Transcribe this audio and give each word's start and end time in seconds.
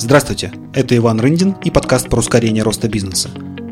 Здравствуйте, 0.00 0.52
это 0.74 0.96
Иван 0.96 1.18
Рындин 1.18 1.56
и 1.64 1.72
подкаст 1.72 2.08
про 2.08 2.20
ускорение 2.20 2.62
роста 2.62 2.88
бизнеса. 2.88 3.30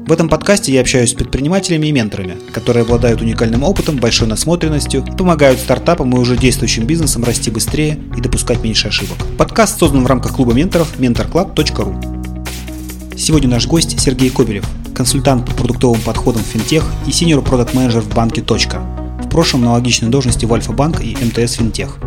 В 0.08 0.10
этом 0.10 0.28
подкасте 0.28 0.72
я 0.72 0.80
общаюсь 0.80 1.10
с 1.10 1.14
предпринимателями 1.14 1.86
и 1.86 1.92
менторами, 1.92 2.36
которые 2.52 2.82
обладают 2.82 3.22
уникальным 3.22 3.62
опытом, 3.62 3.98
большой 3.98 4.26
насмотренностью 4.26 5.04
помогают 5.16 5.60
стартапам 5.60 6.16
и 6.16 6.18
уже 6.18 6.36
действующим 6.36 6.84
бизнесам 6.84 7.22
расти 7.22 7.52
быстрее 7.52 8.00
и 8.16 8.20
допускать 8.20 8.64
меньше 8.64 8.88
ошибок. 8.88 9.16
Подкаст 9.38 9.78
создан 9.78 10.02
в 10.02 10.08
рамках 10.08 10.34
клуба 10.34 10.52
менторов 10.52 10.98
mentorclub.ru. 10.98 13.16
Сегодня 13.16 13.48
наш 13.48 13.68
гость 13.68 14.00
Сергей 14.00 14.30
Кобелев, 14.30 14.68
консультант 14.96 15.46
по 15.46 15.52
продуктовым 15.52 16.00
подходам 16.00 16.42
в 16.42 16.46
финтех 16.46 16.90
и 17.06 17.12
синьор 17.12 17.40
продукт 17.40 17.72
менеджер 17.72 18.00
в 18.00 18.12
банке 18.12 18.42
«Точка». 18.42 18.80
В 19.24 19.28
прошлом 19.28 19.62
на 19.62 19.74
логичной 19.74 20.08
должности 20.08 20.44
в 20.44 20.52
Альфа-банк 20.52 21.00
и 21.00 21.16
МТС 21.16 21.52
Финтех. 21.52 21.98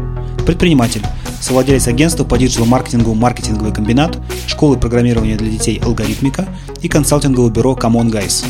Предприниматель, 0.45 1.03
совладелец 1.41 1.87
агентства 1.87 2.23
по 2.23 2.37
digital 2.37 2.67
-маркетингу 2.67 3.13
«Маркетинговый 3.13 3.73
комбинат», 3.73 4.17
школы 4.47 4.77
программирования 4.77 5.37
для 5.37 5.49
детей 5.49 5.79
«Алгоритмика» 5.83 6.47
и 6.81 6.87
консалтингового 6.87 7.49
бюро 7.49 7.77
«Common 7.79 8.11
Guys». 8.11 8.45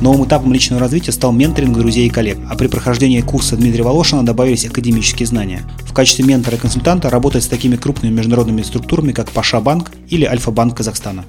Новым 0.00 0.26
этапом 0.26 0.52
личного 0.52 0.80
развития 0.80 1.12
стал 1.12 1.32
менторинг 1.32 1.78
друзей 1.78 2.06
и 2.06 2.10
коллег, 2.10 2.38
а 2.50 2.56
при 2.56 2.66
прохождении 2.66 3.20
курса 3.20 3.56
Дмитрия 3.56 3.84
Волошина 3.84 4.24
добавились 4.24 4.66
академические 4.66 5.26
знания. 5.26 5.62
В 5.86 5.92
качестве 5.94 6.24
ментора 6.24 6.56
и 6.56 6.60
консультанта 6.60 7.10
работает 7.10 7.44
с 7.44 7.48
такими 7.48 7.76
крупными 7.76 8.12
международными 8.12 8.62
структурами, 8.62 9.12
как 9.12 9.30
Паша 9.30 9.60
Банк 9.60 9.92
или 10.08 10.24
Альфа-Банк 10.24 10.76
Казахстана. 10.76 11.24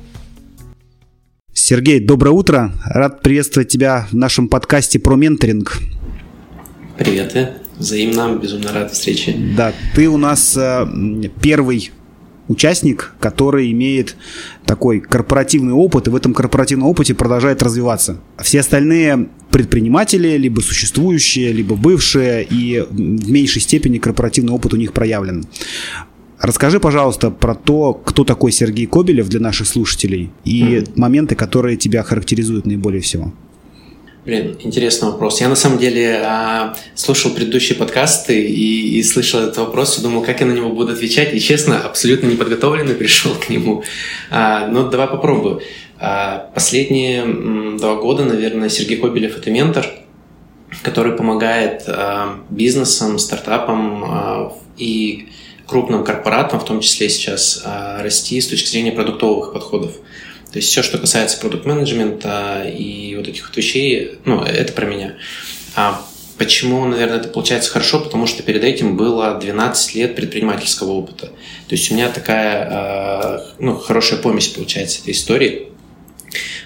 Сергей, 1.53 1.99
доброе 1.99 2.31
утро. 2.31 2.73
Рад 2.83 3.21
приветствовать 3.21 3.69
тебя 3.69 4.07
в 4.11 4.15
нашем 4.15 4.49
подкасте 4.49 4.99
про 4.99 5.15
менторинг. 5.15 5.79
Привет, 6.97 7.35
и 7.35 7.64
взаимно, 7.77 8.37
безумно 8.41 8.71
рад 8.73 8.91
встрече. 8.91 9.35
Да, 9.55 9.73
ты 9.95 10.07
у 10.07 10.17
нас 10.17 10.55
э, 10.57 10.85
первый 11.41 11.91
участник, 12.47 13.13
который 13.19 13.71
имеет 13.71 14.15
такой 14.65 14.99
корпоративный 14.99 15.73
опыт 15.73 16.07
и 16.07 16.09
в 16.09 16.15
этом 16.15 16.33
корпоративном 16.33 16.87
опыте 16.87 17.13
продолжает 17.13 17.63
развиваться. 17.63 18.19
Все 18.41 18.59
остальные 18.59 19.29
предприниматели, 19.49 20.37
либо 20.37 20.61
существующие, 20.61 21.51
либо 21.51 21.75
бывшие, 21.75 22.43
и 22.43 22.85
в 22.89 23.31
меньшей 23.31 23.61
степени 23.61 23.97
корпоративный 23.97 24.53
опыт 24.53 24.73
у 24.73 24.77
них 24.77 24.93
проявлен. 24.93 25.45
Расскажи, 26.39 26.79
пожалуйста, 26.79 27.31
про 27.31 27.55
то, 27.55 27.93
кто 27.93 28.23
такой 28.23 28.51
Сергей 28.51 28.85
Кобелев 28.85 29.29
для 29.29 29.39
наших 29.39 29.67
слушателей 29.67 30.31
и 30.43 30.61
mm-hmm. 30.61 30.91
моменты, 30.95 31.35
которые 31.35 31.77
тебя 31.77 32.03
характеризуют 32.03 32.65
наиболее 32.65 33.01
всего. 33.01 33.33
Блин, 34.25 34.57
интересный 34.61 35.11
вопрос. 35.11 35.39
Я 35.39 35.49
на 35.49 35.55
самом 35.55 35.77
деле 35.77 36.19
а, 36.23 36.75
слушал 36.95 37.29
предыдущие 37.29 37.77
подкасты 37.77 38.43
и, 38.43 38.97
и 38.97 39.03
слышал 39.03 39.41
этот 39.41 39.57
вопрос, 39.57 39.99
и 39.99 40.01
думал, 40.01 40.23
как 40.23 40.39
я 40.39 40.47
на 40.47 40.51
него 40.51 40.69
буду 40.69 40.93
отвечать. 40.93 41.31
И 41.35 41.39
честно, 41.39 41.79
абсолютно 41.79 42.25
неподготовленный 42.25 42.95
пришел 42.95 43.35
к 43.35 43.49
нему. 43.49 43.83
А, 44.31 44.67
но 44.67 44.89
давай 44.89 45.07
попробую. 45.07 45.61
А, 45.99 46.49
последние 46.55 47.21
м, 47.21 47.77
два 47.77 47.97
года, 47.97 48.25
наверное, 48.25 48.69
Сергей 48.69 48.97
Кобелев 48.97 49.37
это 49.37 49.51
ментор, 49.51 49.85
который 50.81 51.13
помогает 51.13 51.83
а, 51.85 52.39
бизнесам, 52.49 53.19
стартапам 53.19 54.03
а, 54.05 54.57
и 54.75 55.29
крупным 55.67 56.03
корпоратам, 56.03 56.59
в 56.59 56.65
том 56.65 56.79
числе 56.79 57.09
сейчас, 57.09 57.61
а, 57.63 58.01
расти 58.01 58.41
с 58.41 58.47
точки 58.47 58.69
зрения 58.69 58.91
продуктовых 58.91 59.53
подходов. 59.53 59.91
То 60.55 60.59
есть 60.59 60.69
все, 60.69 60.83
что 60.83 60.97
касается 60.97 61.37
продукт-менеджмента 61.41 62.63
и 62.63 63.13
вот 63.17 63.27
этих 63.27 63.49
вот 63.49 63.57
вещей, 63.57 64.19
ну, 64.23 64.41
это 64.41 64.71
про 64.71 64.85
меня. 64.85 65.15
А 65.75 66.01
почему, 66.37 66.85
наверное, 66.85 67.17
это 67.17 67.27
получается 67.27 67.69
хорошо? 67.69 67.99
Потому 67.99 68.25
что 68.25 68.41
перед 68.41 68.63
этим 68.63 68.95
было 68.95 69.37
12 69.37 69.95
лет 69.95 70.15
предпринимательского 70.15 70.93
опыта. 70.93 71.25
То 71.25 71.75
есть 71.75 71.91
у 71.91 71.95
меня 71.95 72.07
такая, 72.07 72.69
а, 72.71 73.45
ну, 73.59 73.75
хорошая 73.75 74.17
помесь 74.17 74.47
получается 74.47 75.01
этой 75.01 75.11
истории. 75.11 75.67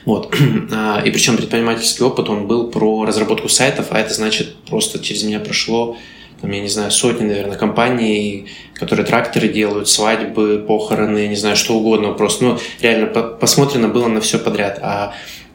Вот. 0.06 0.36
А, 0.72 1.02
и 1.04 1.10
причем 1.10 1.36
предпринимательский 1.36 2.06
опыт, 2.06 2.30
он 2.30 2.46
был 2.46 2.70
про 2.70 3.06
разработку 3.06 3.50
сайтов, 3.50 3.88
а 3.90 4.00
это 4.00 4.14
значит 4.14 4.56
просто 4.70 5.00
через 5.00 5.24
меня 5.24 5.40
прошло 5.40 5.98
там, 6.42 6.52
я 6.52 6.62
не 6.62 6.70
знаю, 6.70 6.92
сотни, 6.92 7.26
наверное, 7.26 7.58
компаний, 7.58 8.48
которые 8.74 9.06
тракторы 9.06 9.48
делают, 9.48 9.90
свадьбы, 9.90 10.64
похороны, 10.66 11.28
не 11.28 11.36
знаю, 11.36 11.56
что 11.56 11.76
угодно. 11.76 12.14
Просто, 12.14 12.46
ну, 12.46 12.60
реально 12.82 13.08
посмотрено 13.08 13.88
было 13.88 14.08
на 14.08 14.22
все 14.22 14.40
подряд. 14.40 14.80
А, 14.82 15.14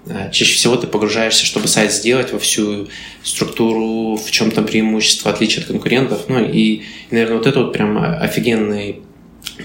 а 0.08 0.28
чаще 0.30 0.54
всего 0.54 0.76
ты 0.76 0.86
погружаешься, 0.86 1.46
чтобы 1.46 1.68
сайт 1.68 1.92
сделать 1.92 2.32
во 2.32 2.38
всю 2.38 2.88
структуру, 3.22 4.16
в 4.16 4.30
чем 4.30 4.50
там 4.50 4.66
преимущество, 4.66 5.30
отличие 5.30 5.62
от 5.62 5.68
конкурентов. 5.68 6.28
Ну 6.28 6.44
и, 6.44 6.82
наверное, 7.10 7.38
вот 7.38 7.46
это 7.46 7.60
вот 7.60 7.72
прям 7.72 7.98
офигенный 7.98 9.00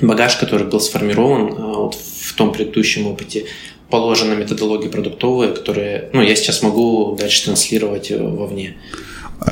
багаж, 0.02 0.38
который 0.38 0.68
был 0.68 0.80
сформирован 0.80 1.54
а, 1.58 1.62
вот 1.84 1.96
в 1.96 2.34
том 2.36 2.54
предыдущем 2.54 3.08
опыте, 3.08 3.46
положена 3.90 4.34
методология 4.34 4.90
продуктовая, 4.90 5.52
которая, 5.52 6.10
ну, 6.14 6.22
я 6.22 6.36
сейчас 6.36 6.62
могу 6.62 7.16
дальше 7.20 7.46
транслировать 7.46 8.12
э, 8.12 8.18
вовне. 8.22 8.78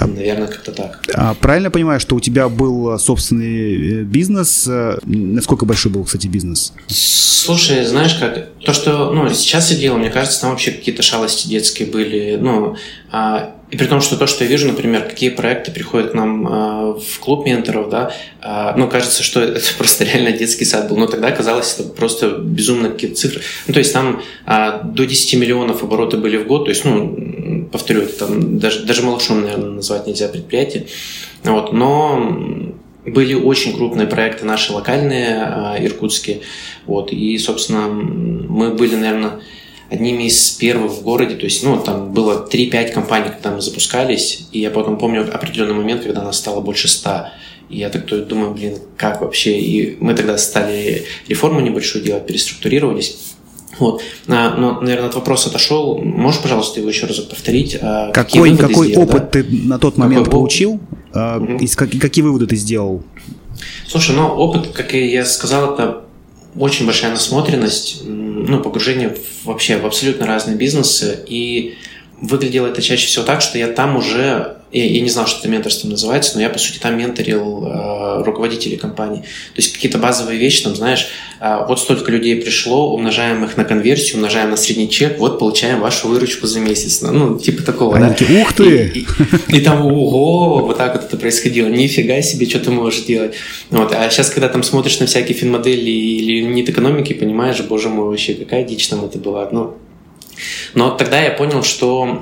Наверное, 0.01 0.47
как-то 0.47 0.71
так. 0.71 1.03
А, 1.13 1.33
правильно 1.35 1.71
понимаю, 1.71 1.99
что 1.99 2.15
у 2.15 2.19
тебя 2.19 2.49
был 2.49 2.93
э, 2.93 2.99
собственный 2.99 4.01
э, 4.01 4.03
бизнес? 4.03 4.67
Э, 4.67 4.97
насколько 5.03 5.65
большой 5.65 5.91
был, 5.91 6.03
кстати, 6.03 6.27
бизнес? 6.27 6.73
Слушай, 6.87 7.85
знаешь 7.85 8.15
как, 8.15 8.49
то, 8.59 8.73
что 8.73 9.13
ну, 9.13 9.29
сейчас 9.29 9.71
я 9.71 9.77
делал, 9.77 9.97
мне 9.97 10.09
кажется, 10.09 10.41
там 10.41 10.51
вообще 10.51 10.71
какие-то 10.71 11.01
шалости 11.01 11.47
детские 11.47 11.87
были. 11.87 12.37
Ну, 12.39 12.75
и 13.69 13.75
при 13.75 13.85
том, 13.85 13.99
что 13.99 14.15
то, 14.15 14.27
что 14.27 14.45
я 14.45 14.49
вижу, 14.49 14.67
например, 14.67 15.03
какие 15.03 15.29
проекты 15.29 15.71
приходят 15.71 16.11
к 16.11 16.13
нам 16.13 16.47
э, 16.47 16.99
в 16.99 17.19
клуб 17.19 17.45
менторов, 17.45 17.89
да, 17.89 18.13
э, 18.41 18.77
ну, 18.77 18.87
кажется, 18.87 19.23
что 19.23 19.41
это 19.43 19.59
просто 19.77 20.05
реально 20.05 20.31
детский 20.31 20.63
сад 20.63 20.87
был. 20.87 20.95
Но 20.95 21.07
тогда 21.07 21.31
казалось, 21.31 21.75
это 21.77 21.89
просто 21.89 22.29
безумно 22.29 22.89
какие-то 22.89 23.17
цифры. 23.17 23.41
Ну, 23.67 23.73
то 23.73 23.79
есть 23.79 23.91
там 23.91 24.21
до 24.45 25.05
10 25.05 25.33
миллионов 25.35 25.83
обороты 25.83 26.15
были 26.15 26.37
в 26.37 26.47
год. 26.47 26.65
То 26.65 26.69
есть, 26.69 26.85
ну, 26.85 27.67
повторю, 27.71 28.03
это 28.03 28.19
там 28.19 28.57
даже, 28.57 28.85
даже 28.85 29.03
малышом, 29.03 29.41
наверное, 29.41 29.71
назвать 29.71 30.07
нельзя 30.07 30.29
предприятие. 30.29 30.87
Вот, 31.43 31.73
но 31.73 32.73
были 33.05 33.33
очень 33.33 33.75
крупные 33.75 34.07
проекты 34.07 34.45
наши 34.45 34.71
локальные, 34.71 35.77
иркутские. 35.79 36.41
Вот, 36.85 37.11
и, 37.11 37.37
собственно, 37.37 37.87
мы 37.87 38.73
были, 38.73 38.95
наверное, 38.95 39.41
одними 39.89 40.23
из 40.23 40.51
первых 40.51 40.91
в 40.91 41.01
городе, 41.01 41.35
то 41.35 41.45
есть, 41.45 41.63
ну, 41.63 41.79
там 41.79 42.11
было 42.11 42.47
3-5 42.51 42.91
компаний, 42.91 43.29
когда 43.29 43.51
мы 43.51 43.61
запускались, 43.61 44.47
и 44.51 44.59
я 44.59 44.69
потом 44.69 44.97
помню 44.97 45.21
определенный 45.33 45.75
момент, 45.75 46.03
когда 46.03 46.23
нас 46.23 46.37
стало 46.37 46.61
больше 46.61 46.87
100, 46.87 47.27
и 47.69 47.79
я 47.79 47.89
так 47.89 48.05
думаю, 48.27 48.51
блин, 48.51 48.79
как 48.95 49.21
вообще? 49.21 49.59
И 49.59 49.97
мы 49.99 50.13
тогда 50.13 50.37
стали 50.37 51.05
реформу 51.27 51.59
небольшую 51.59 52.03
делать, 52.03 52.25
переструктурировались. 52.25 53.17
Вот. 53.79 54.01
А, 54.27 54.55
но, 54.55 54.79
наверное, 54.79 55.09
от 55.09 55.15
вопроса 55.15 55.49
отошел. 55.49 55.99
Можешь, 55.99 56.41
пожалуйста, 56.41 56.79
его 56.79 56.89
еще 56.89 57.05
раз 57.05 57.19
повторить? 57.19 57.77
А, 57.79 58.11
какой 58.11 58.55
какой 58.57 58.87
сделал, 58.87 59.03
опыт 59.03 59.23
да? 59.23 59.27
ты 59.29 59.43
на 59.43 59.77
тот 59.77 59.97
момент 59.97 60.25
какой 60.25 60.31
получил? 60.31 60.79
Угу. 61.13 61.57
И 61.59 61.67
какие 61.99 62.23
выводы 62.23 62.47
ты 62.47 62.55
сделал? 62.55 63.03
Слушай, 63.87 64.15
ну, 64.15 64.27
опыт, 64.27 64.69
как 64.73 64.93
я 64.93 65.25
сказал, 65.25 65.73
это 65.73 66.06
очень 66.59 66.85
большая 66.85 67.11
насмотренность, 67.11 68.01
ну, 68.03 68.59
погружение 68.61 69.15
вообще 69.43 69.77
в 69.77 69.85
абсолютно 69.85 70.25
разные 70.25 70.55
бизнесы. 70.55 71.19
И 71.27 71.75
выглядело 72.21 72.67
это 72.67 72.81
чаще 72.81 73.07
всего 73.07 73.23
так, 73.23 73.41
что 73.41 73.57
я 73.57 73.67
там 73.67 73.95
уже 73.95 74.57
я, 74.71 74.85
я 74.85 75.01
не 75.01 75.09
знал, 75.09 75.27
что 75.27 75.39
это 75.39 75.49
менторство 75.49 75.87
называется, 75.87 76.35
но 76.35 76.41
я, 76.41 76.49
по 76.49 76.59
сути, 76.59 76.77
там 76.77 76.97
менторил 76.97 77.65
э, 77.65 78.23
руководителей 78.23 78.75
компании. 78.75 79.21
То 79.21 79.61
есть 79.61 79.73
какие-то 79.73 79.97
базовые 79.97 80.37
вещи, 80.37 80.63
там, 80.63 80.75
знаешь, 80.75 81.07
э, 81.39 81.65
вот 81.67 81.79
столько 81.79 82.11
людей 82.11 82.35
пришло, 82.35 82.93
умножаем 82.93 83.45
их 83.45 83.55
на 83.55 83.63
конверсию, 83.63 84.17
умножаем 84.17 84.49
на 84.49 84.57
средний 84.57 84.89
чек, 84.89 85.19
вот 85.19 85.39
получаем 85.39 85.79
вашу 85.79 86.09
выручку 86.09 86.47
за 86.47 86.59
месяц. 86.59 87.01
Ну, 87.01 87.13
ну 87.13 87.39
типа 87.39 87.63
такого, 87.63 87.95
Они 87.95 88.07
да. 88.07 88.13
Такие, 88.13 88.41
Ух 88.41 88.53
ты! 88.53 88.91
И, 88.93 88.99
и, 89.47 89.57
и 89.57 89.61
там, 89.61 89.85
ого, 89.85 90.65
вот 90.65 90.77
так 90.77 90.95
вот 90.95 91.05
это 91.05 91.15
происходило. 91.15 91.67
Нифига 91.67 92.21
себе, 92.21 92.45
что 92.45 92.59
ты 92.59 92.71
можешь 92.71 93.05
делать. 93.05 93.35
Вот. 93.69 93.93
А 93.93 94.09
сейчас, 94.09 94.29
когда 94.29 94.49
там 94.49 94.63
смотришь 94.63 94.99
на 94.99 95.05
всякие 95.05 95.37
финмодели 95.37 95.89
или 95.89 96.41
нет 96.41 96.69
экономики, 96.69 97.13
понимаешь, 97.13 97.61
боже 97.61 97.87
мой, 97.87 98.09
вообще, 98.09 98.33
какая 98.33 98.63
дичь 98.65 98.89
там 98.89 99.05
это 99.05 99.17
была. 99.17 99.47
Ну, 99.49 99.77
но 100.73 100.91
тогда 100.91 101.21
я 101.21 101.31
понял, 101.31 101.63
что, 101.63 102.21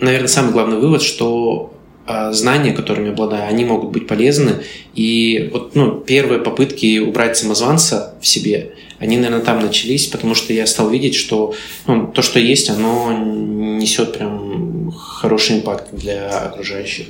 наверное, 0.00 0.28
самый 0.28 0.52
главный 0.52 0.78
вывод, 0.78 1.02
что 1.02 1.74
а, 2.06 2.32
знания, 2.32 2.72
которыми 2.72 3.10
обладаю, 3.10 3.48
они 3.48 3.64
могут 3.64 3.90
быть 3.90 4.08
полезны. 4.08 4.64
И 4.94 5.48
вот 5.52 5.76
ну, 5.76 5.92
первые 5.92 6.40
попытки 6.40 6.98
убрать 6.98 7.36
самозванца 7.36 8.14
в 8.20 8.26
себе, 8.26 8.72
они, 8.98 9.16
наверное, 9.16 9.44
там 9.44 9.60
начались, 9.60 10.06
потому 10.08 10.34
что 10.34 10.52
я 10.52 10.66
стал 10.66 10.90
видеть, 10.90 11.14
что 11.14 11.54
ну, 11.86 12.08
то, 12.08 12.22
что 12.22 12.40
есть, 12.40 12.68
оно 12.68 13.12
несет 13.12 14.14
прям 14.18 14.90
хороший 14.90 15.58
импакт 15.58 15.94
для 15.94 16.28
окружающих. 16.28 17.06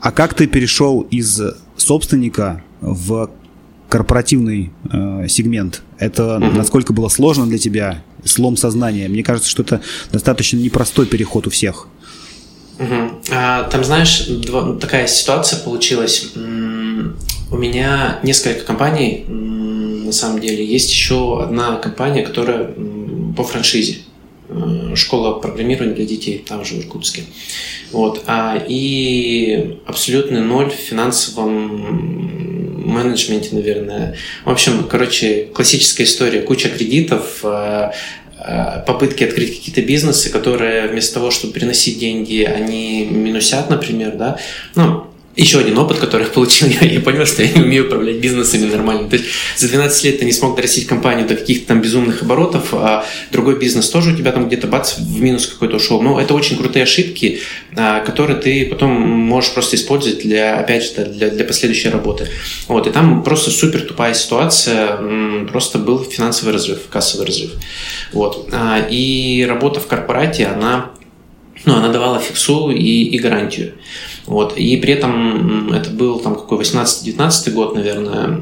А 0.00 0.12
как 0.12 0.34
ты 0.34 0.46
перешел 0.46 1.00
из 1.10 1.40
собственника 1.76 2.62
в 2.80 3.28
корпоративный 3.88 4.70
э, 4.92 5.26
сегмент? 5.28 5.82
Это 5.98 6.36
угу. 6.36 6.46
насколько 6.56 6.92
было 6.92 7.08
сложно 7.08 7.46
для 7.46 7.58
тебя? 7.58 8.02
Слом 8.24 8.56
сознания. 8.56 9.08
Мне 9.08 9.22
кажется, 9.22 9.50
что 9.50 9.62
это 9.62 9.80
достаточно 10.12 10.56
непростой 10.58 11.06
переход 11.06 11.46
у 11.46 11.50
всех. 11.50 11.88
Угу. 12.78 13.20
А, 13.32 13.64
там, 13.64 13.84
знаешь, 13.84 14.26
два, 14.26 14.74
такая 14.74 15.06
ситуация 15.06 15.58
получилась. 15.60 16.32
У 16.34 17.56
меня 17.56 18.18
несколько 18.22 18.64
компаний 18.64 19.24
на 19.28 20.12
самом 20.12 20.40
деле. 20.40 20.64
Есть 20.64 20.90
еще 20.90 21.42
одна 21.42 21.76
компания, 21.76 22.22
которая 22.22 22.74
по 23.36 23.44
франшизе. 23.44 23.98
Э, 24.54 24.94
школа 24.96 25.38
программирования 25.38 25.94
для 25.94 26.04
детей, 26.04 26.44
там 26.46 26.64
же 26.64 26.74
в 26.74 26.80
Иркутске. 26.80 27.22
Вот. 27.90 28.24
А, 28.26 28.62
и 28.68 29.78
абсолютный 29.86 30.40
ноль 30.40 30.70
в 30.70 30.74
финансовом 30.74 32.86
менеджменте, 32.86 33.50
наверное. 33.52 34.16
В 34.44 34.50
общем, 34.50 34.86
короче, 34.88 35.48
классическая 35.54 36.04
история. 36.04 36.42
Куча 36.42 36.68
кредитов, 36.68 37.40
э, 37.44 37.92
э, 38.46 38.82
попытки 38.86 39.24
открыть 39.24 39.56
какие-то 39.56 39.82
бизнесы, 39.82 40.30
которые 40.30 40.88
вместо 40.88 41.14
того, 41.14 41.30
чтобы 41.30 41.54
приносить 41.54 41.98
деньги, 41.98 42.42
они 42.42 43.06
минусят, 43.06 43.70
например, 43.70 44.16
да. 44.16 44.38
Ну, 44.74 45.06
еще 45.34 45.58
один 45.58 45.78
опыт, 45.78 45.98
который 45.98 46.24
я 46.24 46.28
получил, 46.28 46.68
я, 46.80 46.86
я 46.86 47.00
понял, 47.00 47.24
что 47.26 47.42
я 47.42 47.52
не 47.52 47.62
умею 47.62 47.86
управлять 47.86 48.16
бизнесами 48.16 48.70
нормально. 48.70 49.08
То 49.08 49.16
есть 49.16 49.28
за 49.56 49.68
12 49.68 50.04
лет 50.04 50.18
ты 50.18 50.24
не 50.24 50.32
смог 50.32 50.56
дорастить 50.56 50.86
компанию 50.86 51.26
до 51.26 51.36
каких-то 51.36 51.68
там 51.68 51.80
безумных 51.80 52.22
оборотов, 52.22 52.74
а 52.74 53.04
другой 53.30 53.58
бизнес 53.58 53.88
тоже 53.88 54.12
у 54.12 54.16
тебя 54.16 54.32
там 54.32 54.46
где-то 54.46 54.66
бац, 54.66 54.98
в 54.98 55.20
минус 55.20 55.46
какой-то 55.46 55.76
ушел. 55.76 56.02
Но 56.02 56.20
это 56.20 56.34
очень 56.34 56.56
крутые 56.58 56.82
ошибки, 56.82 57.40
а, 57.76 58.00
которые 58.00 58.38
ты 58.38 58.66
потом 58.66 58.90
можешь 58.90 59.52
просто 59.52 59.76
использовать 59.76 60.20
для, 60.22 60.58
опять 60.58 60.84
же, 60.84 61.04
для, 61.06 61.30
для 61.30 61.44
последующей 61.44 61.88
работы. 61.88 62.28
Вот, 62.68 62.86
и 62.86 62.90
там 62.90 63.22
просто 63.22 63.50
супер 63.50 63.82
тупая 63.82 64.14
ситуация, 64.14 64.98
просто 65.50 65.78
был 65.78 66.04
финансовый 66.04 66.52
разрыв, 66.52 66.80
кассовый 66.90 67.26
разрыв. 67.26 67.52
Вот. 68.12 68.48
А, 68.52 68.86
и 68.90 69.44
работа 69.48 69.80
в 69.80 69.86
корпорате, 69.86 70.46
она 70.46 70.90
ну, 71.64 71.76
она 71.76 71.88
давала 71.88 72.18
фиксу 72.18 72.70
и, 72.70 73.04
и 73.04 73.18
гарантию. 73.18 73.74
Вот. 74.26 74.56
И 74.56 74.76
при 74.76 74.94
этом 74.94 75.72
это 75.72 75.90
был 75.90 76.20
там 76.20 76.34
какой 76.34 76.58
18-19 76.58 77.50
год, 77.50 77.74
наверное, 77.74 78.38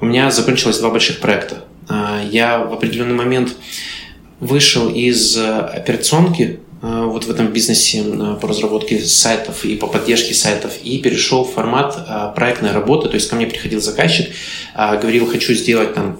у 0.00 0.04
меня 0.06 0.30
закончилось 0.30 0.78
два 0.78 0.90
больших 0.90 1.20
проекта. 1.20 1.64
А, 1.88 2.22
я 2.30 2.58
в 2.58 2.72
определенный 2.72 3.14
момент 3.14 3.54
вышел 4.40 4.88
из 4.88 5.36
операционки 5.38 6.60
а, 6.82 7.06
вот 7.06 7.24
в 7.24 7.30
этом 7.30 7.48
бизнесе 7.48 8.02
по 8.40 8.48
разработке 8.48 9.00
сайтов 9.00 9.64
и 9.64 9.76
по 9.76 9.86
поддержке 9.86 10.34
сайтов 10.34 10.72
и 10.82 10.98
перешел 10.98 11.44
в 11.44 11.52
формат 11.52 11.96
а, 12.06 12.28
проектной 12.32 12.72
работы. 12.72 13.08
То 13.08 13.14
есть 13.14 13.28
ко 13.28 13.36
мне 13.36 13.46
приходил 13.46 13.80
заказчик, 13.80 14.28
говорил, 14.76 15.26
хочу 15.26 15.54
сделать 15.54 15.94
там 15.94 16.18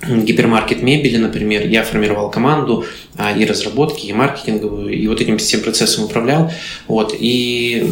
гипермаркет 0.06 0.82
мебели, 0.82 1.16
например, 1.16 1.66
я 1.66 1.82
формировал 1.82 2.30
команду 2.30 2.84
а, 3.16 3.32
и 3.36 3.44
разработки, 3.44 4.06
и 4.06 4.12
маркетинговую, 4.12 4.92
и 4.92 5.06
вот 5.08 5.20
этим 5.20 5.38
всем 5.38 5.60
процессом 5.60 6.04
управлял. 6.04 6.52
Вот, 6.86 7.14
и 7.18 7.84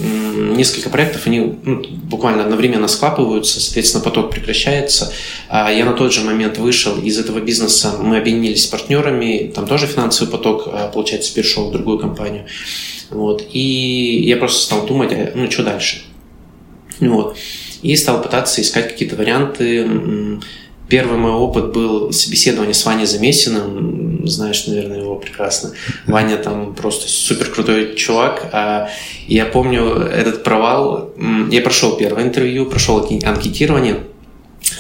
несколько 0.55 0.89
проектов, 0.89 1.27
они 1.27 1.55
ну, 1.63 1.83
буквально 2.05 2.45
одновременно 2.45 2.87
склапываются, 2.87 3.61
соответственно, 3.61 4.05
поток 4.05 4.31
прекращается. 4.31 5.13
А 5.49 5.73
я 5.73 5.85
на 5.85 5.93
тот 5.95 6.13
же 6.13 6.23
момент 6.23 6.59
вышел 6.59 7.01
из 7.01 7.19
этого 7.19 7.41
бизнеса, 7.41 7.97
мы 8.01 8.19
объединились 8.19 8.65
с 8.65 8.67
партнерами, 8.67 9.51
там 9.55 9.67
тоже 9.67 9.87
финансовый 9.87 10.31
поток, 10.31 10.69
а, 10.69 10.89
получается, 10.89 11.35
перешел 11.35 11.71
в 11.71 11.73
другую 11.73 11.99
компанию. 11.99 12.47
Вот, 13.11 13.45
и 13.53 14.23
я 14.25 14.37
просто 14.37 14.63
стал 14.63 14.87
думать, 14.87 15.13
ну, 15.35 15.51
что 15.51 15.65
дальше? 15.65 16.03
Вот. 17.01 17.37
И 17.83 17.95
стал 17.95 18.23
пытаться 18.23 18.63
искать 18.63 18.89
какие-то 18.89 19.17
варианты, 19.17 19.87
Первый 20.89 21.19
мой 21.19 21.33
опыт 21.33 21.73
был 21.73 22.13
собеседование 22.13 22.75
с 22.75 22.85
Ваней 22.85 23.07
Замесиным, 23.07 24.27
знаешь, 24.29 24.67
наверное, 24.67 25.01
его 25.01 25.17
прекрасно. 25.17 25.73
Ваня 26.07 26.37
там 26.37 26.75
просто 26.75 27.09
супер 27.09 27.51
крутой 27.51 27.95
чувак. 27.97 28.49
А 28.53 28.89
я 29.27 29.47
помню 29.47 29.85
этот 29.85 30.45
провал. 30.45 31.13
Я 31.51 31.61
прошел 31.63 31.97
первое 31.97 32.25
интервью, 32.25 32.67
прошел 32.67 32.99
анкетирование, 33.25 34.01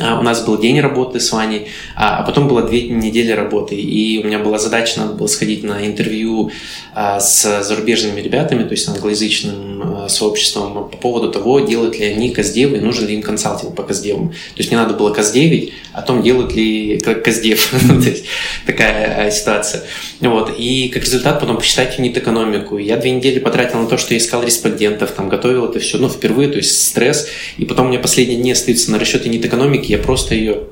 у 0.01 0.23
нас 0.23 0.45
был 0.45 0.59
день 0.59 0.81
работы 0.81 1.21
с 1.21 1.33
Ваней, 1.33 1.69
а, 1.95 2.19
а 2.19 2.23
потом 2.23 2.49
было 2.49 2.63
две 2.63 2.89
недели 2.89 3.33
работы. 3.33 3.75
И 3.77 4.19
у 4.19 4.27
меня 4.27 4.39
была 4.39 4.59
задача, 4.59 5.01
надо 5.01 5.15
было 5.15 5.27
сходить 5.27 5.65
на 5.65 5.87
интервью 5.87 6.51
а, 6.95 7.21
с 7.21 7.63
зарубежными 7.63 8.21
ребятами, 8.21 8.65
то 8.65 8.73
есть 8.73 8.89
англоязычным 8.89 10.09
сообществом 10.09 10.75
по 10.89 10.97
поводу 10.97 11.31
того, 11.31 11.61
делают 11.61 11.99
ли 11.99 12.07
они 12.07 12.31
каздевы 12.31 12.79
и 12.79 12.81
нужен 12.81 13.07
ли 13.07 13.15
им 13.15 13.23
консалтинг 13.23 13.75
по 13.75 13.83
каздевам. 13.83 14.29
То 14.31 14.59
есть 14.59 14.71
мне 14.71 14.81
надо 14.81 14.95
было 14.95 15.13
каздевить 15.13 15.73
о 15.93 16.03
том, 16.03 16.23
делают 16.23 16.55
ли 16.55 16.99
каздев. 16.99 17.71
то 18.03 18.09
есть 18.09 18.25
такая 18.67 19.31
ситуация. 19.31 19.85
Вот. 20.21 20.55
И 20.59 20.89
как 20.89 21.05
результат 21.05 21.41
потом 21.41 21.59
посчитать 21.59 21.99
юнит 21.99 22.17
экономику. 22.17 22.79
Я 22.79 22.97
две 22.97 23.11
недели 23.11 23.39
потратил 23.39 23.81
на 23.81 23.89
то, 23.89 23.99
что 23.99 24.15
я 24.15 24.19
искал 24.19 24.43
респондентов, 24.43 25.13
там 25.13 25.29
готовил 25.29 25.67
это 25.67 25.79
все, 25.79 25.99
ну, 25.99 26.09
впервые, 26.09 26.49
то 26.49 26.57
есть 26.57 26.87
стресс. 26.89 27.29
И 27.57 27.65
потом 27.65 27.87
у 27.87 27.89
меня 27.91 27.99
последние 27.99 28.39
дни 28.39 28.53
остаются 28.53 28.91
на 28.91 28.99
расчет 28.99 29.25
юнит 29.27 29.45
экономики, 29.77 29.93
я 29.93 29.99
просто 29.99 30.35
ее 30.35 30.65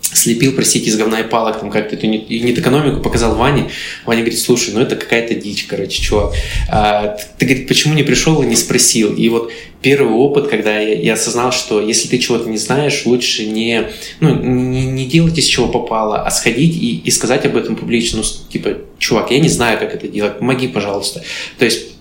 слепил, 0.00 0.52
простите, 0.52 0.90
из 0.90 0.96
говна 0.96 1.20
и 1.20 1.28
палок, 1.28 1.60
там 1.60 1.70
как-то 1.70 1.94
эту 1.94 2.06
нет-экономику 2.06 3.00
показал 3.00 3.36
Ване. 3.36 3.70
Ваня 4.04 4.22
говорит, 4.22 4.40
слушай, 4.40 4.74
ну 4.74 4.80
это 4.80 4.96
какая-то 4.96 5.34
дичь, 5.34 5.66
короче, 5.66 6.02
чувак. 6.02 6.34
А, 6.68 7.16
ты, 7.38 7.46
говорит, 7.46 7.68
почему 7.68 7.94
не 7.94 8.02
пришел 8.02 8.42
и 8.42 8.46
не 8.46 8.56
спросил? 8.56 9.14
И 9.14 9.28
вот 9.28 9.52
первый 9.80 10.12
опыт, 10.12 10.48
когда 10.48 10.78
я, 10.78 10.94
я 10.94 11.12
осознал, 11.14 11.52
что 11.52 11.80
если 11.80 12.08
ты 12.08 12.18
чего-то 12.18 12.50
не 12.50 12.58
знаешь, 12.58 13.06
лучше 13.06 13.46
не, 13.46 13.88
ну, 14.20 14.34
не, 14.34 14.86
не 14.86 15.06
делать 15.06 15.38
из 15.38 15.46
чего 15.46 15.68
попало, 15.68 16.22
а 16.22 16.30
сходить 16.30 16.76
и, 16.76 16.98
и 16.98 17.10
сказать 17.10 17.46
об 17.46 17.56
этом 17.56 17.76
публично. 17.76 18.18
Ну, 18.18 18.24
типа, 18.50 18.78
чувак, 18.98 19.30
я 19.30 19.38
не 19.38 19.48
знаю, 19.48 19.78
как 19.78 19.94
это 19.94 20.08
делать, 20.08 20.38
помоги, 20.40 20.68
пожалуйста. 20.68 21.22
То 21.58 21.64
есть 21.64 21.92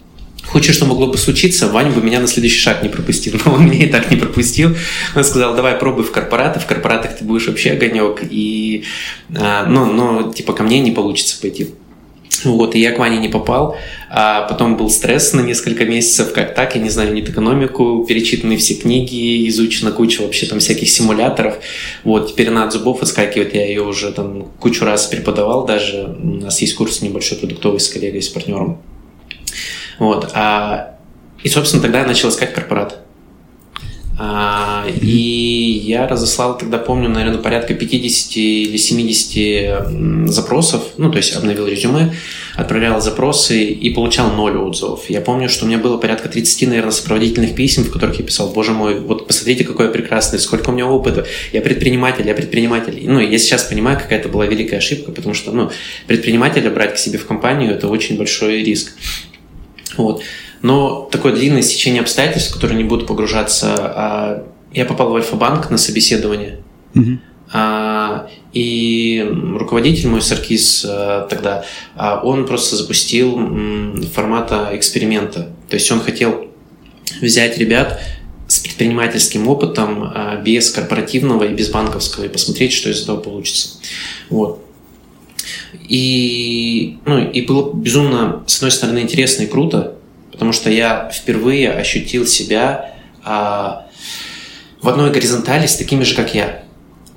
Худшее, 0.52 0.74
что 0.74 0.86
могло 0.86 1.08
бы 1.08 1.18
случиться, 1.18 1.70
Ваня 1.70 1.92
бы 1.92 2.02
меня 2.02 2.20
на 2.20 2.28
следующий 2.28 2.60
шаг 2.60 2.84
не 2.84 2.90
пропустил. 2.90 3.40
Но 3.46 3.54
он 3.56 3.70
меня 3.70 3.86
и 3.86 3.90
так 3.90 4.12
не 4.12 4.18
пропустил. 4.18 4.76
Он 5.16 5.24
сказал, 5.24 5.56
давай 5.56 5.76
пробуй 5.76 6.04
в 6.04 6.12
корпораты, 6.12 6.60
в 6.60 6.66
корпоратах 6.66 7.16
ты 7.18 7.24
будешь 7.24 7.48
вообще 7.48 7.72
огонек. 7.72 8.22
И, 8.30 8.84
а, 9.34 9.66
ну, 9.66 9.86
но, 9.86 10.34
типа, 10.34 10.52
ко 10.52 10.64
мне 10.64 10.80
не 10.80 10.92
получится 10.92 11.40
пойти. 11.40 11.70
Вот, 12.44 12.76
и 12.76 12.80
я 12.80 12.92
к 12.92 13.00
Ване 13.00 13.18
не 13.18 13.28
попал, 13.28 13.78
а 14.10 14.44
потом 14.48 14.76
был 14.76 14.90
стресс 14.90 15.34
на 15.34 15.42
несколько 15.42 15.86
месяцев, 15.86 16.34
как 16.34 16.56
так, 16.56 16.76
я 16.76 16.82
не 16.82 16.90
знаю, 16.90 17.14
нет 17.14 17.30
экономику, 17.30 18.06
перечитаны 18.08 18.58
все 18.58 18.74
книги, 18.74 19.48
изучена 19.50 19.92
куча 19.92 20.22
вообще 20.22 20.48
там 20.48 20.60
всяких 20.60 20.90
симуляторов. 20.90 21.58
Вот, 22.04 22.32
теперь 22.32 22.50
она 22.50 22.64
от 22.64 22.74
зубов 22.74 23.02
отскакивает, 23.04 23.54
я 23.54 23.66
ее 23.66 23.84
уже 23.84 24.12
там 24.12 24.48
кучу 24.60 24.86
раз 24.86 25.08
преподавал 25.08 25.66
даже, 25.66 26.16
у 26.22 26.42
нас 26.42 26.60
есть 26.62 26.74
курс 26.76 27.02
небольшой 27.02 27.38
продуктовый 27.38 27.80
с 27.80 27.90
коллегой, 27.90 28.22
с 28.22 28.30
партнером. 28.30 28.82
Вот. 30.00 30.32
А, 30.34 30.96
и, 31.44 31.50
собственно, 31.50 31.82
тогда 31.82 32.02
я 32.02 32.08
начал 32.08 32.30
искать 32.30 32.54
корпорат. 32.54 33.00
А, 34.24 34.86
и 35.02 35.82
я 35.84 36.08
разослал 36.08 36.56
тогда, 36.56 36.78
помню, 36.78 37.10
наверное, 37.10 37.40
порядка 37.42 37.74
50 37.74 38.38
или 38.38 38.78
70 38.78 40.30
запросов, 40.30 40.84
ну, 40.98 41.10
то 41.10 41.18
есть 41.18 41.36
обновил 41.36 41.66
резюме, 41.66 42.14
отправлял 42.56 43.02
запросы 43.02 43.64
и 43.64 43.90
получал 43.90 44.32
ноль 44.32 44.58
отзывов. 44.58 45.10
Я 45.10 45.22
помню, 45.22 45.50
что 45.50 45.66
у 45.66 45.68
меня 45.68 45.80
было 45.80 45.98
порядка 45.98 46.30
30, 46.30 46.68
наверное, 46.68 46.92
сопроводительных 46.92 47.56
писем, 47.56 47.84
в 47.84 47.92
которых 47.92 48.20
я 48.20 48.26
писал, 48.26 48.52
боже 48.52 48.74
мой, 48.74 49.00
вот 49.00 49.26
посмотрите, 49.26 49.64
какой 49.64 49.88
я 49.88 49.92
прекрасный, 49.92 50.38
сколько 50.38 50.70
у 50.70 50.74
меня 50.74 50.86
опыта, 50.86 51.26
я 51.52 51.62
предприниматель, 51.62 52.28
я 52.28 52.36
предприниматель. 52.36 53.02
Ну, 53.04 53.20
я 53.20 53.38
сейчас 53.40 53.64
понимаю, 53.64 53.98
какая 53.98 54.20
это 54.20 54.30
была 54.30 54.46
великая 54.46 54.78
ошибка, 54.78 55.12
потому 55.12 55.34
что, 55.34 55.52
ну, 55.52 55.72
предпринимателя 56.06 56.70
брать 56.70 56.94
к 56.94 56.98
себе 56.98 57.18
в 57.18 57.26
компанию– 57.26 57.72
это 57.74 57.88
очень 57.88 58.18
большой 58.18 58.62
риск. 58.62 58.92
Вот. 59.98 60.24
Но 60.62 61.10
такое 61.12 61.34
длинное 61.34 61.62
сечение 61.62 62.02
обстоятельств, 62.02 62.52
в 62.52 62.54
которые 62.54 62.78
не 62.78 62.84
буду 62.84 63.06
погружаться, 63.06 63.76
а, 63.78 64.48
я 64.74 64.86
попал 64.86 65.12
в 65.12 65.16
Альфа-банк 65.16 65.70
на 65.70 65.78
собеседование. 65.78 66.60
Угу. 66.96 67.20
И 68.54 69.28
руководитель 69.58 70.08
мой, 70.08 70.22
Саркис, 70.22 70.86
а, 70.88 71.28
тогда, 71.28 71.66
он 72.24 72.46
просто 72.46 72.76
запустил 72.76 73.38
формата 74.14 74.70
эксперимента. 74.74 75.50
То 75.70 75.76
есть 75.76 75.92
он 75.92 76.00
хотел 76.00 76.48
взять 77.22 77.58
ребят 77.58 78.00
с 78.48 78.60
предпринимательским 78.60 79.48
опытом, 79.48 80.14
без 80.44 80.70
корпоративного 80.72 81.46
и 81.46 81.54
без 81.54 81.70
банковского, 81.70 82.26
и 82.26 82.30
посмотреть, 82.30 82.74
что 82.74 82.90
из 82.90 83.02
этого 83.02 83.18
получится. 83.18 83.78
Вот. 84.30 84.66
И, 85.88 86.98
ну, 87.06 87.20
и 87.20 87.42
было 87.42 87.74
безумно, 87.74 88.44
с 88.48 88.58
одной 88.58 88.72
стороны, 88.72 89.00
интересно 89.00 89.44
и 89.44 89.48
круто, 89.48 89.96
потому 90.32 90.54
что 90.54 90.70
я 90.70 91.10
впервые 91.14 91.72
ощутил 91.72 92.26
себя 92.26 92.96
а, 93.24 93.88
в 94.82 94.90
одной 94.90 95.12
горизонтали 95.12 95.68
с 95.68 95.76
такими 95.76 96.04
же, 96.04 96.16
как 96.16 96.34
я. 96.34 96.64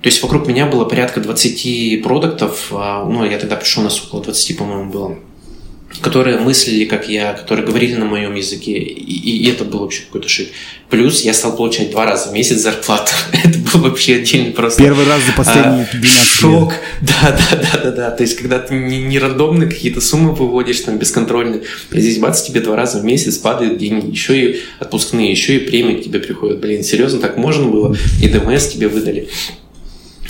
То 0.02 0.08
есть 0.08 0.22
вокруг 0.22 0.46
меня 0.46 0.66
было 0.66 0.84
порядка 0.84 1.20
20 1.20 2.02
продуктов, 2.02 2.68
а, 2.72 3.04
ну, 3.04 3.24
я 3.24 3.38
тогда 3.38 3.56
пришел, 3.56 3.82
нас 3.82 4.02
около 4.02 4.22
20, 4.22 4.56
по-моему, 4.58 4.90
было 4.90 5.18
которые 6.00 6.38
мыслили, 6.38 6.84
как 6.84 7.08
я, 7.08 7.34
которые 7.34 7.66
говорили 7.66 7.94
на 7.94 8.04
моем 8.04 8.34
языке, 8.34 8.72
и, 8.72 9.44
и 9.44 9.50
это 9.50 9.64
был 9.64 9.80
вообще 9.80 10.02
какой-то 10.02 10.28
шик. 10.28 10.50
Плюс 10.90 11.22
я 11.22 11.34
стал 11.34 11.56
получать 11.56 11.90
два 11.90 12.04
раза 12.04 12.30
в 12.30 12.32
месяц 12.32 12.58
зарплату. 12.58 13.12
это 13.32 13.58
был 13.74 13.80
вообще 13.90 14.16
отдельный 14.16 14.52
просто... 14.52 14.82
Первый 14.82 15.06
раз 15.06 15.22
за 15.22 15.32
последние 15.32 15.88
12 15.92 16.20
а, 16.20 16.24
Шок. 16.24 16.72
Лет. 16.72 16.80
Да, 17.00 17.38
да, 17.38 17.56
да, 17.56 17.80
да, 17.82 17.90
да. 17.90 18.10
То 18.10 18.22
есть, 18.22 18.36
когда 18.36 18.58
ты 18.58 18.74
не, 18.74 19.02
не 19.02 19.18
рандомно 19.18 19.66
какие-то 19.66 20.00
суммы 20.00 20.32
выводишь, 20.34 20.80
там, 20.80 20.98
бесконтрольно, 20.98 21.60
а 21.90 22.00
здесь 22.00 22.18
бац, 22.18 22.42
тебе 22.42 22.60
два 22.60 22.76
раза 22.76 23.00
в 23.00 23.04
месяц 23.04 23.38
падают 23.38 23.78
деньги, 23.78 24.10
еще 24.10 24.40
и 24.40 24.60
отпускные, 24.78 25.30
еще 25.30 25.56
и 25.56 25.58
премии 25.60 26.00
к 26.00 26.04
тебе 26.04 26.18
приходят. 26.18 26.60
Блин, 26.60 26.82
серьезно, 26.82 27.20
так 27.20 27.36
можно 27.36 27.66
было? 27.66 27.96
И 28.22 28.28
ДМС 28.28 28.68
тебе 28.68 28.88
выдали. 28.88 29.28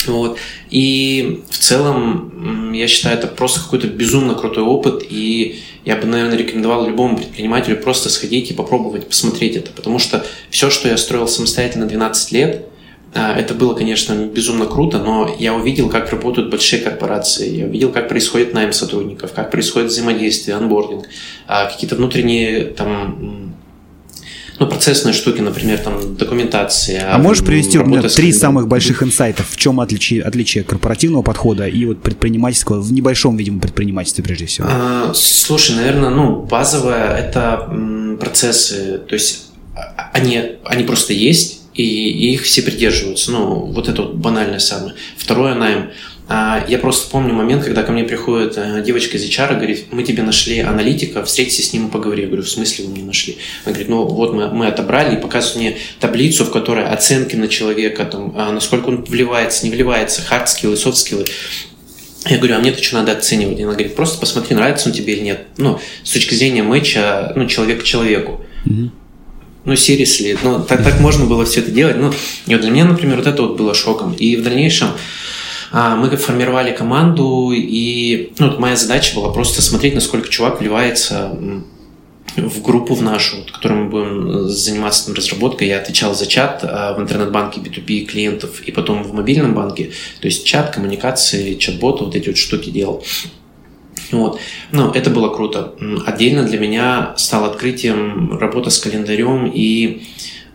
Вот. 0.06 0.38
И 0.70 1.42
в 1.48 1.58
целом, 1.58 2.72
я 2.72 2.88
считаю, 2.88 3.16
это 3.16 3.26
просто 3.26 3.60
какой-то 3.60 3.86
безумно 3.86 4.34
крутой 4.34 4.64
опыт, 4.64 5.02
и 5.08 5.60
я 5.84 5.96
бы, 5.96 6.06
наверное, 6.06 6.36
рекомендовал 6.36 6.86
любому 6.86 7.16
предпринимателю 7.16 7.76
просто 7.76 8.08
сходить 8.08 8.50
и 8.50 8.54
попробовать 8.54 9.06
посмотреть 9.06 9.56
это, 9.56 9.70
потому 9.70 9.98
что 9.98 10.24
все, 10.50 10.70
что 10.70 10.88
я 10.88 10.96
строил 10.96 11.28
самостоятельно 11.28 11.86
12 11.86 12.32
лет, 12.32 12.56
а, 12.56 12.73
это 13.14 13.54
было, 13.54 13.74
конечно, 13.74 14.12
безумно 14.14 14.66
круто, 14.66 14.98
но 14.98 15.34
я 15.38 15.54
увидел, 15.54 15.88
как 15.88 16.10
работают 16.10 16.50
большие 16.50 16.82
корпорации, 16.82 17.48
я 17.56 17.66
увидел, 17.66 17.92
как 17.92 18.08
происходит 18.08 18.54
найм 18.54 18.72
сотрудников, 18.72 19.32
как 19.32 19.50
происходит 19.50 19.90
взаимодействие, 19.90 20.56
анбординг, 20.56 21.06
а, 21.46 21.66
какие-то 21.66 21.94
внутренние 21.94 22.64
там 22.64 23.54
ну, 24.58 24.68
процессные 24.68 25.12
штуки, 25.12 25.40
например, 25.40 25.78
там, 25.78 26.16
документация. 26.16 27.12
А 27.12 27.18
можешь 27.18 27.44
привести 27.44 27.78
у 27.78 27.84
меня 27.84 28.02
три 28.02 28.32
самых 28.32 28.68
больших 28.68 29.02
инсайтов? 29.02 29.48
В 29.50 29.56
чем 29.56 29.80
отличие, 29.80 30.22
отличие 30.22 30.62
корпоративного 30.64 31.22
подхода 31.22 31.66
и 31.66 31.84
вот 31.86 32.02
предпринимательского, 32.02 32.80
в 32.80 32.92
небольшом, 32.92 33.36
видимо, 33.36 33.60
предпринимательстве 33.60 34.22
прежде 34.22 34.46
всего? 34.46 34.68
А, 34.70 35.12
слушай, 35.14 35.74
наверное, 35.74 36.10
ну, 36.10 36.42
базовое– 36.42 37.16
это 37.18 37.68
процессы, 38.20 38.98
то 38.98 39.14
есть 39.14 39.46
а, 39.74 40.10
они, 40.12 40.40
они 40.64 40.84
просто 40.84 41.12
есть, 41.12 41.63
и, 41.74 41.82
и 41.82 42.32
их 42.32 42.42
все 42.42 42.62
придерживаются. 42.62 43.32
Ну, 43.32 43.66
вот 43.66 43.88
это 43.88 44.02
вот 44.02 44.14
банальное 44.14 44.58
самое. 44.58 44.94
Второе– 45.16 45.54
найм. 45.56 45.90
А, 46.26 46.64
я 46.68 46.78
просто 46.78 47.10
помню 47.10 47.34
момент, 47.34 47.64
когда 47.64 47.82
ко 47.82 47.92
мне 47.92 48.04
приходит 48.04 48.54
э, 48.56 48.82
девочка 48.84 49.18
из 49.18 49.28
HR 49.28 49.52
и 49.52 49.54
говорит, 49.56 49.86
мы 49.90 50.04
тебе 50.04 50.22
нашли 50.22 50.60
аналитика, 50.60 51.22
встретиться 51.22 51.62
с 51.62 51.72
ним 51.74 51.88
и 51.88 51.90
поговори. 51.90 52.22
Я 52.22 52.28
говорю, 52.28 52.44
в 52.44 52.48
смысле 52.48 52.86
вы 52.86 52.92
мне 52.92 53.04
нашли? 53.04 53.36
Она 53.64 53.72
говорит, 53.72 53.88
ну 53.90 54.04
вот 54.04 54.32
мы, 54.32 54.48
мы 54.48 54.66
отобрали 54.66 55.16
и 55.16 55.20
показывают 55.20 55.56
мне 55.56 55.76
таблицу, 56.00 56.46
в 56.46 56.50
которой 56.50 56.86
оценки 56.86 57.36
на 57.36 57.46
человека, 57.46 58.06
там, 58.06 58.32
а, 58.36 58.52
насколько 58.52 58.88
он 58.88 59.04
вливается, 59.04 59.66
не 59.66 59.70
вливается, 59.70 60.22
хардскиллы, 60.22 60.78
софтскиллы. 60.78 61.26
Я 62.26 62.38
говорю, 62.38 62.56
а 62.56 62.58
мне-то 62.58 62.82
что 62.82 62.96
надо 62.96 63.12
оценивать? 63.12 63.60
Она 63.60 63.72
говорит, 63.72 63.94
просто 63.94 64.18
посмотри, 64.18 64.56
нравится 64.56 64.88
он 64.88 64.94
тебе 64.94 65.12
или 65.12 65.24
нет. 65.24 65.46
Ну, 65.58 65.78
с 66.04 66.10
точки 66.10 66.34
зрения 66.34 66.62
матча, 66.62 67.34
ну, 67.36 67.46
человек 67.46 67.82
к 67.82 67.84
человеку. 67.84 68.40
Mm-hmm. 68.64 68.88
Ну, 69.64 69.72
seriously, 69.72 70.38
ну, 70.42 70.62
так, 70.62 70.84
так 70.84 71.00
можно 71.00 71.24
было 71.24 71.44
все 71.44 71.60
это 71.60 71.70
делать. 71.70 71.96
Ну, 71.96 72.12
и 72.46 72.52
вот 72.52 72.60
для 72.60 72.70
меня, 72.70 72.84
например, 72.84 73.16
вот 73.16 73.26
это 73.26 73.42
вот 73.42 73.56
было 73.56 73.74
шоком. 73.74 74.12
И 74.12 74.36
в 74.36 74.42
дальнейшем 74.42 74.88
а, 75.72 75.96
мы 75.96 76.14
формировали 76.16 76.72
команду, 76.72 77.50
и 77.52 78.32
ну, 78.38 78.58
моя 78.58 78.76
задача 78.76 79.14
была 79.14 79.32
просто 79.32 79.62
смотреть, 79.62 79.94
насколько 79.94 80.28
чувак 80.28 80.60
вливается 80.60 81.36
в 82.36 82.62
группу 82.62 82.94
в 82.94 83.02
нашу, 83.02 83.36
в 83.46 83.52
которой 83.52 83.84
мы 83.84 83.90
будем 83.90 84.48
заниматься 84.48 85.06
там, 85.06 85.14
разработкой. 85.14 85.68
Я 85.68 85.78
отвечал 85.78 86.14
за 86.14 86.26
чат 86.26 86.60
а, 86.62 86.94
в 86.94 87.00
интернет-банке 87.00 87.60
B2B 87.60 88.04
клиентов 88.04 88.60
и 88.60 88.72
потом 88.72 89.02
в 89.02 89.14
мобильном 89.14 89.54
банке. 89.54 89.92
То 90.20 90.26
есть 90.26 90.44
чат, 90.44 90.74
коммуникации, 90.74 91.54
чат-боты, 91.54 92.04
вот 92.04 92.14
эти 92.14 92.28
вот 92.28 92.36
штуки 92.36 92.70
делал. 92.70 93.04
Вот. 94.10 94.40
Ну, 94.72 94.90
это 94.90 95.10
было 95.10 95.28
круто. 95.28 95.74
Отдельно 96.06 96.44
для 96.44 96.58
меня 96.58 97.14
стал 97.16 97.44
открытием 97.44 98.38
работа 98.38 98.70
с 98.70 98.78
календарем 98.78 99.50
и 99.52 100.02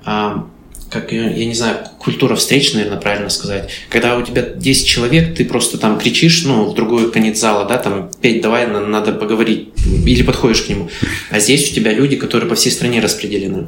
а, 0.06 0.48
как, 0.90 1.12
я 1.12 1.46
не 1.46 1.54
знаю, 1.54 1.78
культура 2.00 2.36
встреч, 2.36 2.74
наверное, 2.74 3.00
правильно 3.00 3.30
сказать. 3.30 3.70
Когда 3.90 4.18
у 4.18 4.24
тебя 4.24 4.42
10 4.42 4.88
человек, 4.88 5.36
ты 5.36 5.46
просто 5.46 5.78
там 5.78 6.00
кричишь, 6.00 6.44
ну, 6.46 6.66
в 6.66 6.74
другой 6.74 7.12
конец 7.12 7.40
зала, 7.40 7.66
да, 7.66 7.78
там, 7.78 8.10
петь 8.22 8.42
давай, 8.42 8.66
надо 8.68 9.12
поговорить, 9.14 9.70
или 10.06 10.24
подходишь 10.24 10.64
к 10.64 10.70
нему. 10.70 10.90
А 11.30 11.40
здесь 11.40 11.72
у 11.72 11.76
тебя 11.76 11.94
люди, 11.94 12.16
которые 12.16 12.50
по 12.50 12.56
всей 12.56 12.72
стране 12.72 13.02
распределены. 13.02 13.68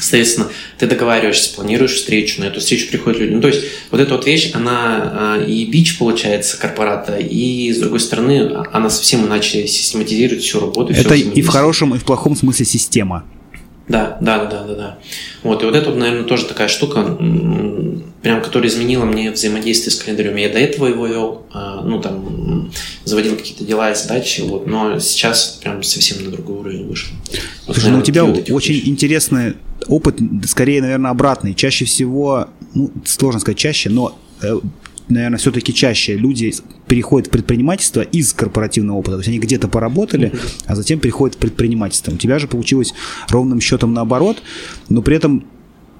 Соответственно, 0.00 0.48
ты 0.78 0.86
договариваешься, 0.86 1.54
планируешь 1.54 1.94
встречу, 1.94 2.40
на 2.40 2.46
эту 2.46 2.60
встречу 2.60 2.88
приходят 2.88 3.20
люди. 3.20 3.32
Ну, 3.32 3.40
то 3.40 3.48
есть, 3.48 3.64
вот 3.90 4.00
эта 4.00 4.14
вот 4.14 4.26
вещь, 4.26 4.50
она 4.54 5.36
а, 5.36 5.44
и 5.44 5.64
бич, 5.64 5.98
получается, 5.98 6.58
корпората, 6.58 7.16
и, 7.16 7.72
с 7.72 7.78
другой 7.78 8.00
стороны, 8.00 8.64
она 8.72 8.90
совсем 8.90 9.26
иначе 9.26 9.66
систематизирует 9.66 10.42
всю 10.42 10.60
работу. 10.60 10.92
Это 10.92 11.14
и 11.14 11.42
в 11.42 11.48
хорошем, 11.48 11.94
и 11.94 11.98
в 11.98 12.04
плохом 12.04 12.36
смысле 12.36 12.64
система. 12.64 13.24
Да, 13.88 14.18
да, 14.20 14.44
да, 14.44 14.64
да, 14.64 14.74
да. 14.74 14.98
Вот, 15.42 15.62
и 15.62 15.66
вот 15.66 15.74
это, 15.74 15.92
наверное, 15.92 16.24
тоже 16.24 16.44
такая 16.44 16.68
штука, 16.68 17.16
прям, 18.22 18.42
которая 18.42 18.68
изменила 18.68 19.04
мне 19.04 19.30
взаимодействие 19.30 19.92
с 19.92 19.96
календарем. 19.96 20.36
Я 20.36 20.50
до 20.50 20.58
этого 20.58 20.86
его 20.86 21.06
вел, 21.06 21.46
а, 21.52 21.82
ну, 21.82 22.00
там, 22.00 22.70
заводил 23.04 23.36
какие-то 23.36 23.64
дела 23.64 23.90
и 23.90 23.94
задачи, 23.94 24.42
вот, 24.42 24.66
но 24.66 24.98
сейчас 24.98 25.58
прям 25.62 25.82
совсем 25.82 26.24
на 26.24 26.30
другой 26.30 26.56
уровень 26.58 26.86
вышел. 26.86 27.14
Вот, 27.66 27.76
Слушай, 27.76 27.92
ну 27.92 27.98
у 28.00 28.02
тебя 28.02 28.24
вот 28.24 28.50
очень 28.50 28.74
вещи. 28.74 28.88
интересный 28.88 29.54
опыт, 29.86 30.18
скорее, 30.46 30.82
наверное, 30.82 31.10
обратный. 31.10 31.54
Чаще 31.54 31.84
всего, 31.84 32.48
ну, 32.74 32.90
сложно 33.04 33.40
сказать 33.40 33.58
чаще, 33.58 33.88
но 33.88 34.18
э, 34.42 34.58
наверное, 35.08 35.38
все-таки 35.38 35.72
чаще 35.72 36.16
люди 36.16 36.52
переходят 36.88 37.28
в 37.28 37.30
предпринимательство 37.30 38.00
из 38.00 38.32
корпоративного 38.32 38.96
опыта. 38.98 39.12
То 39.12 39.18
есть 39.18 39.28
они 39.28 39.38
где-то 39.38 39.68
поработали, 39.68 40.32
а 40.66 40.74
затем 40.74 40.98
переходят 40.98 41.36
в 41.36 41.38
предпринимательство. 41.38 42.12
У 42.12 42.16
тебя 42.16 42.38
же 42.38 42.48
получилось 42.48 42.94
ровным 43.28 43.60
счетом 43.60 43.92
наоборот, 43.92 44.42
но 44.88 45.02
при 45.02 45.16
этом 45.16 45.44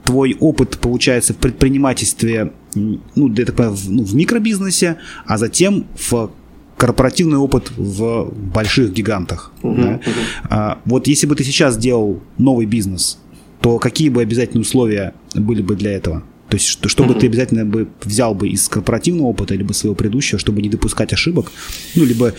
твой 0.04 0.36
опыт 0.40 0.78
получается 0.78 1.34
в 1.34 1.36
предпринимательстве, 1.36 2.52
ну, 2.74 3.32
я 3.34 3.44
так 3.44 3.54
понимаю, 3.54 3.76
в, 3.76 3.90
ну, 3.90 4.02
в 4.02 4.14
микробизнесе, 4.14 4.96
а 5.26 5.36
затем 5.36 5.86
в 5.96 6.30
корпоративный 6.78 7.36
опыт 7.36 7.70
в 7.76 8.32
больших 8.32 8.92
гигантах. 8.92 9.52
Uh-huh, 9.62 9.76
да? 9.76 9.92
uh-huh. 9.94 10.12
А, 10.48 10.78
вот 10.84 11.08
если 11.08 11.26
бы 11.26 11.34
ты 11.34 11.44
сейчас 11.44 11.76
делал 11.76 12.22
новый 12.38 12.66
бизнес, 12.66 13.18
то 13.60 13.78
какие 13.78 14.08
бы 14.08 14.22
обязательные 14.22 14.62
условия 14.62 15.12
были 15.34 15.60
бы 15.60 15.76
для 15.76 15.92
этого? 15.92 16.22
То 16.48 16.56
есть, 16.56 16.66
что, 16.66 16.88
чтобы 16.88 17.12
mm-hmm. 17.14 17.20
ты 17.20 17.26
обязательно 17.26 17.64
бы 17.66 17.88
взял 18.02 18.34
бы 18.34 18.48
из 18.48 18.68
корпоративного 18.68 19.26
опыта, 19.26 19.54
либо 19.54 19.72
своего 19.72 19.94
предыдущего, 19.94 20.38
чтобы 20.38 20.62
не 20.62 20.68
допускать 20.68 21.12
ошибок, 21.12 21.52
ну, 21.94 22.04
либо 22.04 22.32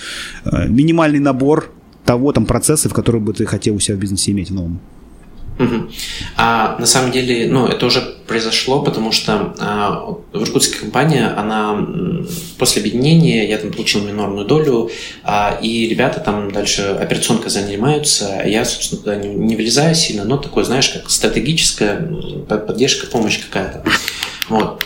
э, 0.45 0.67
минимальный 0.67 1.19
набор 1.19 1.71
того 2.05 2.31
там 2.31 2.45
процесса, 2.45 2.89
в 2.89 2.93
который 2.93 3.21
бы 3.21 3.33
ты 3.33 3.45
хотел 3.45 3.75
у 3.75 3.79
себя 3.79 3.97
в 3.97 3.99
бизнесе 3.99 4.31
иметь 4.31 4.49
новым. 4.49 4.79
Угу. 5.59 5.91
А 6.37 6.77
на 6.79 6.85
самом 6.85 7.11
деле, 7.11 7.49
ну, 7.51 7.67
это 7.67 7.85
уже 7.85 7.99
произошло, 8.25 8.81
потому 8.81 9.11
что 9.11 9.53
а, 9.59 10.15
в 10.31 10.41
Иркутской 10.41 10.79
компании, 10.79 11.21
она 11.21 11.85
после 12.57 12.81
объединения, 12.81 13.47
я 13.47 13.57
там 13.57 13.73
получил 13.73 14.01
минорную 14.01 14.47
долю, 14.47 14.89
а, 15.23 15.59
и 15.61 15.89
ребята 15.89 16.21
там 16.21 16.49
дальше 16.51 16.97
операционкой 17.01 17.51
занимаются, 17.51 18.41
я, 18.45 18.63
собственно, 18.63 19.01
туда 19.01 19.15
не, 19.17 19.27
не 19.27 19.57
влезаю 19.57 19.95
сильно, 19.95 20.23
но 20.23 20.37
такое, 20.37 20.63
знаешь, 20.63 20.89
как 20.89 21.09
стратегическая 21.09 22.09
поддержка, 22.47 23.07
помощь 23.07 23.39
какая-то. 23.39 23.83
Вот. 24.47 24.81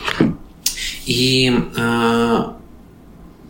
И 1.05 1.53
а, 1.77 2.57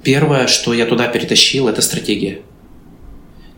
первое, 0.03 0.47
что 0.47 0.73
я 0.73 0.85
туда 0.85 1.07
перетащил, 1.07 1.69
это 1.69 1.81
стратегия. 1.81 2.41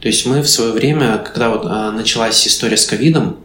То 0.02 0.08
есть 0.08 0.28
мы 0.28 0.42
в 0.42 0.48
свое 0.48 0.72
время, 0.72 1.18
когда 1.18 1.50
вот 1.50 1.64
а, 1.66 1.92
началась 1.92 2.48
история 2.48 2.78
с 2.78 2.86
ковидом, 2.86 3.38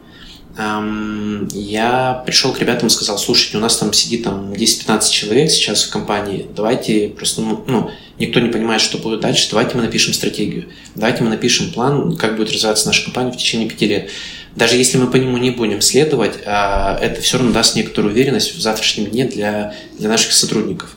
я 0.57 2.23
пришел 2.27 2.53
к 2.53 2.61
ребятам 2.61 2.89
и 2.89 2.91
сказал, 2.91 3.19
слушайте, 3.19 3.57
у 3.57 3.61
нас 3.61 3.77
там 3.77 3.93
сидит 3.93 4.25
там 4.25 4.53
10-15 4.53 5.11
человек 5.11 5.51
сейчас 5.51 5.85
в 5.85 5.91
компании, 5.91 6.47
давайте 6.55 7.09
просто, 7.09 7.41
ну, 7.41 7.65
ну, 7.67 7.91
никто 8.19 8.41
не 8.41 8.51
понимает, 8.51 8.81
что 8.81 8.99
будет 8.99 9.21
дальше, 9.21 9.49
давайте 9.51 9.77
мы 9.77 9.83
напишем 9.83 10.13
стратегию, 10.13 10.67
давайте 10.95 11.23
мы 11.23 11.31
напишем 11.31 11.71
план, 11.73 12.17
как 12.17 12.37
будет 12.37 12.53
развиваться 12.53 12.87
наша 12.87 13.05
компания 13.05 13.33
в 13.33 13.37
течение 13.37 13.69
пяти 13.69 13.87
лет. 13.87 14.11
Даже 14.57 14.77
если 14.77 14.99
мы 14.99 15.07
по 15.07 15.17
нему 15.17 15.39
не 15.39 15.51
будем 15.51 15.81
следовать, 15.81 16.41
а, 16.45 16.99
это 17.01 17.21
все 17.21 17.39
равно 17.39 17.53
даст 17.53 17.77
некоторую 17.77 18.13
уверенность 18.13 18.57
в 18.57 18.61
завтрашнем 18.61 19.07
дне 19.07 19.27
для, 19.27 19.75
для 19.99 20.09
наших 20.09 20.33
сотрудников. 20.33 20.97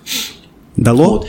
Дало? 0.76 1.20
Вот. 1.20 1.28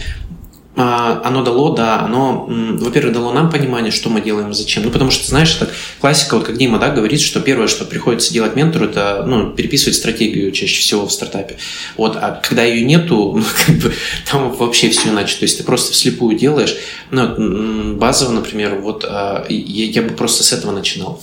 А, 0.76 1.22
оно 1.24 1.44
дало, 1.44 1.70
да, 1.70 2.00
оно, 2.00 2.46
во-первых, 2.48 3.14
дало 3.14 3.32
нам 3.32 3.48
понимание, 3.48 3.92
что 3.92 4.10
мы 4.10 4.20
делаем 4.20 4.52
зачем. 4.52 4.82
Ну, 4.82 4.90
потому 4.90 5.12
что, 5.12 5.24
знаешь, 5.28 5.56
это 5.56 5.70
классика, 6.00 6.34
вот 6.34 6.44
как 6.44 6.58
Дима, 6.58 6.80
да, 6.80 6.90
говорит, 6.90 7.20
что 7.20 7.40
первое, 7.40 7.68
что 7.68 7.84
приходится 7.84 8.32
делать 8.32 8.56
ментору, 8.56 8.86
это, 8.86 9.24
ну, 9.24 9.50
переписывать 9.50 9.94
стратегию 9.94 10.50
чаще 10.50 10.80
всего 10.80 11.06
в 11.06 11.12
стартапе. 11.12 11.58
Вот, 11.96 12.16
а 12.16 12.40
когда 12.42 12.64
ее 12.64 12.84
нету, 12.84 13.34
ну, 13.36 13.44
как 13.66 13.76
бы, 13.76 13.94
там 14.28 14.50
вообще 14.52 14.90
все 14.90 15.10
иначе. 15.10 15.36
То 15.36 15.44
есть 15.44 15.58
ты 15.58 15.64
просто 15.64 15.92
вслепую 15.92 16.36
делаешь. 16.36 16.74
Ну, 17.12 17.94
базово, 17.94 18.32
например, 18.32 18.74
вот 18.74 19.04
а, 19.08 19.46
я, 19.48 19.84
я 19.86 20.02
бы 20.02 20.10
просто 20.14 20.42
с 20.42 20.52
этого 20.52 20.72
начинал. 20.72 21.22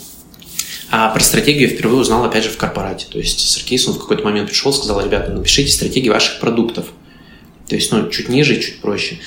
А 0.91 1.09
про 1.09 1.21
стратегию 1.21 1.69
я 1.69 1.75
впервые 1.75 2.01
узнал, 2.01 2.23
опять 2.23 2.45
же, 2.45 2.49
в 2.49 2.57
корпорате. 2.57 3.07
То 3.09 3.17
есть 3.17 3.49
Саркис, 3.49 3.87
он 3.87 3.95
в 3.95 3.99
какой-то 3.99 4.23
момент 4.23 4.49
пришел, 4.49 4.71
сказал, 4.71 5.03
ребята, 5.03 5.31
напишите 5.31 5.71
стратегии 5.71 6.09
ваших 6.09 6.39
продуктов. 6.39 6.85
То 7.71 7.75
есть, 7.77 7.89
ну, 7.93 8.09
чуть 8.09 8.27
ниже, 8.27 8.59
чуть 8.59 8.81
проще. 8.81 9.19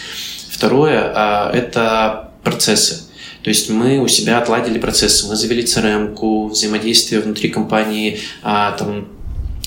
Второе 0.50 1.10
а,– 1.14 1.50
это 1.54 2.30
процессы. 2.42 3.04
То 3.42 3.48
есть 3.48 3.70
мы 3.70 4.00
у 4.00 4.06
себя 4.06 4.38
отладили 4.38 4.78
процессы, 4.78 5.26
мы 5.26 5.34
завели 5.34 5.62
CRM-ку, 5.62 6.48
взаимодействие 6.48 7.22
внутри 7.22 7.48
компании, 7.48 8.20
а, 8.42 8.72
там, 8.72 9.08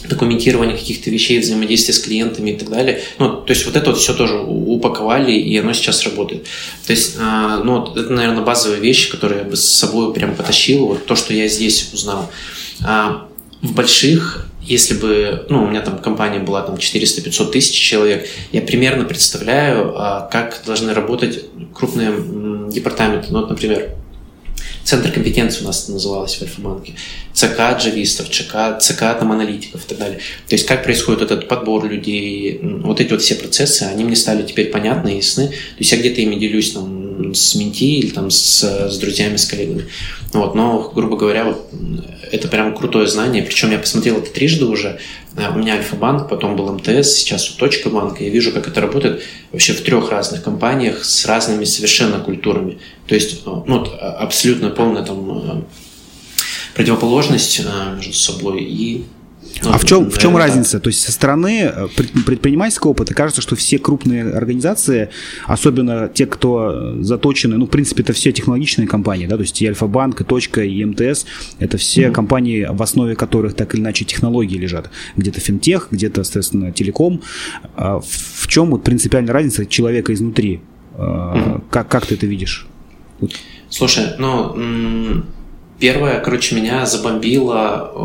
документирование 0.07 0.77
каких-то 0.77 1.09
вещей, 1.09 1.39
взаимодействие 1.39 1.95
с 1.95 1.99
клиентами 1.99 2.51
и 2.51 2.55
так 2.55 2.69
далее. 2.69 3.01
Ну, 3.17 3.37
то 3.41 3.49
есть 3.51 3.65
вот 3.65 3.75
это 3.75 3.89
вот 3.89 3.99
все 3.99 4.13
тоже 4.13 4.37
упаковали, 4.37 5.31
и 5.31 5.57
оно 5.57 5.73
сейчас 5.73 6.03
работает. 6.03 6.43
То 6.85 6.93
есть, 6.93 7.15
а, 7.19 7.63
ну, 7.63 7.95
это, 7.95 8.13
наверное, 8.13 8.43
базовые 8.43 8.79
вещи, 8.79 9.09
которые 9.09 9.39
я 9.39 9.43
бы 9.43 9.55
с 9.55 9.65
собой 9.65 10.13
прям 10.13 10.35
потащил, 10.35 10.85
вот 10.85 11.07
то, 11.07 11.15
что 11.15 11.33
я 11.33 11.47
здесь 11.47 11.89
узнал. 11.93 12.29
В 12.79 13.73
больших 13.73 14.47
если 14.67 14.95
бы, 14.95 15.45
ну, 15.49 15.63
у 15.63 15.67
меня 15.67 15.81
там 15.81 15.97
компания 15.99 16.39
была 16.39 16.61
там 16.61 16.75
400-500 16.75 17.51
тысяч 17.51 17.73
человек, 17.73 18.27
я 18.51 18.61
примерно 18.61 19.05
представляю, 19.05 19.93
а, 19.95 20.27
как 20.31 20.61
должны 20.65 20.93
работать 20.93 21.45
крупные 21.73 22.13
департаменты. 22.71 23.27
Ну, 23.31 23.39
вот, 23.39 23.49
например, 23.49 23.95
Центр 24.87 25.11
компетенции 25.11 25.63
у 25.63 25.67
нас 25.67 25.89
называлось 25.89 26.35
в 26.35 26.41
Альфа-банке. 26.43 26.93
ЦК 27.33 27.77
джавистов, 27.77 28.29
ЦК, 28.29 28.79
ЦК 28.79 29.19
там, 29.19 29.33
аналитиков 29.33 29.83
и 29.83 29.87
так 29.89 29.97
далее. 29.97 30.19
То 30.47 30.55
есть 30.55 30.65
как 30.65 30.83
происходит 30.83 31.23
этот 31.23 31.49
подбор 31.49 31.85
людей, 31.85 32.59
вот 32.61 33.01
эти 33.01 33.11
вот 33.11 33.21
все 33.21 33.35
процессы, 33.35 33.83
они 33.83 34.05
мне 34.05 34.15
стали 34.15 34.43
теперь 34.43 34.67
понятны 34.67 35.13
и 35.13 35.17
ясны. 35.17 35.49
То 35.49 35.79
есть 35.79 35.91
я 35.91 35.97
где-то 35.97 36.21
ими 36.21 36.35
делюсь 36.35 36.71
там, 36.71 37.33
с 37.35 37.55
менти 37.55 37.99
или 37.99 38.11
там, 38.11 38.31
с, 38.31 38.63
с 38.63 38.97
друзьями, 38.97 39.35
с 39.35 39.45
коллегами. 39.45 39.89
Вот, 40.31 40.55
но, 40.55 40.89
грубо 40.95 41.17
говоря, 41.17 41.43
вот, 41.45 41.69
это 42.31 42.47
прям 42.47 42.75
крутое 42.75 43.07
знание. 43.07 43.43
Причем 43.43 43.71
я 43.71 43.79
посмотрел 43.79 44.17
это 44.17 44.31
трижды 44.31 44.65
уже. 44.65 44.99
Э, 45.35 45.51
у 45.53 45.57
меня 45.57 45.73
Альфа-банк, 45.73 46.29
потом 46.29 46.55
был 46.55 46.71
МТС, 46.73 47.13
сейчас 47.13 47.47
Точка 47.47 47.89
банка. 47.89 48.23
Я 48.23 48.29
вижу, 48.29 48.51
как 48.51 48.67
это 48.67 48.81
работает 48.81 49.23
вообще 49.51 49.73
в 49.73 49.81
трех 49.81 50.09
разных 50.11 50.43
компаниях 50.43 51.03
с 51.03 51.25
разными 51.25 51.63
совершенно 51.65 52.19
культурами. 52.19 52.79
То 53.07 53.15
есть 53.15 53.41
э, 53.45 53.49
ну, 53.65 53.85
абсолютно 54.01 54.69
полная 54.69 55.03
там 55.03 55.29
э, 55.29 55.63
противоположность 56.75 57.61
между 57.95 58.13
собой 58.13 58.61
и 58.63 59.05
ну, 59.63 59.71
а 59.73 59.77
в 59.77 59.85
чем, 59.85 60.09
в 60.09 60.17
чем 60.17 60.37
разница? 60.37 60.79
То 60.79 60.89
есть 60.89 61.01
со 61.01 61.11
стороны 61.11 61.71
э, 61.73 61.87
предпринимательского 62.25 62.91
опыта 62.91 63.13
кажется, 63.13 63.41
что 63.41 63.55
все 63.55 63.79
крупные 63.79 64.31
организации, 64.33 65.09
особенно 65.45 66.09
те, 66.09 66.25
кто 66.25 67.01
заточены, 67.01 67.57
ну, 67.57 67.65
в 67.65 67.69
принципе, 67.69 68.03
это 68.03 68.13
все 68.13 68.31
технологичные 68.31 68.87
компании, 68.87 69.27
да, 69.27 69.35
то 69.35 69.41
есть 69.41 69.61
и 69.61 69.67
Альфа-банк, 69.67 70.21
и 70.21 70.23
Точка, 70.23 70.63
и 70.63 70.83
МТС, 70.83 71.25
это 71.59 71.77
все 71.77 72.03
mm-hmm. 72.03 72.11
компании, 72.11 72.67
в 72.69 72.81
основе 72.81 73.15
которых 73.15 73.55
так 73.55 73.73
или 73.73 73.81
иначе 73.81 74.05
технологии 74.05 74.57
лежат. 74.57 74.89
Где-то 75.15 75.39
финтех, 75.39 75.87
где-то, 75.91 76.23
соответственно, 76.23 76.71
телеком. 76.71 77.21
А 77.75 77.99
в 77.99 78.47
чем 78.47 78.71
вот 78.71 78.83
принципиальная 78.83 79.33
разница 79.33 79.65
человека 79.65 80.13
изнутри? 80.13 80.61
Mm-hmm. 80.97 81.63
Как, 81.69 81.87
как 81.89 82.05
ты 82.05 82.15
это 82.15 82.25
видишь? 82.25 82.67
Слушай, 83.69 84.15
ну, 84.17 85.23
Первое, 85.79 86.19
короче, 86.19 86.55
меня 86.55 86.85
забомбило 86.85 87.91
э, 87.93 87.97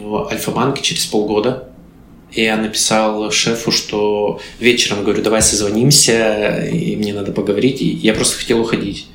в 0.00 0.28
Альфа-банке 0.30 0.82
через 0.82 1.06
полгода. 1.06 1.68
Я 2.32 2.56
написал 2.56 3.30
шефу, 3.30 3.70
что 3.70 4.40
вечером, 4.58 5.04
говорю, 5.04 5.22
давай 5.22 5.42
созвонимся, 5.42 6.66
и 6.66 6.96
мне 6.96 7.12
надо 7.12 7.30
поговорить. 7.30 7.80
И 7.80 7.86
я 7.86 8.14
просто 8.14 8.38
хотел 8.38 8.60
уходить. 8.60 9.06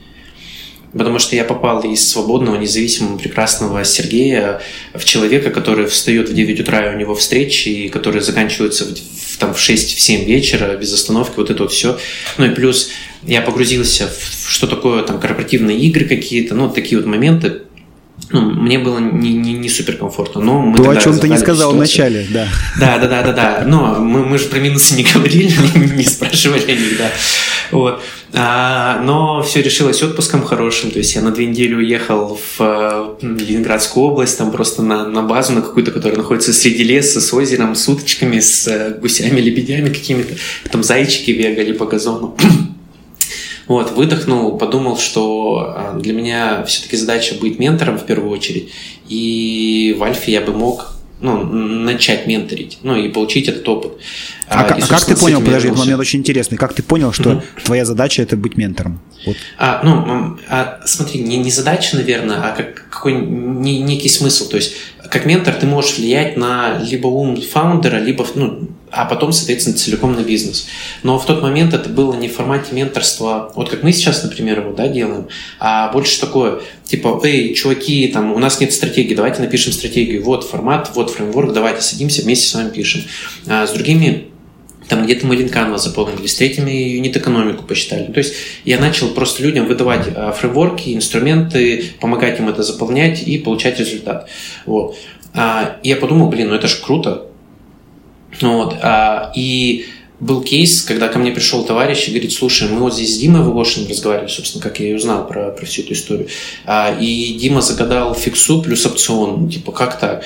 Потому 0.93 1.19
что 1.19 1.35
я 1.35 1.43
попал 1.43 1.81
из 1.81 2.07
свободного, 2.07 2.55
независимого, 2.55 3.17
прекрасного 3.17 3.83
Сергея 3.83 4.61
в 4.93 5.03
человека, 5.03 5.49
который 5.49 5.87
встает 5.87 6.29
в 6.29 6.33
9 6.33 6.61
утра, 6.61 6.89
и 6.89 6.95
у 6.95 6.97
него 6.97 7.13
встречи, 7.13 7.69
и 7.69 7.89
которые 7.89 8.21
заканчиваются 8.21 8.85
в, 8.85 8.95
в, 8.95 9.37
там, 9.37 9.53
в 9.53 9.57
6-7 9.57 10.23
вечера, 10.23 10.77
без 10.77 10.93
остановки, 10.93 11.33
вот 11.35 11.49
это 11.49 11.63
вот 11.63 11.73
все. 11.73 11.97
Ну 12.37 12.45
и 12.45 12.55
плюс 12.55 12.89
я 13.23 13.41
погрузился 13.41 14.07
в 14.07 14.37
что 14.49 14.65
такое 14.65 15.03
там 15.03 15.19
корпоративные 15.19 15.77
игры 15.77 16.05
какие-то, 16.05 16.55
ну, 16.55 16.69
такие 16.69 16.97
вот 16.97 17.05
моменты, 17.05 17.63
ну, 18.29 18.41
мне 18.41 18.77
было 18.77 18.99
не, 18.99 19.33
не, 19.33 19.53
не 19.53 19.69
супер 19.69 19.95
комфортно. 19.95 20.41
Но 20.41 20.59
мы 20.59 20.77
То, 20.77 20.89
о 20.89 20.95
чем 20.97 21.17
ты 21.17 21.29
не 21.29 21.37
сказал 21.37 21.73
вначале, 21.73 22.27
да. 22.29 22.47
Да, 22.79 22.97
да, 22.97 23.07
да, 23.07 23.23
да, 23.23 23.31
да. 23.31 23.63
Но 23.65 23.99
мы, 23.99 24.25
мы 24.25 24.37
же 24.37 24.45
про 24.45 24.59
минусы 24.59 24.95
не 24.95 25.03
говорили, 25.03 25.53
не 25.95 26.03
спрашивали 26.03 26.63
о 26.63 26.75
них, 26.75 26.97
да. 26.97 27.09
Вот. 27.71 28.01
А, 28.33 29.01
но 29.01 29.41
все 29.43 29.61
решилось 29.61 30.03
отпуском 30.03 30.43
хорошим. 30.43 30.91
То 30.91 30.97
есть 30.97 31.15
я 31.15 31.21
на 31.21 31.31
две 31.31 31.45
недели 31.45 31.73
уехал 31.73 32.39
в 32.57 33.17
Ленинградскую 33.21 34.07
область, 34.07 34.37
там 34.37 34.51
просто 34.51 34.83
на, 34.83 35.07
на 35.07 35.21
базу, 35.21 35.53
на 35.53 35.61
какую-то, 35.61 35.91
которая 35.91 36.17
находится 36.17 36.51
среди 36.51 36.83
леса, 36.83 37.21
с 37.21 37.33
озером, 37.33 37.75
с 37.75 37.87
уточками, 37.87 38.41
с 38.41 38.67
э, 38.67 38.97
гусями, 38.99 39.39
лебедями 39.39 39.87
какими-то. 39.87 40.35
Там 40.69 40.83
зайчики 40.83 41.31
бегали 41.31 41.71
по 41.71 41.85
газону. 41.85 42.35
Вот, 43.67 43.91
выдохнул, 43.91 44.57
подумал, 44.57 44.97
что 44.97 45.73
а, 45.75 45.99
для 45.99 46.13
меня 46.13 46.63
все-таки 46.63 46.95
задача 46.95 47.35
быть 47.35 47.59
ментором 47.59 47.97
в 47.97 48.05
первую 48.05 48.31
очередь. 48.31 48.71
И 49.09 49.95
в 49.97 50.03
Альфе 50.03 50.31
я 50.31 50.41
бы 50.41 50.53
мог 50.53 50.97
ну, 51.19 51.43
начать 51.43 52.27
менторить, 52.27 52.77
ну 52.83 52.95
и 52.95 53.09
получить 53.09 53.47
этот 53.47 53.67
опыт. 53.67 53.93
А, 54.47 54.63
а, 54.63 54.77
и, 54.77 54.81
а 54.81 54.87
как 54.87 55.03
ты 55.03 55.15
понял, 55.15 55.41
подожди, 55.41 55.67
этот 55.67 55.79
момент 55.79 55.99
очень 55.99 56.19
интересный, 56.19 56.57
как 56.57 56.73
ты 56.73 56.83
понял, 56.83 57.11
что 57.11 57.31
угу. 57.31 57.43
твоя 57.63 57.85
задача 57.85 58.21
это 58.21 58.37
быть 58.37 58.55
ментором? 58.55 58.99
Вот. 59.25 59.35
А, 59.57 59.81
ну, 59.83 60.37
а, 60.47 60.79
смотри, 60.85 61.21
не, 61.21 61.37
не 61.37 61.49
задача, 61.49 61.95
наверное, 61.95 62.37
а 62.37 62.55
как, 62.55 62.87
какой 62.89 63.13
не, 63.13 63.79
некий 63.79 64.09
смысл. 64.09 64.47
То 64.47 64.57
есть, 64.57 64.75
как 65.09 65.25
ментор 65.25 65.55
ты 65.55 65.65
можешь 65.65 65.97
влиять 65.97 66.37
на 66.37 66.77
либо 66.77 67.07
ум 67.07 67.41
фаундера, 67.41 67.97
либо 67.97 68.25
ну, 68.35 68.69
а 68.91 69.05
потом, 69.05 69.31
соответственно, 69.31 69.77
целиком 69.77 70.13
на 70.15 70.21
бизнес. 70.21 70.67
Но 71.03 71.19
в 71.19 71.25
тот 71.25 71.41
момент 71.41 71.73
это 71.73 71.89
было 71.89 72.13
не 72.15 72.29
в 72.29 72.35
формате 72.35 72.73
менторства, 72.73 73.51
вот 73.55 73.69
как 73.69 73.83
мы 73.83 73.91
сейчас, 73.91 74.23
например, 74.23 74.59
его 74.59 74.71
да, 74.73 74.87
делаем, 74.87 75.27
а 75.59 75.91
больше 75.91 76.19
такое, 76.19 76.61
типа, 76.85 77.19
эй, 77.23 77.53
чуваки, 77.53 78.07
там, 78.07 78.33
у 78.33 78.39
нас 78.39 78.59
нет 78.59 78.73
стратегии, 78.73 79.15
давайте 79.15 79.41
напишем 79.41 79.73
стратегию, 79.73 80.23
вот 80.23 80.43
формат, 80.43 80.91
вот 80.95 81.11
фреймворк, 81.11 81.53
давайте 81.53 81.81
садимся, 81.81 82.21
вместе 82.21 82.47
с 82.47 82.53
вами 82.53 82.69
пишем. 82.69 83.03
А 83.47 83.67
с 83.67 83.71
другими 83.71 84.29
там 84.87 85.03
где-то 85.03 85.25
мы 85.27 85.35
линканва 85.35 85.77
заполнили, 85.77 86.27
с 86.27 86.35
третьими 86.35 86.71
юнит-экономику 86.71 87.63
посчитали. 87.65 88.11
То 88.11 88.19
есть 88.19 88.33
я 88.63 88.79
начал 88.79 89.09
просто 89.09 89.43
людям 89.43 89.67
выдавать 89.67 90.07
а, 90.15 90.31
фреймворки, 90.31 90.95
инструменты, 90.95 91.91
помогать 91.99 92.39
им 92.39 92.47
это 92.47 92.63
заполнять 92.63 93.21
и 93.23 93.37
получать 93.37 93.79
результат. 93.79 94.29
Вот. 94.65 94.95
А, 95.33 95.77
я 95.83 95.97
подумал, 95.97 96.29
блин, 96.29 96.49
ну 96.49 96.55
это 96.55 96.67
же 96.67 96.77
круто, 96.81 97.26
вот. 98.41 98.77
А, 98.81 99.31
и 99.35 99.85
был 100.19 100.41
кейс, 100.41 100.81
когда 100.81 101.09
ко 101.09 101.19
мне 101.19 101.31
пришел 101.31 101.63
товарищ 101.63 102.07
и 102.07 102.11
говорит, 102.11 102.33
слушай, 102.33 102.67
мы 102.67 102.79
вот 102.79 102.93
здесь 102.93 103.15
с 103.15 103.19
Димой 103.19 103.43
Волошиным 103.43 103.89
разговаривали, 103.89 104.29
собственно, 104.29 104.63
как 104.63 104.79
я 104.79 104.89
и 104.89 104.93
узнал 104.93 105.27
про, 105.27 105.51
про 105.51 105.65
всю 105.65 105.83
эту 105.83 105.93
историю. 105.93 106.27
А, 106.65 106.97
и 106.99 107.33
Дима 107.33 107.61
загадал 107.61 108.15
фиксу 108.15 108.61
плюс 108.61 108.85
опцион. 108.85 109.49
Типа, 109.49 109.71
как 109.71 109.99
так? 109.99 110.23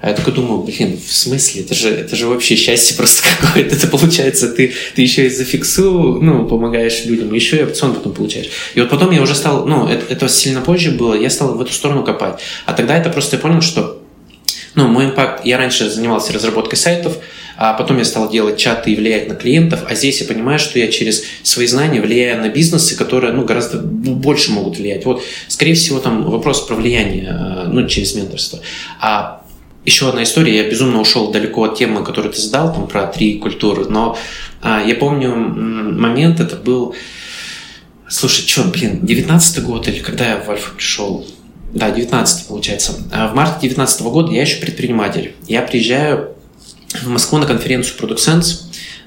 А 0.00 0.08
я 0.08 0.14
такой 0.14 0.32
думаю, 0.32 0.62
блин, 0.62 0.98
в 0.98 1.12
смысле? 1.12 1.62
Это 1.62 1.74
же, 1.74 1.88
это 1.88 2.16
же 2.16 2.26
вообще 2.26 2.56
счастье 2.56 2.96
просто 2.96 3.22
какое-то. 3.40 3.76
Это 3.76 3.86
получается, 3.86 4.48
ты, 4.48 4.72
ты 4.94 5.02
еще 5.02 5.26
и 5.26 5.30
за 5.30 5.44
фиксу 5.44 6.18
ну, 6.20 6.46
помогаешь 6.46 7.04
людям, 7.04 7.32
еще 7.32 7.58
и 7.58 7.62
опцион 7.62 7.94
потом 7.94 8.12
получаешь. 8.12 8.48
И 8.74 8.80
вот 8.80 8.90
потом 8.90 9.10
я 9.12 9.22
уже 9.22 9.34
стал, 9.34 9.66
ну, 9.66 9.86
это, 9.86 10.12
это 10.12 10.28
сильно 10.28 10.60
позже 10.60 10.90
было, 10.90 11.14
я 11.14 11.30
стал 11.30 11.54
в 11.54 11.60
эту 11.60 11.72
сторону 11.72 12.04
копать. 12.04 12.40
А 12.66 12.72
тогда 12.72 12.96
это 12.96 13.10
просто 13.10 13.36
я 13.36 13.42
понял, 13.42 13.60
что 13.60 14.02
ну, 14.74 14.88
мой 14.88 15.06
импакт, 15.06 15.44
я 15.44 15.58
раньше 15.58 15.88
занимался 15.88 16.32
разработкой 16.32 16.78
сайтов, 16.78 17.18
а 17.64 17.74
потом 17.74 17.98
я 17.98 18.04
стал 18.04 18.28
делать 18.28 18.58
чаты 18.58 18.90
и 18.90 18.96
влиять 18.96 19.28
на 19.28 19.36
клиентов, 19.36 19.84
а 19.88 19.94
здесь 19.94 20.20
я 20.20 20.26
понимаю, 20.26 20.58
что 20.58 20.80
я 20.80 20.88
через 20.88 21.22
свои 21.44 21.68
знания 21.68 22.00
влияю 22.00 22.42
на 22.42 22.48
бизнесы, 22.48 22.96
которые 22.96 23.32
ну, 23.32 23.44
гораздо 23.44 23.78
больше 23.78 24.50
могут 24.50 24.78
влиять. 24.78 25.04
Вот, 25.04 25.22
скорее 25.46 25.74
всего, 25.74 26.00
там 26.00 26.28
вопрос 26.28 26.62
про 26.62 26.74
влияние 26.74 27.28
э, 27.30 27.68
ну, 27.68 27.86
через 27.86 28.16
менторство. 28.16 28.58
А 29.00 29.44
еще 29.84 30.08
одна 30.08 30.24
история, 30.24 30.56
я 30.56 30.68
безумно 30.68 31.00
ушел 31.00 31.30
далеко 31.30 31.62
от 31.62 31.78
темы, 31.78 32.02
которую 32.02 32.32
ты 32.32 32.40
задал, 32.40 32.74
там, 32.74 32.88
про 32.88 33.06
три 33.06 33.38
культуры, 33.38 33.84
но 33.88 34.18
а, 34.60 34.82
я 34.84 34.96
помню 34.96 35.32
момент, 35.32 36.40
это 36.40 36.56
был, 36.56 36.96
слушай, 38.08 38.44
что, 38.44 38.64
блин, 38.64 39.06
19 39.06 39.62
год 39.62 39.86
или 39.86 40.00
когда 40.00 40.30
я 40.30 40.40
в 40.40 40.50
Альфа 40.50 40.74
пришел? 40.74 41.24
Да, 41.72 41.92
19 41.92 42.48
получается. 42.48 42.94
А 43.12 43.28
в 43.28 43.36
марте 43.36 43.68
19 43.68 44.02
года 44.02 44.32
я 44.32 44.40
еще 44.40 44.56
предприниматель. 44.60 45.36
Я 45.46 45.62
приезжаю 45.62 46.34
в 47.00 47.08
Москву 47.08 47.38
на 47.38 47.46
конференцию 47.46 47.96
Product 47.98 48.16
Sense, 48.18 48.62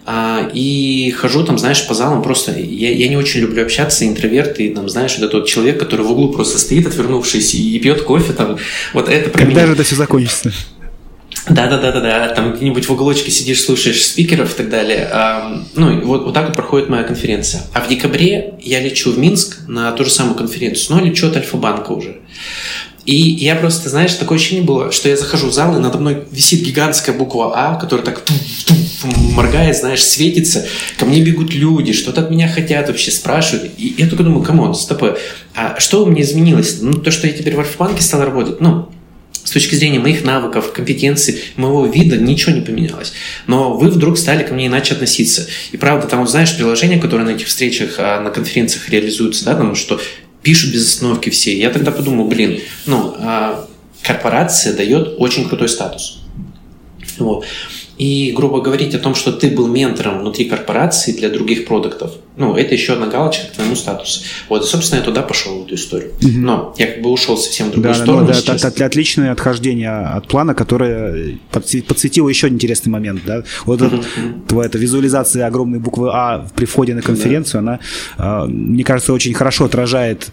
а, 0.08 0.50
и 0.54 1.12
хожу 1.18 1.44
там, 1.44 1.58
знаешь, 1.58 1.88
по 1.88 1.94
залам 1.96 2.22
просто... 2.22 2.52
Я, 2.52 2.92
я 2.92 3.08
не 3.08 3.18
очень 3.18 3.42
люблю 3.42 3.64
общаться, 3.64 4.06
интроверт, 4.06 4.60
и 4.60 4.70
там, 4.70 4.88
знаешь, 4.88 5.18
вот 5.18 5.26
этот 5.26 5.48
человек, 5.48 5.80
который 5.80 6.06
в 6.06 6.12
углу 6.12 6.32
просто 6.32 6.60
стоит, 6.60 6.86
отвернувшись, 6.86 7.56
и, 7.56 7.76
и 7.76 7.80
пьет 7.80 8.04
кофе, 8.04 8.34
там, 8.34 8.58
вот 8.94 9.10
это 9.10 9.30
про 9.30 9.40
Когда 9.40 9.54
меня. 9.62 9.68
же 9.68 9.74
это 9.74 9.84
все 9.84 9.96
закончится? 9.96 10.52
Да, 11.48 11.68
да, 11.68 11.78
да, 11.78 11.92
да, 11.92 12.02
да. 12.02 12.28
Там 12.30 12.54
где-нибудь 12.54 12.88
в 12.88 12.92
уголочке 12.92 13.30
сидишь, 13.30 13.62
слушаешь 13.64 14.06
спикеров 14.06 14.54
и 14.54 14.58
так 14.58 14.70
далее. 14.70 15.10
Ну, 15.76 16.02
вот, 16.06 16.26
вот 16.26 16.34
так 16.34 16.48
вот 16.48 16.56
проходит 16.56 16.90
моя 16.90 17.04
конференция. 17.04 17.62
А 17.74 17.82
в 17.82 17.88
декабре 17.88 18.56
я 18.62 18.80
лечу 18.80 19.12
в 19.12 19.20
Минск 19.20 19.60
на 19.68 19.92
ту 19.92 20.06
же 20.06 20.10
самую 20.10 20.36
конференцию, 20.36 20.98
но 20.98 21.06
лечу 21.06 21.28
от 21.28 21.38
Альфа-банка 21.38 21.92
уже. 21.92 22.18
И 23.06 23.16
я 23.16 23.56
просто, 23.56 23.90
знаешь, 23.90 24.16
такое 24.16 24.40
ощущение 24.40 24.66
было, 24.66 24.92
что 24.92 25.08
я 25.08 25.16
захожу 25.16 25.50
в 25.50 25.54
зал, 25.54 25.78
и 25.78 25.80
надо 25.80 26.00
мной 26.00 26.24
висит 26.32 26.64
гигантская 26.64 27.16
буква 27.16 27.54
А, 27.56 27.76
которая 27.76 28.04
так 28.04 28.24
моргает, 29.04 29.78
знаешь, 29.78 30.04
светится. 30.04 30.66
Ко 30.98 31.06
мне 31.06 31.22
бегут 31.22 31.54
люди, 31.54 31.94
что-то 31.94 32.22
от 32.22 32.32
меня 32.32 32.48
хотят 32.48 32.88
вообще, 32.88 33.12
спрашивают. 33.12 33.74
И 33.78 33.94
я 34.00 34.08
только 34.08 34.24
думаю, 34.24 34.44
come 34.44 34.61
on, 34.61 34.74
стоп, 34.74 35.20
а 35.54 35.80
что 35.80 36.04
у 36.04 36.08
меня 36.08 36.24
изменилось? 36.24 36.80
Ну, 36.82 36.94
то, 36.94 37.12
что 37.12 37.28
я 37.28 37.34
теперь 37.34 37.56
в 37.56 37.60
Альфа-банке 37.60 38.02
стал 38.02 38.22
работать, 38.22 38.60
ну, 38.60 38.90
с 39.46 39.52
точки 39.52 39.76
зрения 39.76 40.00
моих 40.00 40.26
навыков, 40.26 40.74
компетенций, 40.74 41.40
моего 41.56 41.86
вида 41.86 42.18
ничего 42.18 42.52
не 42.52 42.62
поменялось. 42.62 43.14
Но 43.48 43.78
вы 43.78 43.90
вдруг 43.90 44.18
стали 44.18 44.44
ко 44.44 44.54
мне 44.54 44.68
иначе 44.68 44.96
относиться. 44.96 45.48
И 45.72 45.78
правда, 45.78 46.08
там, 46.08 46.28
знаешь, 46.28 46.56
приложения, 46.58 47.00
которые 47.00 47.30
на 47.30 47.36
этих 47.36 47.48
встречах, 47.48 47.96
а, 48.00 48.20
на 48.20 48.32
конференциях 48.32 48.90
реализуются, 48.90 49.46
да, 49.46 49.56
там, 49.56 49.76
что 49.76 50.02
пишут 50.42 50.74
без 50.74 50.88
остановки 50.88 51.30
все. 51.30 51.58
Я 51.58 51.70
тогда 51.70 51.92
подумал, 51.92 52.28
блин, 52.28 52.60
ну, 52.88 53.16
а, 53.20 53.68
корпорация 54.02 54.74
дает 54.74 55.16
очень 55.20 55.48
крутой 55.48 55.70
статус. 55.70 56.24
Вот. 57.20 57.46
И, 57.98 58.34
грубо 58.36 58.62
говорить 58.62 58.94
о 58.94 59.00
том, 59.00 59.16
что 59.16 59.32
ты 59.32 59.50
был 59.50 59.68
ментором 59.68 60.20
внутри 60.20 60.46
корпорации 60.46 61.14
для 61.14 61.30
других 61.30 61.66
продуктов, 61.66 62.12
ну, 62.36 62.56
это 62.56 62.74
еще 62.74 62.94
одна 62.94 63.08
галочка 63.08 63.48
к 63.48 63.52
твоему 63.52 63.76
статусу. 63.76 64.22
Вот, 64.50 64.64
и, 64.64 64.68
собственно, 64.68 65.00
я 65.00 65.06
туда 65.06 65.22
пошел, 65.22 65.60
в 65.60 65.66
эту 65.66 65.76
историю. 65.76 66.12
Угу. 66.22 66.32
Но 66.34 66.76
я 66.78 66.88
как 66.88 67.02
бы 67.02 67.10
ушел 67.10 67.38
совсем 67.38 67.68
в 67.68 67.72
другую 67.72 67.94
да, 67.94 68.00
сторону. 68.02 68.28
Да, 68.28 68.34
сейчас. 68.34 68.58
это, 68.58 68.68
это 68.68 68.86
отличное 68.86 69.32
отхождение 69.32 69.90
от 69.90 70.28
плана, 70.28 70.54
которое 70.54 71.38
подсветило 71.52 72.28
еще 72.28 72.50
интересный 72.50 72.90
момент. 72.92 73.22
Да? 73.26 73.44
Вот 73.66 73.82
угу. 73.82 73.96
это, 73.96 74.62
эта 74.62 74.78
визуализация 74.78 75.48
огромной 75.48 75.80
буквы 75.80 76.10
А 76.12 76.46
при 76.56 76.66
входе 76.66 76.94
на 76.94 77.02
конференцию, 77.02 77.64
да. 77.64 77.70
она, 77.72 77.80
а, 78.18 78.46
мне 78.46 78.84
кажется, 78.84 79.14
очень 79.14 79.34
хорошо 79.34 79.66
отражает 79.66 80.32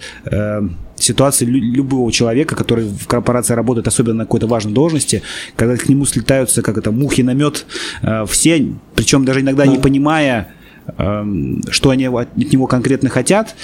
э, 1.02 1.04
ситуации 1.04 1.44
любого 1.44 2.10
человека, 2.12 2.54
который 2.54 2.84
в 2.84 3.06
корпорации 3.06 3.54
работает, 3.54 3.88
особенно 3.88 4.18
на 4.18 4.24
какой-то 4.24 4.46
важной 4.46 4.72
должности, 4.72 5.22
когда 5.56 5.76
к 5.76 5.88
нему 5.88 6.04
слетаются, 6.04 6.62
как 6.62 6.78
это, 6.78 6.92
мухи 6.92 7.22
на 7.22 7.34
мед, 7.34 7.66
э, 8.02 8.24
все, 8.28 8.72
причем 8.94 9.24
даже 9.24 9.40
иногда 9.40 9.66
не 9.66 9.78
понимая, 9.78 10.48
эм, 10.98 11.62
что 11.70 11.90
они 11.90 12.06
от 12.06 12.36
него 12.36 12.66
конкретно 12.66 13.08
хотят, 13.08 13.54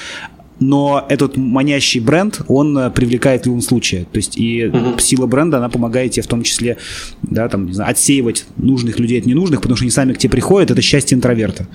но 0.60 1.06
этот 1.08 1.36
манящий 1.36 2.00
бренд, 2.00 2.40
он 2.48 2.76
э, 2.76 2.90
привлекает 2.90 3.42
в 3.42 3.46
любом 3.46 3.60
случае. 3.60 4.06
То 4.12 4.16
есть 4.16 4.36
и 4.36 4.62
uh-huh. 4.62 5.00
сила 5.00 5.26
бренда, 5.26 5.58
она 5.58 5.68
помогает 5.68 6.12
тебе 6.12 6.22
в 6.22 6.26
том 6.26 6.42
числе, 6.42 6.78
да, 7.22 7.48
там, 7.48 7.66
не 7.66 7.72
знаю, 7.72 7.90
отсеивать 7.90 8.46
нужных 8.56 8.98
людей 8.98 9.20
от 9.20 9.26
ненужных, 9.26 9.60
потому 9.60 9.76
что 9.76 9.84
они 9.84 9.90
сами 9.90 10.12
к 10.12 10.18
тебе 10.18 10.30
приходят, 10.30 10.70
это 10.70 10.82
счастье 10.82 11.16
интроверта. 11.16 11.66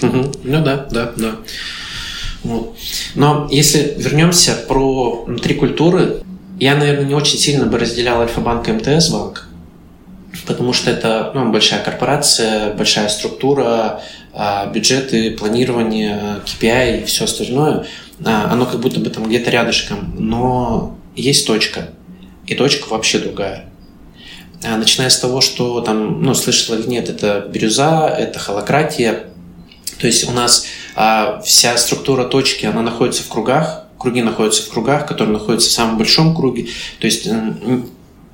Uh-huh. 0.00 0.38
Ну 0.44 0.64
да, 0.64 0.86
да, 0.90 1.12
да. 1.16 1.36
Вот. 2.44 2.76
Но 3.14 3.48
если 3.50 3.94
вернемся 3.96 4.54
про 4.68 5.24
внутри 5.24 5.54
культуры, 5.54 6.22
я, 6.60 6.76
наверное, 6.76 7.04
не 7.04 7.14
очень 7.14 7.38
сильно 7.38 7.66
бы 7.66 7.78
разделял 7.78 8.20
Альфа-банк 8.20 8.68
и 8.68 8.72
МТС-банк, 8.72 9.48
потому 10.46 10.72
что 10.72 10.90
это 10.90 11.30
ну, 11.34 11.52
большая 11.52 11.82
корпорация, 11.82 12.74
большая 12.74 13.08
структура, 13.08 14.02
а, 14.32 14.66
бюджеты, 14.66 15.32
планирование, 15.32 16.40
KPI 16.44 17.02
и 17.02 17.04
все 17.04 17.24
остальное, 17.24 17.86
а, 18.24 18.50
оно 18.50 18.66
как 18.66 18.80
будто 18.80 19.00
бы 19.00 19.10
там 19.10 19.24
где-то 19.24 19.50
рядышком, 19.50 20.14
но 20.18 20.98
есть 21.14 21.46
точка, 21.46 21.90
и 22.46 22.54
точка 22.54 22.88
вообще 22.88 23.18
другая. 23.18 23.66
А, 24.64 24.76
начиная 24.76 25.10
с 25.10 25.18
того, 25.18 25.40
что 25.40 25.80
там, 25.80 26.22
ну, 26.22 26.34
слышал 26.34 26.76
или 26.76 26.88
нет, 26.88 27.08
это 27.08 27.48
бирюза, 27.48 28.08
это 28.08 28.38
холократия, 28.38 29.24
то 30.00 30.06
есть 30.06 30.28
у 30.28 30.32
нас 30.32 30.66
а, 31.00 31.40
вся 31.42 31.76
структура 31.76 32.24
точки, 32.24 32.66
она 32.66 32.82
находится 32.82 33.22
в 33.22 33.28
кругах, 33.28 33.84
круги 33.98 34.20
находятся 34.20 34.64
в 34.64 34.68
кругах, 34.68 35.06
которые 35.06 35.34
находятся 35.34 35.68
в 35.68 35.72
самом 35.72 35.96
большом 35.96 36.34
круге. 36.34 36.66
То 36.98 37.06
есть 37.06 37.28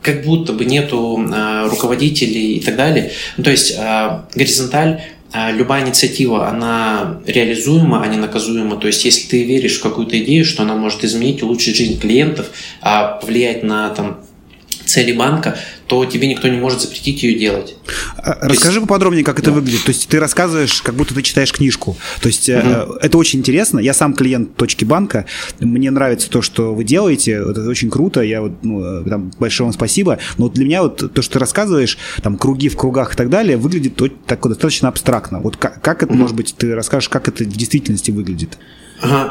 как 0.01 0.25
будто 0.25 0.55
бы 0.55 0.65
нету 0.65 1.23
а, 1.31 1.69
руководителей 1.69 2.57
и 2.57 2.61
так 2.61 2.77
далее. 2.77 3.13
Ну, 3.37 3.45
то 3.45 3.51
есть 3.51 3.75
а, 3.79 4.27
горизонталь 4.35 5.03
а, 5.31 5.51
любая 5.51 5.85
инициатива, 5.85 6.49
она 6.49 7.21
реализуема, 7.27 8.03
а 8.03 8.07
не 8.07 8.17
наказуема. 8.17 8.77
То 8.77 8.87
есть, 8.87 9.05
если 9.05 9.29
ты 9.29 9.45
веришь 9.45 9.79
в 9.79 9.83
какую-то 9.83 10.19
идею, 10.23 10.47
что 10.47 10.63
она 10.63 10.75
может 10.75 11.05
изменить, 11.05 11.43
улучшить 11.43 11.77
жизнь 11.77 12.01
клиентов, 12.01 12.51
повлиять 12.81 13.63
на 13.63 13.91
там, 13.91 14.21
цели 14.95 15.13
банка, 15.13 15.57
то 15.87 16.05
тебе 16.05 16.29
никто 16.29 16.49
не 16.49 16.57
может 16.57 16.81
запретить 16.81 17.23
ее 17.23 17.39
делать. 17.39 17.75
Расскажи 18.17 18.79
есть... 18.79 18.87
поподробнее, 18.87 19.25
как 19.25 19.39
это 19.39 19.51
да. 19.51 19.57
выглядит. 19.57 19.85
То 19.85 19.91
есть 19.91 20.09
ты 20.09 20.21
рассказываешь, 20.21 20.81
как 20.83 20.95
будто 20.95 21.15
ты 21.15 21.23
читаешь 21.23 21.53
книжку. 21.53 21.97
То 22.21 22.29
есть 22.29 22.49
угу. 22.49 22.95
это 23.01 23.19
очень 23.19 23.41
интересно. 23.41 23.81
Я 23.81 23.93
сам 23.93 24.15
клиент 24.15 24.55
точки 24.57 24.85
банка. 24.85 25.27
Мне 25.61 25.91
нравится 25.91 26.31
то, 26.31 26.43
что 26.43 26.75
вы 26.75 26.85
делаете. 26.85 27.33
Это 27.33 27.69
очень 27.69 27.91
круто. 27.91 28.21
Я 28.23 28.41
вот, 28.41 28.53
ну, 28.63 28.83
э, 28.83 29.09
там, 29.09 29.33
большое 29.39 29.67
вам 29.67 29.75
спасибо. 29.75 30.19
Но 30.39 30.45
вот 30.45 30.55
для 30.55 30.65
меня 30.65 30.83
вот 30.83 31.13
то, 31.13 31.23
что 31.23 31.35
ты 31.35 31.39
рассказываешь, 31.39 31.99
там 32.23 32.37
круги 32.39 32.69
в 32.69 32.77
кругах 32.77 33.15
и 33.15 33.17
так 33.17 33.29
далее, 33.29 33.57
выглядит 33.57 34.01
так 34.27 34.47
достаточно 34.47 34.89
абстрактно. 34.89 35.41
Вот 35.41 35.57
как, 35.57 35.83
как 35.83 36.03
это, 36.03 36.13
угу. 36.13 36.21
может 36.21 36.37
быть, 36.37 36.55
ты 36.57 36.75
расскажешь, 36.75 37.09
как 37.09 37.29
это 37.29 37.45
в 37.45 37.57
действительности 37.57 38.11
выглядит? 38.11 38.59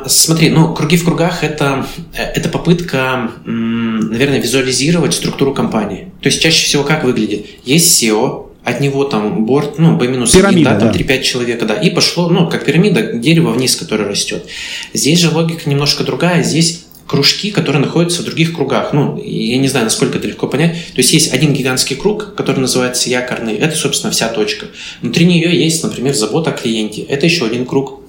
Смотри, 0.08 0.50
ну, 0.50 0.74
круги 0.74 0.98
в 0.98 1.06
кругах 1.06 1.44
это, 1.44 1.86
это 2.16 2.50
попытка, 2.50 3.32
наверное, 3.46 4.40
визуализировать 4.40 5.14
структуру 5.14 5.54
компании. 5.54 6.12
То 6.22 6.28
есть 6.28 6.42
чаще 6.42 6.66
всего 6.66 6.84
как 6.84 7.04
выглядит? 7.04 7.46
Есть 7.66 8.02
SEO, 8.02 8.50
от 8.64 8.80
него 8.80 9.04
там 9.04 9.46
борт, 9.46 9.78
ну, 9.78 9.98
B 9.98 10.08
минус 10.08 10.32
пирамида, 10.32 10.72
да, 10.72 10.80
там 10.80 10.92
да. 10.92 10.98
3-5 10.98 11.22
человека, 11.22 11.66
да, 11.66 11.76
и 11.76 11.90
пошло, 11.90 12.30
ну, 12.30 12.50
как 12.50 12.66
пирамида, 12.66 13.14
дерево 13.14 13.52
вниз, 13.52 13.76
которое 13.76 14.06
растет. 14.06 14.46
Здесь 14.94 15.20
же 15.20 15.30
логика 15.32 15.70
немножко 15.70 16.04
другая, 16.04 16.44
здесь 16.44 16.86
кружки, 17.06 17.52
которые 17.52 17.82
находятся 17.82 18.22
в 18.22 18.26
других 18.26 18.56
кругах. 18.56 18.94
Ну, 18.94 19.22
я 19.22 19.58
не 19.58 19.68
знаю, 19.68 19.86
насколько 19.86 20.18
это 20.18 20.28
легко 20.28 20.48
понять. 20.48 20.72
То 20.72 20.98
есть 20.98 21.12
есть 21.12 21.34
один 21.34 21.54
гигантский 21.54 21.98
круг, 21.98 22.34
который 22.36 22.60
называется 22.60 23.10
якорный. 23.10 23.56
Это, 23.56 23.76
собственно, 23.76 24.12
вся 24.12 24.30
точка. 24.30 24.68
Внутри 25.02 25.26
нее 25.26 25.54
есть, 25.64 25.84
например, 25.84 26.14
забота 26.14 26.52
о 26.52 26.54
клиенте. 26.54 27.02
Это 27.02 27.26
еще 27.26 27.46
один 27.46 27.66
круг 27.66 28.00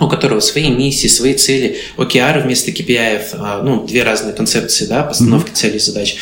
у 0.00 0.08
которого 0.08 0.40
свои 0.40 0.70
миссии, 0.70 1.06
свои 1.06 1.34
цели, 1.34 1.76
OKR 1.96 2.42
вместо 2.42 2.70
KPI, 2.70 3.22
а, 3.34 3.62
ну, 3.62 3.86
две 3.86 4.02
разные 4.02 4.34
концепции, 4.34 4.86
да, 4.86 5.02
постановки 5.02 5.50
mm-hmm. 5.50 5.54
целей 5.54 5.76
и 5.76 5.80
задач. 5.80 6.16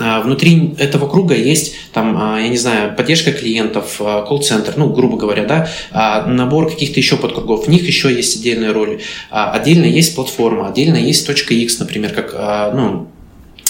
А, 0.00 0.20
внутри 0.20 0.74
этого 0.78 1.08
круга 1.08 1.34
есть, 1.34 1.74
там, 1.92 2.16
а, 2.16 2.40
я 2.40 2.48
не 2.48 2.56
знаю, 2.56 2.94
поддержка 2.96 3.32
клиентов, 3.32 3.96
колл-центр, 3.98 4.74
ну, 4.76 4.88
грубо 4.90 5.16
говоря, 5.16 5.44
да, 5.44 6.24
набор 6.26 6.70
каких-то 6.70 7.00
еще 7.00 7.16
подкругов. 7.16 7.66
В 7.66 7.68
них 7.68 7.86
еще 7.86 8.14
есть 8.14 8.36
отдельные 8.36 8.70
роли. 8.70 9.00
Отдельно 9.30 9.86
есть 9.86 10.14
платформа, 10.14 10.68
отдельно 10.68 10.96
есть 10.96 11.26
точка 11.26 11.54
X, 11.54 11.80
например, 11.80 12.12
как, 12.14 12.74
ну, 12.74 13.08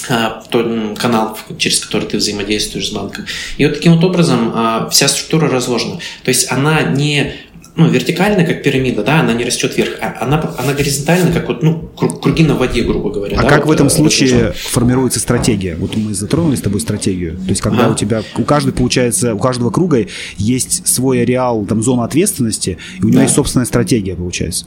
канал, 0.07 1.37
через 1.57 1.79
который 1.81 2.07
ты 2.07 2.17
взаимодействуешь 2.17 2.87
с 2.89 2.91
банком. 2.91 3.25
И 3.57 3.65
вот 3.65 3.75
таким 3.75 3.95
вот 3.95 4.03
образом 4.03 4.89
вся 4.89 5.07
структура 5.07 5.49
разложена. 5.49 5.99
То 6.23 6.29
есть 6.29 6.51
она 6.51 6.81
не 6.83 7.33
ну, 7.75 7.89
вертикальная, 7.89 8.45
как 8.45 8.63
пирамида, 8.63 9.03
да, 9.03 9.21
она 9.21 9.33
не 9.33 9.45
растет 9.45 9.75
вверх, 9.77 9.97
а 10.01 10.17
она, 10.21 10.53
она 10.57 10.73
горизонтальная, 10.73 11.31
как 11.31 11.47
вот, 11.47 11.63
ну, 11.63 11.89
круги 11.95 12.43
на 12.43 12.55
воде, 12.55 12.81
грубо 12.81 13.09
говоря. 13.11 13.39
А 13.39 13.43
да, 13.43 13.49
как 13.49 13.65
вот, 13.65 13.69
в 13.69 13.71
этом 13.71 13.87
э, 13.87 13.89
случае 13.89 14.29
разложен. 14.29 14.53
формируется 14.71 15.19
стратегия? 15.19 15.75
Вот 15.75 15.95
мы 15.95 16.13
затронули 16.13 16.55
с 16.55 16.61
тобой 16.61 16.81
стратегию. 16.81 17.37
То 17.37 17.49
есть, 17.49 17.61
когда 17.61 17.87
а. 17.87 17.91
у 17.91 17.95
тебя, 17.95 18.23
у 18.37 18.43
каждого, 18.43 18.75
получается, 18.75 19.33
у 19.33 19.39
каждого 19.39 19.69
круга 19.69 20.05
есть 20.37 20.87
свой 20.87 21.21
ареал, 21.21 21.65
там, 21.65 21.81
зона 21.81 22.03
ответственности, 22.03 22.77
и 22.99 23.03
у 23.03 23.07
него 23.07 23.17
да. 23.17 23.23
есть 23.23 23.35
собственная 23.35 23.65
стратегия, 23.65 24.15
получается. 24.15 24.65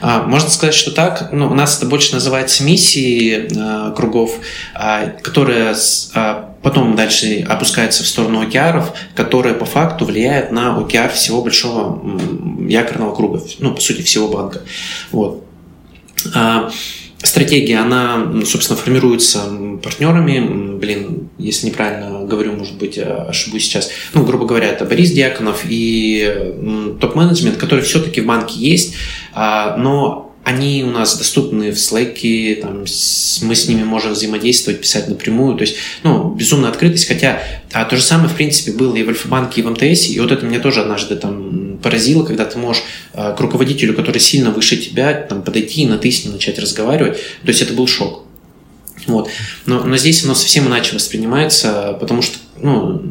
А, 0.00 0.22
можно 0.22 0.50
сказать, 0.50 0.74
что 0.74 0.90
так. 0.90 1.30
Ну, 1.32 1.48
у 1.48 1.54
нас 1.54 1.76
это 1.76 1.86
больше 1.86 2.14
называется 2.14 2.64
миссии 2.64 3.48
э, 3.50 3.94
кругов, 3.94 4.32
э, 4.74 5.10
которые 5.22 5.74
э, 6.14 6.44
потом 6.62 6.96
дальше 6.96 7.44
опускаются 7.48 8.02
в 8.02 8.06
сторону 8.06 8.40
океаров, 8.40 8.92
которые 9.14 9.54
по 9.54 9.64
факту 9.64 10.04
влияют 10.04 10.52
на 10.52 10.78
океар 10.78 11.10
всего 11.10 11.42
большого 11.42 12.00
якорного 12.68 13.14
круга, 13.14 13.42
ну, 13.58 13.74
по 13.74 13.80
сути, 13.80 14.02
всего 14.02 14.28
банка. 14.28 14.62
Вот. 15.10 15.44
Стратегия, 17.22 17.78
она, 17.78 18.42
собственно, 18.44 18.78
формируется 18.78 19.40
партнерами. 19.82 20.76
Блин, 20.78 21.28
если 21.38 21.66
неправильно 21.66 22.24
говорю, 22.24 22.52
может 22.52 22.76
быть, 22.78 22.98
ошибусь 22.98 23.64
сейчас. 23.64 23.90
Ну, 24.14 24.24
грубо 24.24 24.46
говоря, 24.46 24.68
это 24.68 24.84
Борис 24.86 25.10
Дьяконов 25.10 25.62
и 25.68 26.96
топ-менеджмент, 27.00 27.58
который 27.58 27.84
все-таки 27.84 28.22
в 28.22 28.26
банке 28.26 28.58
есть, 28.58 28.94
а, 29.34 29.76
но 29.76 30.29
они 30.42 30.82
у 30.84 30.90
нас 30.90 31.18
доступны 31.18 31.70
в 31.70 31.76
Slack, 31.76 32.60
там, 32.60 32.80
мы 32.80 33.54
с 33.54 33.68
ними 33.68 33.84
можем 33.84 34.12
взаимодействовать, 34.12 34.80
писать 34.80 35.08
напрямую, 35.08 35.56
то 35.56 35.62
есть, 35.62 35.76
ну, 36.02 36.34
безумная 36.34 36.70
открытость, 36.70 37.06
хотя 37.06 37.42
а, 37.72 37.84
то 37.84 37.96
же 37.96 38.02
самое, 38.02 38.28
в 38.28 38.34
принципе, 38.34 38.72
было 38.72 38.96
и 38.96 39.02
в 39.02 39.08
Альфа-банке, 39.08 39.60
и 39.60 39.64
в 39.64 39.70
МТС, 39.70 40.08
и 40.08 40.18
вот 40.18 40.32
это 40.32 40.46
меня 40.46 40.58
тоже 40.58 40.80
однажды 40.80 41.16
там 41.16 41.78
поразило, 41.82 42.24
когда 42.24 42.46
ты 42.46 42.58
можешь 42.58 42.82
а, 43.12 43.32
к 43.32 43.40
руководителю, 43.40 43.94
который 43.94 44.18
сильно 44.18 44.50
выше 44.50 44.78
тебя, 44.78 45.12
там, 45.12 45.42
подойти 45.42 45.82
и 45.82 45.86
на 45.86 45.98
ты 45.98 46.10
с 46.10 46.24
ним 46.24 46.32
начать 46.32 46.58
разговаривать, 46.58 47.18
то 47.18 47.48
есть 47.48 47.60
это 47.60 47.74
был 47.74 47.86
шок. 47.86 48.24
Вот. 49.06 49.28
Но, 49.66 49.84
но 49.84 49.96
здесь 49.96 50.24
оно 50.24 50.34
совсем 50.34 50.68
иначе 50.68 50.94
воспринимается, 50.94 51.96
потому 52.00 52.22
что, 52.22 52.38
ну, 52.56 53.02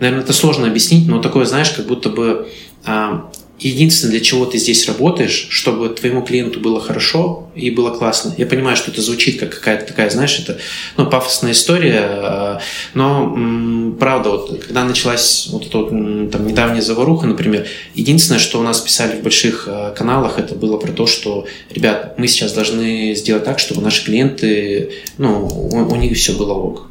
наверное, 0.00 0.24
это 0.24 0.32
сложно 0.32 0.66
объяснить, 0.66 1.08
но 1.08 1.20
такое, 1.20 1.44
знаешь, 1.44 1.70
как 1.70 1.86
будто 1.86 2.08
бы 2.08 2.48
а, 2.84 3.30
единственное, 3.58 4.12
для 4.12 4.20
чего 4.20 4.44
ты 4.44 4.58
здесь 4.58 4.86
работаешь, 4.86 5.48
чтобы 5.50 5.88
твоему 5.88 6.22
клиенту 6.22 6.60
было 6.60 6.80
хорошо 6.80 7.48
и 7.54 7.70
было 7.70 7.90
классно. 7.90 8.34
Я 8.36 8.46
понимаю, 8.46 8.76
что 8.76 8.90
это 8.90 9.00
звучит 9.00 9.40
как 9.40 9.54
какая-то 9.54 9.86
такая, 9.86 10.10
знаешь, 10.10 10.38
это 10.38 10.58
ну, 10.96 11.06
пафосная 11.06 11.52
история, 11.52 12.06
э, 12.06 12.58
но 12.94 13.96
правда, 13.98 14.30
вот 14.30 14.64
когда 14.64 14.84
началась 14.84 15.48
вот 15.50 15.66
эта 15.66 15.78
вот, 15.78 15.90
там, 16.30 16.46
недавняя 16.46 16.82
заваруха, 16.82 17.26
например, 17.26 17.66
единственное, 17.94 18.40
что 18.40 18.60
у 18.60 18.62
нас 18.62 18.80
писали 18.80 19.18
в 19.18 19.22
больших 19.22 19.64
э, 19.66 19.94
каналах, 19.96 20.38
это 20.38 20.54
было 20.54 20.76
про 20.76 20.92
то, 20.92 21.06
что, 21.06 21.46
ребят, 21.70 22.18
мы 22.18 22.28
сейчас 22.28 22.52
должны 22.52 23.14
сделать 23.14 23.44
так, 23.44 23.58
чтобы 23.58 23.80
наши 23.80 24.04
клиенты, 24.04 24.92
ну, 25.16 25.46
у, 25.46 25.92
у 25.92 25.96
них 25.96 26.16
все 26.16 26.32
было 26.32 26.52
ок. 26.52 26.88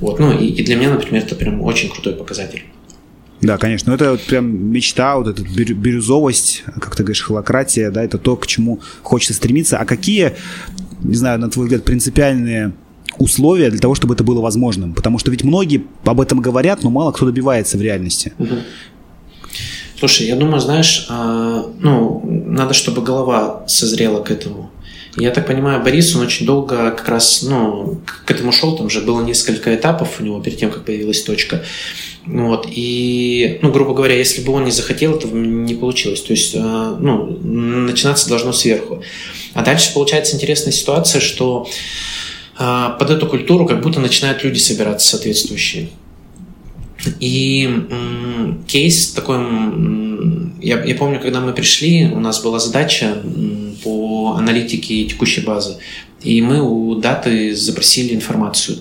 Вот, 0.00 0.18
ну, 0.18 0.36
и, 0.36 0.46
и 0.46 0.62
для 0.64 0.76
меня, 0.76 0.90
например, 0.90 1.22
это 1.22 1.34
прям 1.36 1.62
очень 1.62 1.90
крутой 1.90 2.14
показатель. 2.14 2.64
Да, 3.42 3.56
конечно. 3.56 3.90
Но 3.90 3.96
это 3.96 4.12
вот 4.12 4.22
прям 4.22 4.70
мечта, 4.70 5.16
вот 5.16 5.28
эта 5.28 5.42
бирюзовость, 5.42 6.62
как 6.80 6.94
ты 6.94 7.02
говоришь, 7.02 7.22
холократия, 7.22 7.90
да, 7.90 8.02
это 8.04 8.18
то, 8.18 8.36
к 8.36 8.46
чему 8.46 8.80
хочется 9.02 9.34
стремиться. 9.34 9.78
А 9.78 9.84
какие, 9.84 10.32
не 11.02 11.14
знаю, 11.14 11.38
на 11.38 11.50
твой 11.50 11.66
взгляд, 11.66 11.84
принципиальные 11.84 12.72
условия 13.18 13.70
для 13.70 13.80
того, 13.80 13.94
чтобы 13.94 14.14
это 14.14 14.24
было 14.24 14.40
возможным? 14.40 14.92
Потому 14.92 15.18
что 15.18 15.30
ведь 15.30 15.42
многие 15.42 15.84
об 16.04 16.20
этом 16.20 16.40
говорят, 16.40 16.82
но 16.82 16.90
мало 16.90 17.12
кто 17.12 17.26
добивается 17.26 17.78
в 17.78 17.82
реальности. 17.82 18.32
Слушай, 19.98 20.28
я 20.28 20.36
думаю, 20.36 20.60
знаешь, 20.60 21.06
а, 21.10 21.66
ну, 21.78 22.22
надо, 22.24 22.72
чтобы 22.72 23.02
голова 23.02 23.64
созрела 23.66 24.22
к 24.22 24.30
этому. 24.30 24.70
Я 25.16 25.32
так 25.32 25.46
понимаю, 25.46 25.82
Борис, 25.82 26.14
он 26.14 26.22
очень 26.22 26.46
долго 26.46 26.92
как 26.92 27.08
раз, 27.08 27.42
ну, 27.42 28.00
к 28.26 28.30
этому 28.30 28.52
шел, 28.52 28.76
там 28.76 28.88
же 28.88 29.00
было 29.00 29.22
несколько 29.22 29.74
этапов 29.74 30.20
у 30.20 30.24
него 30.24 30.40
перед 30.40 30.58
тем, 30.58 30.70
как 30.70 30.84
появилась 30.84 31.22
точка. 31.22 31.64
Вот, 32.26 32.68
и, 32.70 33.58
ну, 33.62 33.72
грубо 33.72 33.94
говоря, 33.94 34.14
если 34.14 34.42
бы 34.42 34.52
он 34.52 34.64
не 34.64 34.70
захотел, 34.70 35.16
это 35.16 35.26
не 35.26 35.74
получилось. 35.74 36.20
То 36.20 36.32
есть, 36.32 36.54
а, 36.56 36.96
ну, 37.00 37.26
начинаться 37.26 38.28
должно 38.28 38.52
сверху. 38.52 39.02
А 39.54 39.64
дальше 39.64 39.92
получается 39.92 40.36
интересная 40.36 40.72
ситуация, 40.72 41.20
что 41.20 41.68
а, 42.56 42.90
под 42.90 43.10
эту 43.10 43.26
культуру 43.26 43.66
как 43.66 43.82
будто 43.82 44.00
начинают 44.00 44.44
люди 44.44 44.58
собираться 44.58 45.08
соответствующие. 45.08 45.88
И 47.18 47.68
кейс 48.68 49.12
такой, 49.12 49.38
я, 50.60 50.82
я 50.84 50.94
помню, 50.94 51.20
когда 51.20 51.40
мы 51.40 51.52
пришли, 51.52 52.06
у 52.06 52.20
нас 52.20 52.42
была 52.42 52.58
задача 52.58 53.22
по 53.82 54.34
аналитике 54.36 55.04
текущей 55.04 55.40
базы, 55.40 55.76
и 56.22 56.42
мы 56.42 56.60
у 56.62 56.94
даты 56.96 57.54
запросили 57.54 58.14
информацию. 58.14 58.78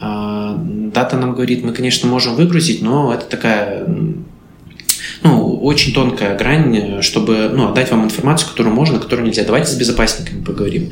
А, 0.00 0.56
дата 0.58 1.16
нам 1.16 1.34
говорит, 1.34 1.64
мы, 1.64 1.72
конечно, 1.72 2.08
можем 2.08 2.36
выгрузить, 2.36 2.82
но 2.82 3.12
это 3.12 3.26
такая 3.26 3.86
ну, 5.22 5.56
очень 5.62 5.92
тонкая 5.92 6.36
грань, 6.36 7.02
чтобы 7.02 7.50
ну, 7.52 7.68
отдать 7.68 7.90
вам 7.90 8.04
информацию, 8.04 8.50
которую 8.50 8.74
можно, 8.74 8.98
которую 8.98 9.26
нельзя. 9.26 9.44
Давайте 9.44 9.70
с 9.70 9.74
безопасниками 9.74 10.44
поговорим. 10.44 10.90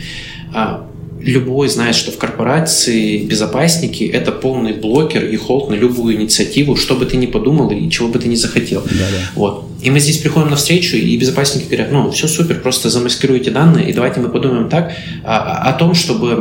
А, 0.52 0.88
любой 1.30 1.68
знает, 1.68 1.94
что 1.94 2.10
в 2.10 2.18
корпорации 2.18 3.24
безопасники– 3.24 4.04
это 4.12 4.32
полный 4.32 4.72
блокер 4.72 5.24
и 5.24 5.36
холд 5.36 5.70
на 5.70 5.74
любую 5.74 6.16
инициативу, 6.16 6.76
что 6.76 6.94
бы 6.94 7.06
ты 7.06 7.16
ни 7.16 7.26
подумал 7.26 7.70
и 7.70 7.90
чего 7.90 8.08
бы 8.08 8.18
ты 8.18 8.28
ни 8.28 8.34
захотел. 8.34 8.82
Да, 8.82 8.90
да. 8.90 9.30
Вот. 9.34 9.64
И 9.82 9.90
мы 9.90 10.00
здесь 10.00 10.18
приходим 10.18 10.50
на 10.50 10.56
встречу, 10.56 10.96
и 10.96 11.16
безопасники 11.16 11.66
говорят, 11.66 11.92
ну, 11.92 12.10
все 12.10 12.28
супер, 12.28 12.60
просто 12.60 12.90
замаскируйте 12.90 13.50
данные, 13.50 13.90
и 13.90 13.92
давайте 13.92 14.20
мы 14.20 14.28
подумаем 14.28 14.68
так 14.68 14.92
о, 15.24 15.68
о 15.68 15.72
том, 15.74 15.94
чтобы, 15.94 16.36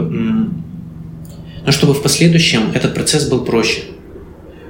ну, 1.65 1.71
чтобы 1.71 1.93
в 1.93 2.01
последующем 2.01 2.71
этот 2.73 2.93
процесс 2.93 3.27
был 3.27 3.43
проще 3.43 3.83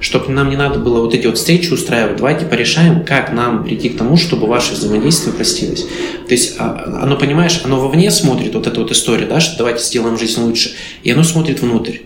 чтобы 0.04 0.30
нам 0.32 0.50
не 0.50 0.58
надо 0.58 0.80
было 0.80 1.00
вот 1.00 1.14
эти 1.14 1.28
вот 1.28 1.38
встречи 1.38 1.72
устраивать, 1.72 2.18
давайте 2.18 2.46
порешаем, 2.46 3.06
как 3.06 3.32
нам 3.32 3.64
прийти 3.64 3.88
к 3.88 3.98
тому, 3.98 4.18
чтобы 4.18 4.48
ваше 4.48 4.74
взаимодействие 4.74 5.34
простилось. 5.34 5.86
То 6.28 6.34
есть 6.34 6.56
а, 6.60 7.00
оно, 7.02 7.16
понимаешь, 7.16 7.62
оно 7.64 7.80
вовне 7.80 8.12
смотрит, 8.12 8.54
вот 8.54 8.68
эта 8.68 8.82
вот 8.82 8.92
история, 8.92 9.26
да, 9.26 9.40
что 9.40 9.58
давайте 9.58 9.82
сделаем 9.82 10.18
жизнь 10.18 10.42
лучше, 10.42 10.72
и 11.04 11.12
оно 11.12 11.24
смотрит 11.24 11.62
внутрь. 11.62 12.00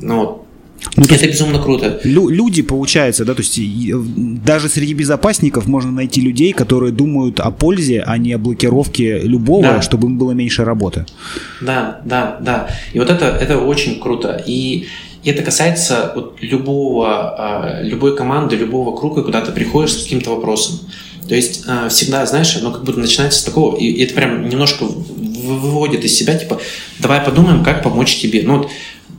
Ну, 0.00 0.16
вот. 0.18 0.38
Ну, 0.96 1.04
это 1.04 1.28
безумно 1.28 1.62
круто. 1.62 2.00
Лю- 2.02 2.28
люди, 2.28 2.62
получается, 2.62 3.24
да, 3.24 3.34
то 3.34 3.42
есть 3.42 3.56
даже 4.44 4.68
среди 4.68 4.92
безопасников 4.94 5.68
можно 5.68 5.92
найти 5.92 6.20
людей, 6.20 6.52
которые 6.52 6.92
думают 6.92 7.38
о 7.38 7.52
пользе, 7.52 8.02
а 8.04 8.18
не 8.18 8.32
о 8.32 8.38
блокировке 8.38 9.20
любого, 9.20 9.62
да. 9.62 9.82
чтобы 9.82 10.08
им 10.08 10.18
было 10.18 10.32
меньше 10.32 10.64
работы. 10.64 11.06
Да, 11.60 12.00
да, 12.04 12.36
да. 12.40 12.68
И 12.92 12.98
вот 12.98 13.10
это, 13.10 13.26
это 13.26 13.58
очень 13.58 14.00
круто. 14.00 14.42
И 14.44 14.88
и 15.22 15.30
это 15.30 15.42
касается 15.42 16.12
вот 16.14 16.36
любого, 16.40 17.08
а, 17.08 17.82
любой 17.82 18.16
команды, 18.16 18.56
любого 18.56 18.96
круга, 18.96 19.22
куда 19.22 19.40
ты 19.40 19.52
приходишь 19.52 19.94
с 19.94 20.02
каким-то 20.02 20.30
вопросом. 20.30 20.80
То 21.28 21.34
есть 21.34 21.64
а, 21.66 21.88
всегда, 21.88 22.26
знаешь, 22.26 22.56
оно 22.56 22.72
как 22.72 22.84
будто 22.84 22.98
начинается 22.98 23.40
с 23.40 23.44
такого, 23.44 23.76
и 23.76 24.02
это 24.02 24.14
прям 24.14 24.48
немножко 24.48 24.84
выводит 24.84 26.04
из 26.04 26.14
себя, 26.14 26.36
типа, 26.36 26.60
давай 26.98 27.20
подумаем, 27.20 27.62
как 27.62 27.82
помочь 27.82 28.16
тебе. 28.16 28.42
Ну 28.42 28.58
вот, 28.58 28.70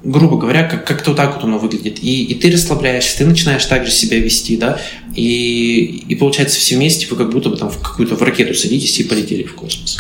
грубо 0.03 0.37
говоря, 0.37 0.67
как- 0.67 0.85
как-то 0.85 1.11
вот 1.11 1.17
так 1.17 1.35
вот 1.35 1.43
оно 1.45 1.57
выглядит. 1.57 2.03
И, 2.03 2.25
и 2.25 2.35
ты 2.35 2.51
расслабляешься, 2.51 3.19
ты 3.19 3.25
начинаешь 3.25 3.65
также 3.65 3.91
себя 3.91 4.19
вести, 4.19 4.57
да, 4.57 4.79
и, 5.15 6.03
и 6.07 6.15
получается 6.15 6.59
все 6.59 6.75
вместе 6.75 7.07
вы 7.09 7.15
как 7.15 7.31
будто 7.31 7.49
бы 7.49 7.57
там 7.57 7.69
в 7.69 7.79
какую-то 7.79 8.15
в 8.15 8.21
ракету 8.21 8.53
садитесь 8.53 8.99
и 8.99 9.03
полетели 9.03 9.43
в 9.43 9.55
космос. 9.55 9.99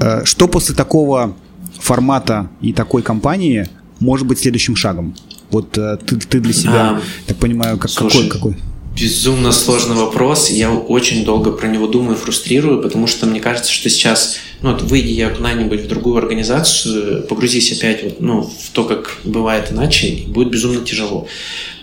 Э, 0.00 0.24
что 0.24 0.48
после 0.48 0.74
такого 0.74 1.36
формата 1.78 2.50
и 2.60 2.72
такой 2.72 3.02
компании 3.02 3.68
может 4.00 4.26
быть 4.26 4.38
следующим 4.38 4.76
шагом? 4.76 5.14
Вот 5.50 5.76
э, 5.78 5.98
ты, 6.04 6.16
ты 6.16 6.40
для 6.40 6.52
себя, 6.52 6.90
а, 6.90 7.02
так 7.26 7.36
понимаю, 7.38 7.78
как, 7.78 7.90
слушай, 7.90 8.28
какой, 8.28 8.54
какой? 8.54 8.56
Безумно 9.00 9.52
сложный 9.52 9.96
вопрос. 9.96 10.50
Я 10.50 10.72
очень 10.72 11.24
долго 11.24 11.52
про 11.52 11.68
него 11.68 11.86
думаю, 11.86 12.16
фрустрирую, 12.16 12.82
потому 12.82 13.06
что 13.06 13.26
мне 13.26 13.40
кажется, 13.40 13.72
что 13.72 13.88
сейчас, 13.88 14.36
ну, 14.60 14.72
вот 14.72 14.82
выйди 14.82 15.12
я 15.12 15.30
куда-нибудь 15.30 15.82
в 15.82 15.88
другую 15.88 16.18
организацию, 16.18 17.22
погрузись 17.22 17.72
опять 17.72 18.02
вот, 18.02 18.20
ну, 18.20 18.42
в 18.42 18.70
то, 18.72 18.84
как 18.84 19.18
бывает 19.24 19.70
иначе, 19.70 20.08
и 20.08 20.26
будет 20.26 20.50
безумно 20.50 20.84
тяжело. 20.84 21.28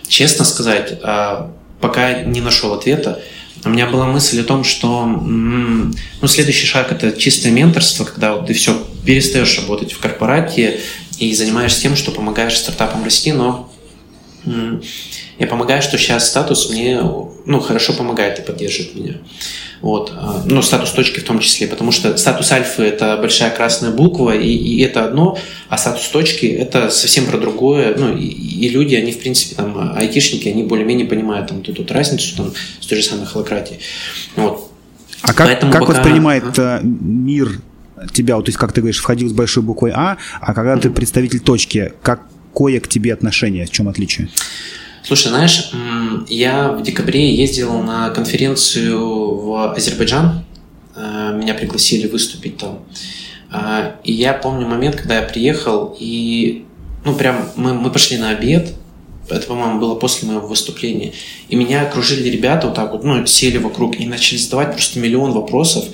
Честно 0.08 0.44
сказать, 0.44 0.98
а, 1.02 1.52
пока 1.80 2.22
не 2.22 2.40
нашел 2.40 2.74
ответа, 2.74 3.20
у 3.64 3.70
меня 3.70 3.86
была 3.86 4.06
мысль 4.06 4.40
о 4.40 4.44
том, 4.44 4.62
что 4.62 5.06
ну, 5.06 6.28
следующий 6.28 6.66
шаг 6.66 6.92
это 6.92 7.12
чистое 7.18 7.50
менторство, 7.50 8.04
когда 8.04 8.34
вот 8.34 8.46
ты 8.46 8.54
все 8.54 8.80
перестаешь 9.04 9.58
работать 9.58 9.92
в 9.92 9.98
корпорате, 9.98 10.80
и 11.18 11.34
занимаешься 11.34 11.80
тем, 11.80 11.96
что 11.96 12.12
помогаешь 12.12 12.58
стартапам 12.58 13.04
расти, 13.04 13.32
но 13.32 13.70
я 15.38 15.46
помогаю, 15.46 15.82
что 15.82 15.98
сейчас 15.98 16.28
статус 16.28 16.70
мне 16.70 17.00
ну, 17.46 17.60
хорошо 17.60 17.92
помогает 17.92 18.38
и 18.38 18.42
поддерживает 18.42 18.94
меня. 18.94 19.14
Вот. 19.82 20.10
А, 20.14 20.42
ну, 20.46 20.62
статус 20.62 20.90
точки 20.90 21.20
в 21.20 21.24
том 21.24 21.38
числе, 21.38 21.66
потому 21.66 21.92
что 21.92 22.16
статус 22.16 22.50
альфы– 22.50 22.82
это 22.84 23.16
большая 23.18 23.50
красная 23.50 23.90
буква, 23.90 24.34
и, 24.34 24.48
и 24.48 24.80
это 24.82 25.04
одно, 25.04 25.38
а 25.68 25.76
статус 25.76 26.08
точки– 26.08 26.46
это 26.60 26.90
совсем 26.90 27.26
про 27.26 27.38
другое. 27.38 27.94
Ну, 27.96 28.16
и, 28.16 28.24
и 28.26 28.68
люди, 28.68 28.94
они, 28.94 29.12
в 29.12 29.18
принципе, 29.18 29.54
там, 29.54 29.92
айтишники, 29.94 30.48
они 30.48 30.62
более-менее 30.62 31.06
понимают 31.06 31.48
там, 31.48 31.62
тут, 31.62 31.76
тут 31.76 31.90
разницу 31.90 32.36
там, 32.36 32.52
с 32.80 32.86
той 32.86 32.98
же 32.98 33.04
самой 33.04 33.26
холократией. 33.26 33.80
Вот. 34.34 34.70
А 35.22 35.34
как, 35.34 35.46
Поэтому 35.46 35.72
как 35.72 35.82
пока... 35.82 35.94
воспринимает 35.94 36.58
а? 36.58 36.80
мир 36.82 37.60
тебя, 38.12 38.36
вот, 38.36 38.46
то 38.46 38.48
есть, 38.50 38.58
как 38.58 38.72
ты 38.72 38.80
говоришь, 38.80 38.98
входил 38.98 39.28
с 39.28 39.32
большой 39.32 39.62
буквой 39.62 39.92
А, 39.94 40.18
а 40.40 40.54
когда 40.54 40.76
ты 40.76 40.90
представитель 40.90 41.40
точки, 41.40 41.92
какое 42.02 42.80
к 42.80 42.88
тебе 42.88 43.12
отношение, 43.12 43.66
в 43.66 43.70
чем 43.70 43.88
отличие? 43.88 44.28
Слушай, 45.02 45.28
знаешь, 45.28 45.70
я 46.28 46.72
в 46.72 46.82
декабре 46.82 47.34
ездил 47.34 47.80
на 47.82 48.10
конференцию 48.10 48.98
в 48.98 49.72
Азербайджан, 49.72 50.44
э, 50.96 51.38
меня 51.38 51.54
пригласили 51.54 52.08
выступить 52.08 52.56
там. 52.56 52.80
Э, 53.52 53.92
и 54.02 54.12
я 54.12 54.32
помню 54.32 54.66
момент, 54.66 54.96
когда 54.96 55.20
я 55.20 55.22
приехал, 55.22 55.96
и 56.00 56.64
ну 57.04 57.14
прям 57.14 57.48
мы, 57.54 57.72
мы 57.74 57.90
пошли 57.90 58.18
на 58.18 58.30
обед, 58.30 58.74
это, 59.28 59.46
по-моему, 59.46 59.80
было 59.80 59.94
после 59.94 60.28
моего 60.28 60.46
выступления. 60.46 61.12
И 61.48 61.56
меня 61.56 61.82
окружили 61.82 62.28
ребята 62.28 62.68
вот 62.68 62.76
так 62.76 62.92
вот, 62.92 63.04
ну, 63.04 63.24
сели 63.26 63.58
вокруг 63.58 63.98
и 63.98 64.06
начали 64.06 64.38
задавать 64.38 64.72
просто 64.72 64.98
миллион 64.98 65.32
вопросов, 65.32 65.84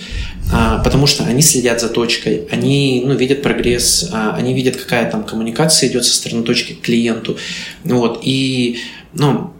а, 0.52 0.78
потому 0.78 1.06
что 1.06 1.24
они 1.24 1.42
следят 1.42 1.80
за 1.80 1.88
точкой, 1.88 2.46
они, 2.50 3.02
ну, 3.06 3.14
видят 3.14 3.42
прогресс, 3.42 4.10
а, 4.12 4.34
они 4.36 4.54
видят, 4.54 4.76
какая 4.76 5.10
там 5.10 5.24
коммуникация 5.24 5.88
идет 5.88 6.04
со 6.04 6.14
стороны 6.14 6.42
точки 6.42 6.74
к 6.74 6.82
клиенту. 6.82 7.36
Вот, 7.84 8.20
и, 8.22 8.78
ну, 9.14 9.52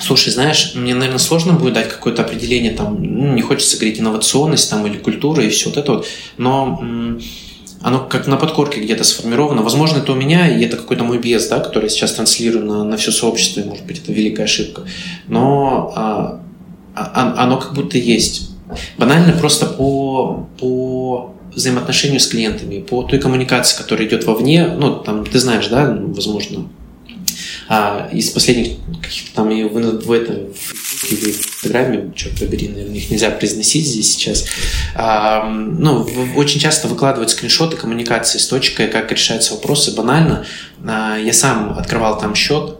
Слушай, 0.00 0.30
знаешь, 0.30 0.72
мне, 0.74 0.92
наверное, 0.92 1.18
сложно 1.18 1.52
будет 1.52 1.74
дать 1.74 1.88
какое-то 1.88 2.22
определение, 2.22 2.72
там, 2.72 3.00
ну, 3.00 3.32
не 3.32 3.42
хочется 3.42 3.76
говорить 3.76 4.00
инновационность 4.00 4.68
там, 4.68 4.84
или 4.86 4.98
культура 4.98 5.42
и 5.42 5.48
все 5.48 5.68
вот 5.68 5.78
это 5.78 5.92
вот, 5.92 6.06
но 6.36 6.82
оно 7.84 8.00
как 8.00 8.26
на 8.26 8.38
подкорке 8.38 8.80
где-то 8.80 9.04
сформировано. 9.04 9.60
Возможно, 9.60 9.98
это 9.98 10.12
у 10.12 10.14
меня, 10.14 10.48
и 10.48 10.64
это 10.64 10.78
какой-то 10.78 11.04
мой 11.04 11.18
биас, 11.18 11.48
да, 11.48 11.60
который 11.60 11.90
сейчас 11.90 12.14
транслирую 12.14 12.64
на, 12.64 12.82
на 12.82 12.96
все 12.96 13.12
сообщество, 13.12 13.60
и, 13.60 13.64
может 13.64 13.84
быть, 13.84 13.98
это 13.98 14.10
великая 14.10 14.44
ошибка. 14.44 14.84
Но 15.28 15.92
а, 15.94 16.40
а, 16.94 17.12
а, 17.14 17.44
оно 17.44 17.58
как 17.58 17.74
будто 17.74 17.98
есть. 17.98 18.52
Банально 18.96 19.34
просто 19.34 19.66
по, 19.66 20.48
по 20.58 21.34
взаимоотношению 21.52 22.20
с 22.20 22.26
клиентами, 22.26 22.80
по 22.80 23.02
той 23.02 23.18
коммуникации, 23.18 23.76
которая 23.76 24.08
идет 24.08 24.24
вовне, 24.24 24.66
ну, 24.66 24.94
там, 24.96 25.26
ты 25.26 25.38
знаешь, 25.38 25.66
да, 25.66 25.94
возможно, 25.94 26.66
а, 27.68 28.08
из 28.12 28.30
последних 28.30 28.76
каких-то 29.02 29.34
там 29.34 29.50
и 29.50 29.62
в, 29.62 29.72
в, 29.72 30.12
этом, 30.12 30.52
в 30.52 31.12
или 31.12 31.32
в 31.32 31.38
Инстаграме, 31.38 32.12
черт 32.14 32.38
побери, 32.38 32.68
наверное, 32.68 32.96
их 32.96 33.10
нельзя 33.10 33.30
произносить 33.30 33.86
здесь 33.86 34.12
сейчас. 34.12 34.44
А, 34.94 35.48
ну, 35.48 36.06
очень 36.36 36.60
часто 36.60 36.88
выкладывают 36.88 37.30
скриншоты 37.30 37.76
коммуникации 37.76 38.38
с 38.38 38.46
точкой, 38.46 38.88
как 38.88 39.10
решаются 39.10 39.54
вопросы. 39.54 39.94
Банально, 39.94 40.44
а, 40.86 41.16
я 41.16 41.32
сам 41.32 41.78
открывал 41.78 42.18
там 42.18 42.34
счет, 42.34 42.76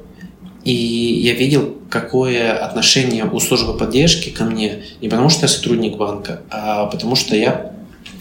и 0.64 0.72
я 0.74 1.34
видел, 1.34 1.76
какое 1.90 2.56
отношение 2.56 3.24
у 3.24 3.38
службы 3.38 3.76
поддержки 3.76 4.30
ко 4.30 4.44
мне, 4.44 4.82
не 5.00 5.08
потому 5.08 5.28
что 5.28 5.42
я 5.42 5.48
сотрудник 5.48 5.96
банка, 5.96 6.42
а 6.50 6.86
потому 6.86 7.16
что 7.16 7.36
я 7.36 7.72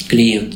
клиент. 0.08 0.56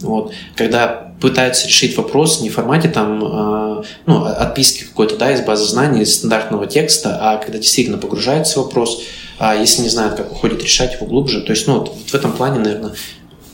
Вот. 0.00 0.32
Когда 0.54 1.03
пытаются 1.24 1.66
решить 1.66 1.96
вопрос 1.96 2.42
не 2.42 2.50
в 2.50 2.54
формате 2.54 2.88
там, 2.88 3.24
э, 3.24 3.82
ну, 4.04 4.24
отписки 4.24 4.84
какой-то, 4.84 5.16
да, 5.16 5.32
из 5.32 5.40
базы 5.40 5.64
знаний, 5.64 6.02
из 6.02 6.16
стандартного 6.16 6.66
текста, 6.66 7.16
а 7.18 7.38
когда 7.38 7.56
действительно 7.56 7.96
погружается 7.96 8.60
вопрос, 8.60 9.00
а 9.38 9.54
если 9.54 9.80
не 9.80 9.88
знают, 9.88 10.16
как 10.16 10.30
уходит 10.30 10.62
решать 10.62 10.92
его 10.92 11.06
глубже. 11.06 11.40
То 11.40 11.52
есть, 11.52 11.66
ну, 11.66 11.78
вот, 11.78 11.94
в 12.10 12.14
этом 12.14 12.32
плане, 12.32 12.58
наверное, 12.58 12.92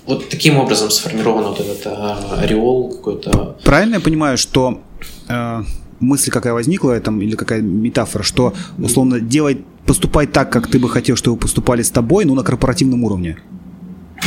вот 0.05 0.29
таким 0.29 0.59
образом 0.59 0.91
сформирован 0.91 1.45
вот 1.45 1.61
этот 1.61 1.83
а, 1.87 2.41
ореол 2.43 2.91
какой-то. 2.91 3.57
Правильно 3.63 3.95
я 3.95 4.01
понимаю, 4.01 4.37
что 4.37 4.81
э, 5.29 5.63
мысль 6.01 6.33
какая 6.33 6.53
возникла, 6.53 6.99
там, 6.99 7.23
или 7.23 7.37
какая 7.37 7.61
метафора, 7.61 8.25
что, 8.25 8.53
условно, 8.79 9.21
делать, 9.21 9.59
поступать 9.87 10.33
так, 10.33 10.51
как 10.51 10.67
ты 10.67 10.81
бы 10.81 10.89
хотел, 10.89 11.15
чтобы 11.15 11.37
поступали 11.37 11.83
с 11.83 11.91
тобой, 11.91 12.25
но 12.25 12.35
на 12.35 12.43
корпоративном 12.43 13.05
уровне. 13.05 13.39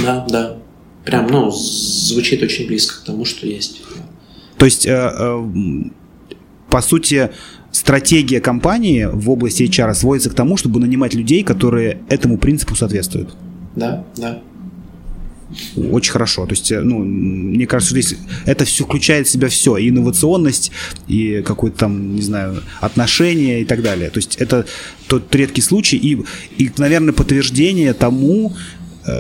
Да, 0.01 0.25
да. 0.29 0.55
Прям, 1.05 1.27
ну, 1.27 1.51
звучит 1.51 2.41
очень 2.41 2.67
близко 2.67 3.01
к 3.01 3.05
тому, 3.05 3.25
что 3.25 3.45
есть. 3.45 3.81
То 4.57 4.65
есть, 4.65 4.85
э, 4.85 4.91
э, 4.91 5.43
по 6.69 6.81
сути, 6.81 7.29
стратегия 7.71 8.39
компании 8.39 9.09
в 9.11 9.29
области 9.29 9.63
HR 9.63 9.93
сводится 9.93 10.29
к 10.29 10.33
тому, 10.33 10.55
чтобы 10.55 10.79
нанимать 10.79 11.13
людей, 11.13 11.43
которые 11.43 11.99
этому 12.07 12.37
принципу 12.37 12.75
соответствуют. 12.75 13.35
Да, 13.75 14.05
да. 14.15 14.41
Очень 15.75 16.11
хорошо. 16.11 16.45
То 16.45 16.53
есть, 16.53 16.71
э, 16.71 16.79
ну, 16.79 16.99
мне 16.99 17.67
кажется, 17.67 17.93
что 17.93 18.01
здесь 18.01 18.19
это 18.45 18.65
все 18.65 18.85
включает 18.85 19.27
в 19.27 19.29
себя 19.29 19.49
все. 19.49 19.77
И 19.77 19.89
инновационность, 19.89 20.71
и 21.07 21.41
какое-то 21.45 21.79
там, 21.79 22.15
не 22.15 22.21
знаю, 22.21 22.63
отношение 22.79 23.61
и 23.61 23.65
так 23.65 23.81
далее. 23.81 24.09
То 24.09 24.19
есть 24.19 24.37
это 24.37 24.65
тот 25.07 25.33
редкий 25.35 25.61
случай 25.61 25.97
и, 25.97 26.23
и 26.57 26.71
наверное, 26.77 27.13
подтверждение 27.13 27.93
тому, 27.93 28.53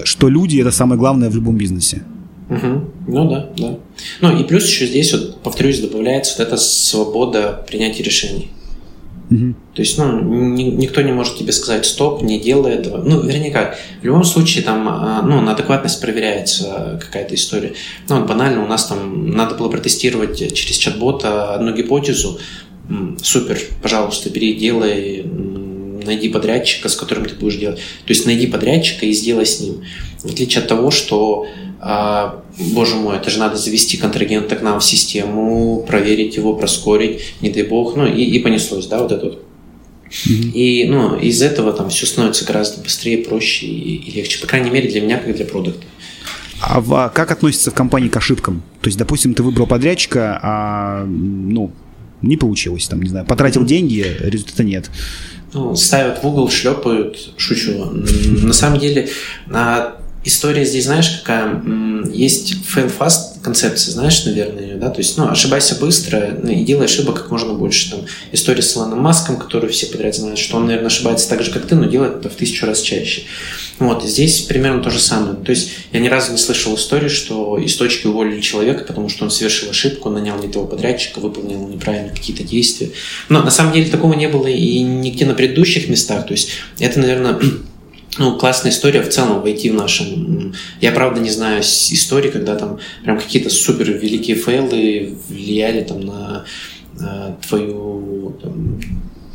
что 0.03 0.29
люди 0.29 0.59
это 0.59 0.71
самое 0.71 0.99
главное 0.99 1.29
в 1.29 1.35
любом 1.35 1.57
бизнесе. 1.57 2.03
Угу. 2.49 2.91
Ну 3.07 3.29
да, 3.29 3.49
да. 3.57 3.77
Ну 4.21 4.37
и 4.37 4.43
плюс 4.43 4.67
еще 4.67 4.85
здесь, 4.85 5.13
вот, 5.13 5.41
повторюсь, 5.41 5.79
добавляется 5.79 6.35
вот 6.37 6.47
эта 6.47 6.57
свобода 6.57 7.63
принятия 7.67 8.03
решений. 8.03 8.49
Угу. 9.31 9.53
То 9.73 9.81
есть, 9.81 9.97
ну, 9.97 10.21
ни, 10.21 10.63
никто 10.63 11.01
не 11.01 11.11
может 11.11 11.37
тебе 11.37 11.51
сказать 11.51 11.85
стоп, 11.85 12.21
не 12.21 12.39
делай 12.39 12.73
этого. 12.73 13.01
Ну, 13.03 13.21
вернее 13.21 13.51
как, 13.51 13.77
в 14.01 14.05
любом 14.05 14.23
случае 14.23 14.63
там, 14.63 14.87
а, 14.87 15.21
ну, 15.21 15.41
на 15.41 15.53
адекватность 15.53 15.99
проверяется 16.01 16.99
какая-то 17.01 17.33
история. 17.35 17.73
Ну, 18.09 18.19
вот 18.19 18.27
банально 18.27 18.63
у 18.63 18.67
нас 18.67 18.85
там 18.85 19.31
надо 19.31 19.55
было 19.55 19.69
протестировать 19.69 20.37
через 20.53 20.77
чат-бота 20.77 21.55
одну 21.55 21.73
гипотезу. 21.73 22.39
Супер, 23.21 23.57
пожалуйста, 23.81 24.29
бери, 24.29 24.55
делай, 24.55 25.25
найди 26.05 26.29
подрядчика, 26.29 26.89
с 26.89 26.95
которым 26.95 27.25
ты 27.25 27.35
будешь 27.35 27.57
делать. 27.57 27.77
То 27.77 28.11
есть 28.11 28.25
найди 28.25 28.47
подрядчика 28.47 29.05
и 29.05 29.13
сделай 29.13 29.45
с 29.45 29.59
ним. 29.59 29.83
В 30.23 30.25
отличие 30.25 30.61
от 30.61 30.67
того, 30.67 30.91
что 30.91 31.47
а, 31.79 32.41
боже 32.57 32.95
мой, 32.95 33.17
это 33.17 33.29
же 33.29 33.39
надо 33.39 33.57
завести 33.57 33.97
контрагента 33.97 34.55
к 34.55 34.61
нам 34.61 34.79
в 34.79 34.83
систему, 34.83 35.83
проверить 35.85 36.37
его, 36.37 36.55
проскорить, 36.55 37.21
не 37.41 37.49
дай 37.49 37.63
бог, 37.63 37.95
ну 37.95 38.05
и, 38.05 38.23
и 38.23 38.39
понеслось, 38.39 38.87
да, 38.87 38.99
вот 38.99 39.11
это 39.11 39.25
вот. 39.25 39.43
Mm-hmm. 40.13 40.51
И 40.51 40.85
ну, 40.85 41.17
из 41.17 41.41
этого 41.41 41.73
там 41.73 41.89
все 41.89 42.05
становится 42.05 42.45
гораздо 42.45 42.81
быстрее, 42.81 43.17
проще 43.17 43.65
и, 43.65 43.95
и 43.95 44.11
легче. 44.11 44.39
По 44.39 44.47
крайней 44.47 44.69
мере, 44.69 44.87
для 44.89 45.01
меня, 45.01 45.17
как 45.17 45.35
для 45.35 45.45
продукта. 45.45 45.85
А 46.61 46.79
в, 46.79 47.11
как 47.13 47.31
относится 47.31 47.71
в 47.71 47.73
компании 47.73 48.07
к 48.07 48.15
ошибкам? 48.15 48.63
То 48.79 48.87
есть, 48.87 48.97
допустим, 48.97 49.33
ты 49.33 49.43
выбрал 49.43 49.67
подрядчика, 49.67 50.39
а 50.41 51.03
ну, 51.05 51.73
не 52.23 52.37
получилось, 52.37 52.87
там, 52.87 53.01
не 53.01 53.09
знаю, 53.09 53.25
потратил 53.25 53.63
деньги, 53.65 54.05
результата 54.19 54.63
нет. 54.63 54.89
Ну, 55.53 55.75
ставят 55.75 56.23
в 56.23 56.27
угол, 56.27 56.49
шлепают, 56.49 57.33
шучу. 57.37 57.85
На 57.85 58.53
самом 58.53 58.79
деле, 58.79 59.09
История 60.25 60.65
здесь, 60.65 60.85
знаешь, 60.85 61.21
какая? 61.23 61.61
Есть 62.11 62.53
fail 62.53 62.91
fast 62.97 63.41
концепция, 63.43 63.91
знаешь, 63.91 64.23
наверное, 64.25 64.75
да? 64.75 64.89
То 64.89 64.99
есть, 64.99 65.17
ну, 65.17 65.27
ошибайся 65.27 65.75
быстро 65.75 66.39
ну, 66.41 66.49
и 66.49 66.63
делай 66.63 66.85
ошибок 66.85 67.15
как 67.15 67.31
можно 67.31 67.53
больше. 67.53 67.91
Там 67.91 68.05
история 68.31 68.61
с 68.61 68.75
Илоном 68.75 68.99
Маском, 68.99 69.37
которую 69.37 69.71
все 69.71 69.87
подряд 69.87 70.15
знают, 70.15 70.39
что 70.39 70.57
он, 70.57 70.65
наверное, 70.65 70.87
ошибается 70.87 71.27
так 71.27 71.43
же, 71.43 71.51
как 71.51 71.67
ты, 71.67 71.75
но 71.75 71.85
делает 71.85 72.17
это 72.17 72.29
в 72.29 72.35
тысячу 72.35 72.65
раз 72.65 72.81
чаще. 72.81 73.23
Вот, 73.79 74.03
здесь 74.03 74.41
примерно 74.41 74.81
то 74.81 74.89
же 74.91 74.99
самое. 74.99 75.35
То 75.35 75.49
есть, 75.49 75.71
я 75.91 75.99
ни 75.99 76.07
разу 76.07 76.31
не 76.31 76.37
слышал 76.37 76.75
истории, 76.75 77.09
что 77.09 77.57
из 77.57 77.75
точки 77.75 78.07
уволили 78.07 78.39
человека, 78.39 78.85
потому 78.85 79.09
что 79.09 79.25
он 79.25 79.31
совершил 79.31 79.69
ошибку, 79.69 80.09
нанял 80.09 80.37
не 80.41 80.47
того 80.47 80.65
подрядчика, 80.65 81.19
выполнил 81.19 81.67
неправильно 81.67 82.09
какие-то 82.09 82.43
действия. 82.43 82.91
Но 83.27 83.43
на 83.43 83.51
самом 83.51 83.73
деле 83.73 83.89
такого 83.89 84.13
не 84.13 84.29
было 84.29 84.47
и 84.47 84.79
нигде 84.79 85.25
на 85.25 85.33
предыдущих 85.33 85.89
местах. 85.89 86.27
То 86.27 86.33
есть, 86.33 86.49
это, 86.79 86.99
наверное, 86.99 87.39
ну, 88.17 88.37
классная 88.37 88.71
история 88.71 89.01
в 89.01 89.09
целом 89.09 89.41
войти 89.41 89.69
в 89.69 89.73
нашем. 89.73 90.53
Я, 90.81 90.91
правда, 90.91 91.19
не 91.19 91.29
знаю 91.29 91.61
истории, 91.61 92.29
когда 92.29 92.55
там 92.55 92.79
прям 93.03 93.19
какие-то 93.19 93.49
супер 93.49 93.91
великие 93.91 94.35
фейлы 94.35 95.17
влияли 95.29 95.81
там 95.81 96.01
на, 96.01 96.45
на 96.99 97.37
твою 97.47 98.37
там, 98.41 98.79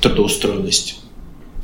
трудоустроенность. 0.01 1.01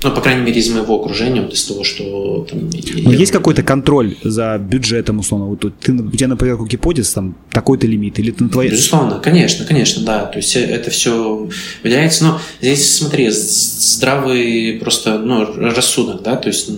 Ну, 0.05 0.11
по 0.11 0.21
крайней 0.21 0.43
мере, 0.43 0.61
из 0.61 0.69
моего 0.69 1.01
окружения, 1.01 1.41
вот 1.41 1.55
из 1.55 1.65
того, 1.65 1.83
что 1.83 2.47
там... 2.49 2.69
Но 2.69 3.13
я... 3.13 3.19
есть 3.19 3.33
какой-то 3.33 3.63
контроль 3.63 4.17
за 4.23 4.59
бюджетом, 4.59 5.19
условно? 5.21 5.47
Вот 5.47 5.61
ты, 5.81 5.93
у 5.93 6.11
тебя 6.11 6.29
на 6.29 6.37
проверку 6.37 6.67
гипотез 6.67 7.11
там 7.11 7.35
такой-то 7.51 7.87
лимит, 7.87 8.19
или 8.19 8.31
ты 8.31 8.45
на 8.45 8.51
твоей... 8.51 8.71
Безусловно, 8.71 9.19
конечно, 9.19 9.65
конечно, 9.65 10.05
да. 10.05 10.27
То 10.27 10.37
есть 10.37 10.55
это 10.57 10.91
все 10.91 11.49
выделяется. 11.83 12.25
Но 12.25 12.41
здесь, 12.61 12.97
смотри, 12.97 13.31
здравый 13.31 14.79
просто 14.79 15.19
ну, 15.19 15.45
рассудок, 15.71 16.23
да, 16.23 16.37
то 16.37 16.49
есть 16.49 16.69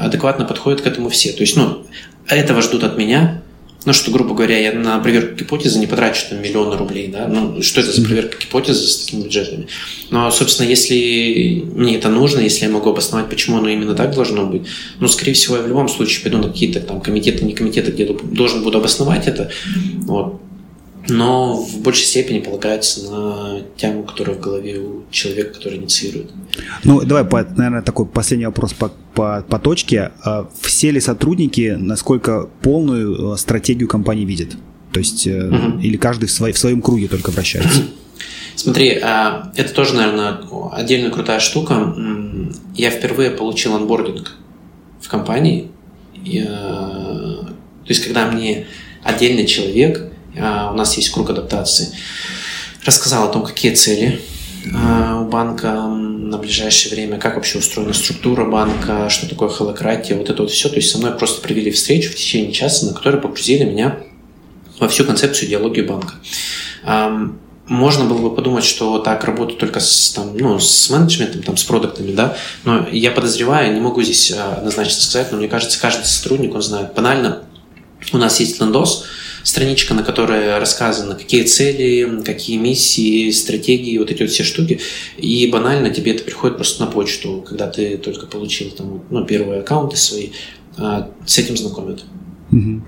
адекватно 0.00 0.44
подходят 0.44 0.80
к 0.80 0.86
этому 0.86 1.08
все. 1.08 1.32
То 1.32 1.40
есть, 1.40 1.56
ну, 1.56 1.84
этого 2.28 2.62
ждут 2.62 2.84
от 2.84 2.96
меня, 2.96 3.42
ну, 3.84 3.92
что, 3.92 4.10
грубо 4.10 4.34
говоря, 4.34 4.58
я 4.58 4.72
на 4.72 4.98
проверку 4.98 5.36
гипотезы 5.36 5.78
не 5.78 5.86
потрачу 5.86 6.26
там 6.30 6.42
миллионы 6.42 6.76
рублей, 6.76 7.08
да, 7.08 7.28
ну, 7.28 7.60
что 7.62 7.80
это 7.80 7.92
за 7.92 8.02
проверка 8.04 8.38
гипотезы 8.38 8.86
с 8.86 9.04
такими 9.04 9.22
бюджетами? 9.22 9.66
Но, 10.10 10.30
собственно, 10.30 10.66
если 10.66 11.64
мне 11.74 11.96
это 11.96 12.08
нужно, 12.08 12.40
если 12.40 12.64
я 12.64 12.70
могу 12.70 12.90
обосновать, 12.90 13.28
почему 13.28 13.58
оно 13.58 13.68
именно 13.68 13.94
так 13.94 14.14
должно 14.14 14.46
быть, 14.46 14.62
ну, 15.00 15.08
скорее 15.08 15.34
всего, 15.34 15.56
я 15.56 15.62
в 15.62 15.68
любом 15.68 15.88
случае 15.88 16.22
пойду 16.22 16.38
на 16.38 16.48
какие-то 16.48 16.80
там 16.80 17.00
комитеты, 17.00 17.44
не 17.44 17.52
комитеты, 17.52 17.90
где 17.90 18.06
должен 18.06 18.62
буду 18.62 18.78
обосновать 18.78 19.26
это, 19.26 19.50
вот, 19.98 20.40
но 21.08 21.56
в 21.56 21.80
большей 21.80 22.04
степени 22.04 22.40
полагается 22.40 23.10
на 23.10 23.60
тему, 23.76 24.04
которая 24.04 24.36
в 24.36 24.40
голове 24.40 24.78
у 24.78 25.04
человека, 25.10 25.54
который 25.54 25.78
инициирует. 25.78 26.30
Ну, 26.82 27.02
давай, 27.02 27.24
по, 27.24 27.42
наверное, 27.42 27.82
такой 27.82 28.06
последний 28.06 28.46
вопрос 28.46 28.72
по, 28.72 28.90
по, 29.14 29.44
по 29.48 29.58
точке. 29.58 30.12
А 30.22 30.48
все 30.62 30.90
ли 30.90 31.00
сотрудники, 31.00 31.76
насколько 31.78 32.48
полную 32.62 33.34
э, 33.34 33.36
стратегию 33.36 33.88
компании 33.88 34.24
видят? 34.24 34.56
То 34.92 35.00
есть, 35.00 35.26
угу. 35.26 35.78
или 35.80 35.96
каждый 35.96 36.26
в, 36.26 36.30
свой, 36.30 36.52
в 36.52 36.58
своем 36.58 36.80
круге 36.80 37.08
только 37.08 37.30
вращается? 37.30 37.82
Смотри, 38.56 38.98
а, 39.02 39.52
это 39.56 39.74
тоже, 39.74 39.94
наверное, 39.94 40.38
отдельно 40.72 41.10
крутая 41.10 41.40
штука. 41.40 41.94
Я 42.74 42.90
впервые 42.90 43.30
получил 43.30 43.74
анбординг 43.74 44.36
в 45.00 45.08
компании. 45.08 45.68
То 46.24 47.88
есть, 47.88 48.04
когда 48.04 48.30
мне 48.30 48.66
отдельный 49.02 49.46
человек 49.46 50.13
у 50.36 50.74
нас 50.74 50.96
есть 50.96 51.10
круг 51.10 51.30
адаптации. 51.30 51.88
Рассказал 52.84 53.28
о 53.28 53.32
том, 53.32 53.44
какие 53.44 53.74
цели 53.74 54.20
а, 54.74 55.20
у 55.20 55.28
банка 55.28 55.72
на 55.86 56.38
ближайшее 56.38 56.94
время, 56.94 57.18
как 57.18 57.36
вообще 57.36 57.58
устроена 57.58 57.92
структура 57.92 58.44
банка, 58.44 59.08
что 59.10 59.28
такое 59.28 59.48
холократия, 59.48 60.16
вот 60.16 60.30
это 60.30 60.42
вот 60.42 60.50
все. 60.50 60.68
То 60.68 60.76
есть 60.76 60.90
со 60.90 60.98
мной 60.98 61.12
просто 61.12 61.42
провели 61.42 61.70
встречу 61.70 62.10
в 62.10 62.14
течение 62.14 62.52
часа, 62.52 62.86
на 62.86 62.94
которой 62.94 63.20
погрузили 63.20 63.64
меня 63.64 63.98
во 64.78 64.88
всю 64.88 65.04
концепцию 65.04 65.48
идеологии 65.48 65.82
банка. 65.82 66.14
Можно 67.66 68.04
было 68.04 68.18
бы 68.18 68.34
подумать, 68.34 68.64
что 68.64 68.98
так 68.98 69.24
работаю 69.24 69.58
только 69.58 69.80
с, 69.80 70.10
там, 70.10 70.36
ну, 70.36 70.58
с 70.58 70.90
менеджментом, 70.90 71.42
там, 71.42 71.56
с 71.56 71.64
продуктами, 71.64 72.12
да, 72.12 72.36
но 72.64 72.86
я 72.90 73.10
подозреваю, 73.10 73.72
не 73.72 73.80
могу 73.80 74.02
здесь 74.02 74.32
а, 74.32 74.56
однозначно 74.56 75.00
сказать, 75.00 75.32
но 75.32 75.38
мне 75.38 75.48
кажется, 75.48 75.80
каждый 75.80 76.04
сотрудник, 76.04 76.54
он 76.54 76.60
знает 76.60 76.92
банально, 76.92 77.44
у 78.12 78.18
нас 78.18 78.38
есть 78.38 78.60
лендос, 78.60 79.06
страничка, 79.44 79.94
на 79.94 80.02
которой 80.02 80.58
рассказано, 80.58 81.14
какие 81.14 81.44
цели, 81.44 82.22
какие 82.24 82.56
миссии, 82.56 83.30
стратегии, 83.30 83.98
вот 83.98 84.10
эти 84.10 84.22
вот 84.22 84.32
все 84.32 84.42
штуки. 84.42 84.80
И 85.16 85.46
банально 85.46 85.90
тебе 85.90 86.12
это 86.12 86.24
приходит 86.24 86.56
просто 86.56 86.84
на 86.84 86.90
почту, 86.90 87.44
когда 87.46 87.68
ты 87.68 87.96
только 87.98 88.26
получил 88.26 88.70
там, 88.70 89.04
ну, 89.10 89.24
первые 89.24 89.60
аккаунты 89.60 89.96
свои, 89.96 90.30
а, 90.76 91.10
с 91.24 91.38
этим 91.38 91.56
знакомят. 91.56 92.04
Угу. 92.50 92.82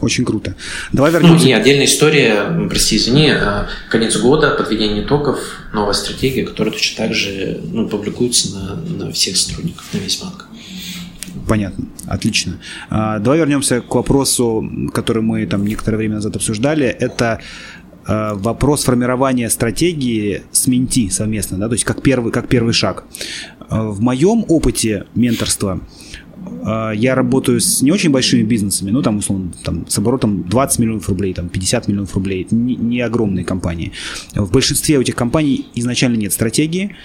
Очень 0.00 0.24
круто. 0.24 0.56
Давай 0.92 1.12
вернемся. 1.12 1.44
Ну 1.44 1.50
и 1.50 1.52
отдельная 1.52 1.84
история, 1.86 2.66
прости, 2.68 2.96
извини, 2.96 3.30
а, 3.30 3.68
конец 3.90 4.16
года, 4.16 4.50
подведение 4.50 5.04
итогов, 5.04 5.38
новая 5.72 5.92
стратегия, 5.92 6.44
которая 6.44 6.72
точно 6.72 7.06
так 7.06 7.14
же 7.14 7.60
ну, 7.64 7.88
публикуется 7.88 8.54
на, 8.54 8.74
на 8.76 9.12
всех 9.12 9.36
сотрудников, 9.36 9.84
на 9.92 9.98
весь 9.98 10.16
банк. 10.16 10.46
Понятно, 11.46 11.86
отлично. 12.06 12.58
А, 12.90 13.18
давай 13.18 13.38
вернемся 13.38 13.80
к 13.80 13.94
вопросу, 13.94 14.68
который 14.92 15.22
мы 15.22 15.46
там 15.46 15.66
некоторое 15.66 15.96
время 15.96 16.16
назад 16.16 16.36
обсуждали. 16.36 16.86
Это 16.86 17.40
а, 18.04 18.34
вопрос 18.34 18.84
формирования 18.84 19.50
стратегии 19.50 20.42
с 20.52 20.66
менти 20.66 21.08
совместно, 21.08 21.58
да, 21.58 21.68
то 21.68 21.74
есть 21.74 21.84
как 21.84 22.02
первый, 22.02 22.32
как 22.32 22.48
первый 22.48 22.72
шаг. 22.72 23.04
А, 23.68 23.84
в 23.84 24.00
моем 24.00 24.44
опыте 24.48 25.06
менторства 25.14 25.80
я 26.94 27.14
работаю 27.14 27.60
с 27.60 27.82
не 27.82 27.92
очень 27.92 28.10
большими 28.10 28.42
бизнесами, 28.42 28.90
ну 28.90 29.00
там 29.00 29.18
условно 29.18 29.52
там, 29.62 29.86
с 29.88 29.96
оборотом 29.98 30.42
20 30.48 30.80
миллионов 30.80 31.08
рублей, 31.08 31.34
там 31.34 31.48
50 31.48 31.86
миллионов 31.86 32.14
рублей, 32.16 32.42
это 32.42 32.56
не, 32.56 32.74
не 32.74 33.00
огромные 33.00 33.44
компании. 33.44 33.92
В 34.34 34.50
большинстве 34.50 35.00
этих 35.00 35.14
компаний 35.14 35.68
изначально 35.76 36.16
нет 36.16 36.32
стратегии, 36.32 36.96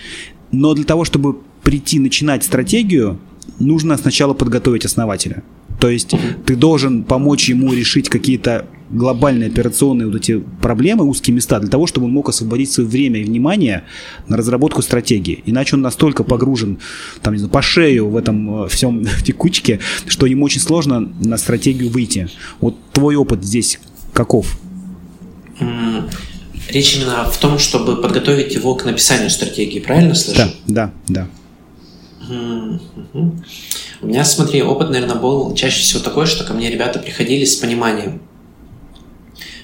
но 0.52 0.74
для 0.74 0.86
того, 0.86 1.06
чтобы 1.06 1.38
прийти 1.62 2.00
начинать 2.00 2.44
стратегию, 2.44 3.20
нужно 3.60 3.98
сначала 3.98 4.34
подготовить 4.34 4.86
основателя. 4.86 5.44
То 5.80 5.90
есть 5.90 6.16
ты 6.46 6.56
должен 6.56 7.04
помочь 7.04 7.50
ему 7.50 7.74
решить 7.74 8.10
какие-то 8.10 8.66
глобальные 8.90 9.50
операционные 9.50 10.08
вот 10.08 10.16
эти 10.16 10.40
проблемы, 10.62 11.04
узкие 11.06 11.36
места, 11.36 11.60
для 11.60 11.70
того, 11.70 11.88
чтобы 11.88 12.08
он 12.08 12.14
мог 12.14 12.30
освободить 12.30 12.72
свое 12.72 12.90
время 12.90 13.20
и 13.20 13.24
внимание 13.24 13.84
на 14.28 14.38
разработку 14.38 14.82
стратегии. 14.82 15.44
Иначе 15.46 15.76
он 15.76 15.82
настолько 15.82 16.24
погружен 16.24 16.80
там, 17.22 17.34
не 17.34 17.40
знаю, 17.40 17.52
по 17.52 17.62
шею 17.62 18.10
в 18.10 18.16
этом 18.16 18.64
э, 18.64 18.68
всем 18.70 19.06
текучке, 19.24 19.80
что 20.08 20.26
ему 20.26 20.46
очень 20.46 20.62
сложно 20.62 21.12
на 21.20 21.38
стратегию 21.38 21.92
выйти. 21.92 22.30
Вот 22.60 22.76
твой 22.94 23.16
опыт 23.16 23.44
здесь 23.44 23.80
каков? 24.14 24.58
Речь 26.70 26.98
именно 26.98 27.30
в 27.30 27.38
том, 27.38 27.60
чтобы 27.60 28.02
подготовить 28.02 28.54
его 28.54 28.76
к 28.76 28.86
написанию 28.86 29.30
стратегии, 29.30 29.80
правильно 29.80 30.16
слышу? 30.16 30.42
Да, 30.42 30.52
да, 30.68 30.94
да. 31.08 31.28
У 32.30 34.08
меня, 34.08 34.26
смотри, 34.26 34.62
опыт, 34.62 34.90
наверное, 34.90 35.16
был 35.16 35.54
чаще 35.56 35.82
всего 35.82 36.02
такой, 36.02 36.26
что 36.26 36.44
ко 36.44 36.54
мне 36.54 36.70
ребята 36.70 37.00
приходили 37.00 37.46
с 37.46 37.56
пониманием, 37.56 38.22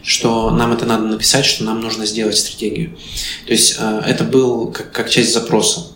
что 0.01 0.49
нам 0.51 0.73
это 0.73 0.85
надо 0.85 1.05
написать, 1.05 1.45
что 1.45 1.63
нам 1.63 1.79
нужно 1.79 2.05
сделать 2.05 2.37
стратегию. 2.37 2.97
То 3.45 3.53
есть 3.53 3.77
э, 3.79 4.01
это 4.05 4.23
был 4.23 4.71
как, 4.71 4.91
как 4.91 5.09
часть 5.09 5.33
запроса. 5.33 5.87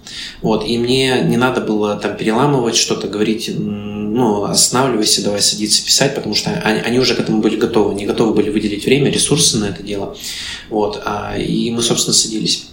Вот, 0.41 0.67
и 0.67 0.77
мне 0.77 1.21
не 1.23 1.37
надо 1.37 1.61
было 1.61 1.95
там 1.95 2.15
переламывать 2.15 2.75
что-то, 2.75 3.07
говорить, 3.07 3.51
ну, 4.17 4.43
останавливайся, 4.45 5.23
давай 5.23 5.41
садиться 5.41 5.83
писать, 5.83 6.15
потому 6.15 6.35
что 6.35 6.51
они, 6.51 6.79
они 6.79 6.99
уже 6.99 7.15
к 7.15 7.19
этому 7.19 7.41
были 7.41 7.55
готовы, 7.57 7.95
не 7.95 8.05
готовы 8.05 8.33
были 8.33 8.49
выделить 8.49 8.85
время, 8.85 9.11
ресурсы 9.11 9.57
на 9.57 9.65
это 9.65 9.83
дело. 9.83 10.15
Вот, 10.69 11.01
а, 11.05 11.37
и 11.37 11.69
мы, 11.71 11.81
собственно, 11.81 12.13
садились. 12.13 12.67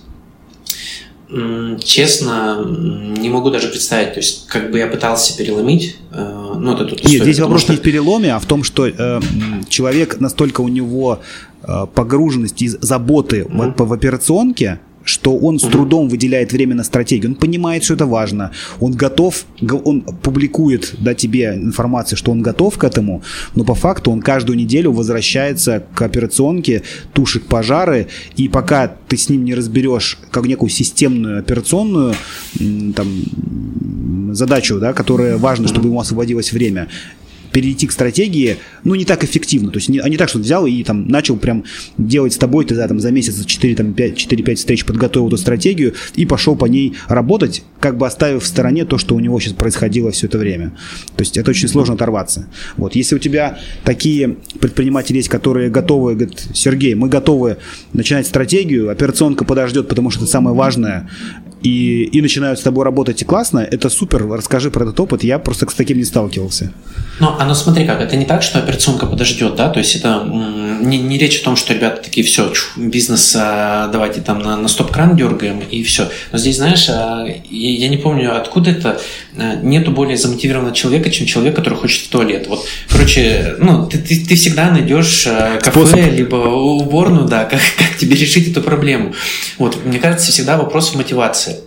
Честно, 1.82 2.64
не 2.64 3.28
могу 3.28 3.50
даже 3.50 3.68
представить, 3.68 4.14
то 4.14 4.20
есть 4.20 4.46
как 4.46 4.70
бы 4.70 4.78
я 4.78 4.86
пытался 4.86 5.36
переломить, 5.36 5.96
э, 6.12 6.52
ну 6.58 6.74
это 6.74 6.84
тут 6.84 7.04
Нет, 7.04 7.22
здесь 7.22 7.40
вопрос 7.40 7.62
что... 7.62 7.72
не 7.72 7.78
в 7.78 7.82
переломе, 7.82 8.34
а 8.34 8.38
в 8.38 8.46
том, 8.46 8.62
что 8.62 8.86
э, 8.86 9.20
человек 9.68 10.20
настолько 10.20 10.60
у 10.60 10.68
него 10.68 11.20
э, 11.62 11.86
погруженность 11.92 12.62
и 12.62 12.68
заботы 12.68 13.40
mm-hmm. 13.40 13.74
в, 13.76 13.88
в 13.88 13.92
операционке, 13.92 14.78
что 15.04 15.36
он 15.36 15.58
с 15.58 15.62
трудом 15.62 16.08
выделяет 16.08 16.52
время 16.52 16.74
на 16.74 16.84
стратегию. 16.84 17.32
Он 17.32 17.36
понимает, 17.36 17.84
что 17.84 17.94
это 17.94 18.06
важно. 18.06 18.50
Он 18.80 18.92
готов, 18.92 19.44
он 19.84 20.02
публикует 20.02 20.94
да, 20.98 21.14
тебе 21.14 21.54
информацию, 21.54 22.18
что 22.18 22.32
он 22.32 22.42
готов 22.42 22.78
к 22.78 22.84
этому, 22.84 23.22
но 23.54 23.64
по 23.64 23.74
факту 23.74 24.10
он 24.10 24.20
каждую 24.20 24.58
неделю 24.58 24.92
возвращается 24.92 25.84
к 25.94 26.02
операционке, 26.02 26.82
тушит 27.12 27.44
пожары, 27.46 28.08
и 28.36 28.48
пока 28.48 28.88
ты 29.08 29.16
с 29.16 29.28
ним 29.28 29.44
не 29.44 29.54
разберешь 29.54 30.18
как 30.30 30.46
некую 30.46 30.70
системную 30.70 31.38
операционную 31.38 32.14
там, 32.94 34.34
задачу, 34.34 34.78
да, 34.78 34.92
которая 34.92 35.36
важна, 35.36 35.68
чтобы 35.68 35.88
ему 35.88 36.00
освободилось 36.00 36.52
время, 36.52 36.88
перейти 37.54 37.86
к 37.86 37.92
стратегии, 37.92 38.56
ну, 38.82 38.96
не 38.96 39.04
так 39.04 39.22
эффективно. 39.22 39.70
То 39.70 39.78
есть 39.78 39.88
не, 39.88 40.00
а 40.00 40.08
не 40.08 40.16
так, 40.16 40.28
что 40.28 40.40
взял 40.40 40.66
и 40.66 40.82
там 40.82 41.06
начал 41.06 41.36
прям 41.36 41.64
делать 41.96 42.32
с 42.32 42.36
тобой, 42.36 42.64
ты 42.64 42.74
да, 42.74 42.88
там 42.88 42.98
за 42.98 43.12
месяц, 43.12 43.34
за 43.34 43.44
4, 43.44 43.76
там, 43.76 43.94
5, 43.94 44.26
4-5 44.26 44.54
встреч 44.56 44.84
подготовил 44.84 45.28
эту 45.28 45.36
стратегию 45.36 45.94
и 46.16 46.26
пошел 46.26 46.56
по 46.56 46.66
ней 46.66 46.94
работать, 47.06 47.62
как 47.78 47.96
бы 47.96 48.06
оставив 48.06 48.42
в 48.42 48.46
стороне 48.46 48.84
то, 48.84 48.98
что 48.98 49.14
у 49.14 49.20
него 49.20 49.38
сейчас 49.38 49.52
происходило 49.52 50.10
все 50.10 50.26
это 50.26 50.36
время. 50.36 50.70
То 51.16 51.22
есть 51.22 51.36
это 51.36 51.48
очень 51.52 51.68
сложно 51.68 51.94
оторваться. 51.94 52.48
Вот, 52.76 52.96
если 52.96 53.14
у 53.14 53.20
тебя 53.20 53.60
такие 53.84 54.36
предприниматели 54.58 55.18
есть, 55.18 55.28
которые 55.28 55.70
готовы, 55.70 56.16
говорят, 56.16 56.44
Сергей, 56.54 56.94
мы 56.94 57.08
готовы 57.08 57.58
начинать 57.92 58.26
стратегию, 58.26 58.90
операционка 58.90 59.44
подождет, 59.44 59.86
потому 59.86 60.10
что 60.10 60.22
это 60.22 60.30
самое 60.30 60.56
важное, 60.56 61.08
и, 61.64 62.04
и 62.04 62.20
начинают 62.20 62.58
с 62.58 62.62
тобой 62.62 62.84
работать 62.84 63.22
и 63.22 63.24
классно, 63.24 63.60
это 63.60 63.88
супер, 63.88 64.28
расскажи 64.28 64.70
про 64.70 64.84
этот 64.84 65.00
опыт, 65.00 65.24
я 65.24 65.38
просто 65.38 65.68
с 65.68 65.74
таким 65.74 65.96
не 65.96 66.04
сталкивался. 66.04 66.72
Ну, 67.20 67.34
а 67.38 67.44
ну 67.44 67.54
смотри 67.54 67.86
как, 67.86 68.00
это 68.00 68.16
не 68.16 68.24
так, 68.24 68.42
что 68.42 68.58
операционка 68.58 69.06
подождет, 69.06 69.54
да, 69.54 69.68
то 69.68 69.78
есть 69.78 69.94
это 69.94 70.24
не, 70.24 70.98
не 70.98 71.16
речь 71.16 71.40
о 71.40 71.44
том, 71.44 71.56
что 71.56 71.72
ребята 71.72 72.02
такие, 72.02 72.26
все, 72.26 72.52
бизнес, 72.76 73.36
а, 73.38 73.88
давайте 73.88 74.20
там 74.20 74.40
на, 74.40 74.56
на 74.56 74.68
стоп-кран 74.68 75.16
дергаем 75.16 75.60
и 75.60 75.82
все. 75.84 76.08
Но 76.32 76.38
здесь, 76.38 76.56
знаешь, 76.56 76.86
а, 76.88 77.24
я 77.50 77.88
не 77.88 77.96
помню, 77.96 78.36
откуда 78.36 78.70
это, 78.70 79.00
а, 79.36 79.56
нету 79.56 79.92
более 79.92 80.16
замотивированного 80.16 80.74
человека, 80.74 81.10
чем 81.10 81.26
человек, 81.26 81.54
который 81.54 81.78
хочет 81.78 82.02
в 82.02 82.08
туалет. 82.08 82.46
Вот, 82.48 82.66
короче, 82.88 83.54
ну, 83.58 83.86
ты, 83.86 83.98
ты, 83.98 84.24
ты 84.24 84.34
всегда 84.34 84.70
найдешь 84.70 85.24
кафе, 85.62 85.70
Способ. 85.70 86.12
либо 86.12 86.36
уборную, 86.36 87.28
да, 87.28 87.44
как, 87.44 87.60
как 87.78 87.96
тебе 87.96 88.16
решить 88.16 88.50
эту 88.50 88.60
проблему. 88.60 89.14
Вот, 89.58 89.84
мне 89.84 89.98
кажется, 89.98 90.32
всегда 90.32 90.56
вопрос 90.56 90.90
в 90.90 90.96
мотивации. 90.96 91.58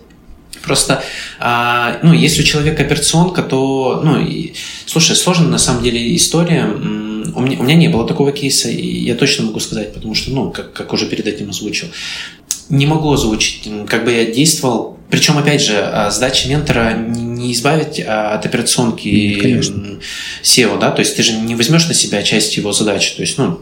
Просто, 0.68 1.02
а, 1.40 1.98
ну, 2.02 2.12
если 2.12 2.42
у 2.42 2.44
человека 2.44 2.82
операционка, 2.82 3.42
то, 3.42 4.02
ну, 4.04 4.20
и, 4.20 4.52
слушай, 4.84 5.16
сложная 5.16 5.48
на 5.48 5.56
самом 5.56 5.82
деле 5.82 6.14
история. 6.14 6.66
У 6.66 7.40
меня, 7.40 7.58
у 7.58 7.62
меня 7.62 7.74
не 7.74 7.88
было 7.88 8.06
такого 8.06 8.32
кейса, 8.32 8.68
и 8.68 8.86
я 8.86 9.14
точно 9.14 9.46
могу 9.46 9.60
сказать, 9.60 9.94
потому 9.94 10.14
что, 10.14 10.30
ну, 10.30 10.50
как, 10.50 10.74
как 10.74 10.92
уже 10.92 11.06
перед 11.06 11.26
этим 11.26 11.48
озвучил, 11.48 11.88
не 12.68 12.84
могу 12.84 13.10
озвучить, 13.10 13.66
как 13.88 14.04
бы 14.04 14.12
я 14.12 14.26
действовал. 14.26 14.98
Причем, 15.08 15.38
опять 15.38 15.62
же, 15.62 15.78
а, 15.78 16.10
сдача 16.10 16.50
ментора 16.50 16.92
не 16.98 17.50
избавить 17.54 17.98
а, 17.98 18.34
от 18.34 18.44
операционки. 18.44 19.08
SEO, 20.42 20.78
да, 20.78 20.90
то 20.90 21.00
есть 21.00 21.16
ты 21.16 21.22
же 21.22 21.32
не 21.32 21.54
возьмешь 21.54 21.88
на 21.88 21.94
себя 21.94 22.22
часть 22.22 22.58
его 22.58 22.72
задачи, 22.72 23.16
то 23.16 23.22
есть, 23.22 23.38
ну, 23.38 23.58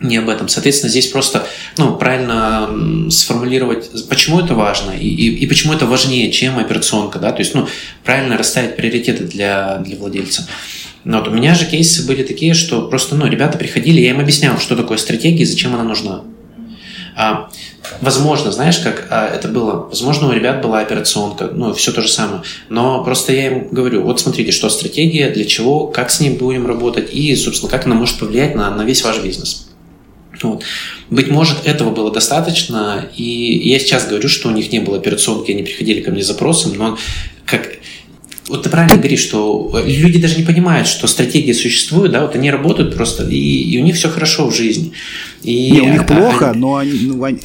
не 0.00 0.16
об 0.16 0.28
этом. 0.28 0.48
Соответственно, 0.48 0.90
здесь 0.90 1.06
просто 1.06 1.46
ну, 1.78 1.96
правильно 1.96 3.10
сформулировать, 3.10 3.90
почему 4.08 4.40
это 4.40 4.54
важно 4.54 4.92
и, 4.92 5.06
и, 5.06 5.28
и 5.36 5.46
почему 5.46 5.72
это 5.72 5.86
важнее, 5.86 6.30
чем 6.32 6.58
операционка. 6.58 7.18
Да? 7.18 7.32
То 7.32 7.40
есть 7.40 7.54
ну, 7.54 7.68
правильно 8.04 8.36
расставить 8.36 8.76
приоритеты 8.76 9.24
для, 9.24 9.78
для 9.78 9.96
владельца. 9.96 10.46
Но 11.04 11.18
вот 11.18 11.28
у 11.28 11.30
меня 11.30 11.54
же 11.54 11.66
кейсы 11.66 12.06
были 12.06 12.22
такие, 12.22 12.54
что 12.54 12.88
просто 12.88 13.14
ну, 13.14 13.26
ребята 13.26 13.58
приходили, 13.58 14.00
я 14.00 14.10
им 14.10 14.20
объяснял, 14.20 14.58
что 14.58 14.74
такое 14.74 14.96
стратегия 14.98 15.42
и 15.42 15.46
зачем 15.46 15.74
она 15.74 15.84
нужна. 15.84 16.22
А, 17.16 17.50
возможно, 18.00 18.50
знаешь, 18.50 18.78
как 18.78 19.06
а, 19.10 19.28
это 19.28 19.46
было? 19.48 19.86
Возможно, 19.86 20.28
у 20.28 20.32
ребят 20.32 20.62
была 20.62 20.80
операционка, 20.80 21.50
ну, 21.52 21.72
все 21.74 21.92
то 21.92 22.00
же 22.00 22.08
самое. 22.08 22.42
Но 22.68 23.04
просто 23.04 23.32
я 23.32 23.46
им 23.46 23.68
говорю, 23.70 24.02
вот 24.02 24.18
смотрите, 24.18 24.50
что 24.50 24.68
стратегия, 24.68 25.30
для 25.30 25.44
чего, 25.44 25.86
как 25.86 26.10
с 26.10 26.20
ней 26.20 26.30
будем 26.30 26.66
работать 26.66 27.12
и, 27.12 27.36
собственно, 27.36 27.70
как 27.70 27.86
она 27.86 27.94
может 27.94 28.18
повлиять 28.18 28.54
на, 28.56 28.70
на 28.70 28.82
весь 28.82 29.04
ваш 29.04 29.18
бизнес. 29.22 29.68
Вот. 30.42 30.64
Быть 31.10 31.28
может, 31.28 31.66
этого 31.66 31.90
было 31.90 32.12
достаточно, 32.12 33.08
и 33.16 33.68
я 33.68 33.78
сейчас 33.78 34.06
говорю, 34.06 34.28
что 34.28 34.48
у 34.48 34.52
них 34.52 34.72
не 34.72 34.80
было 34.80 34.96
операционки, 34.96 35.52
они 35.52 35.62
приходили 35.62 36.00
ко 36.00 36.10
мне 36.10 36.22
с 36.22 36.26
запросом, 36.26 36.74
но 36.76 36.98
как 37.46 37.78
вот 38.48 38.62
ты 38.62 38.68
правильно 38.68 38.96
говоришь, 38.98 39.20
что 39.20 39.82
люди 39.86 40.18
даже 40.18 40.36
не 40.36 40.44
понимают, 40.44 40.86
что 40.86 41.06
стратегии 41.06 41.52
существуют, 41.52 42.12
да, 42.12 42.20
вот 42.20 42.34
они 42.34 42.50
работают 42.50 42.94
просто, 42.94 43.26
и, 43.26 43.36
и 43.36 43.78
у 43.78 43.82
них 43.82 43.96
все 43.96 44.10
хорошо 44.10 44.50
в 44.50 44.54
жизни. 44.54 44.92
И, 45.42 45.70
не, 45.70 45.80
у 45.80 45.88
них 45.88 46.06
плохо, 46.06 46.50
они... 46.50 46.60
но 46.60 46.76
они, 46.76 46.92
ну, 47.04 47.24
они 47.24 47.38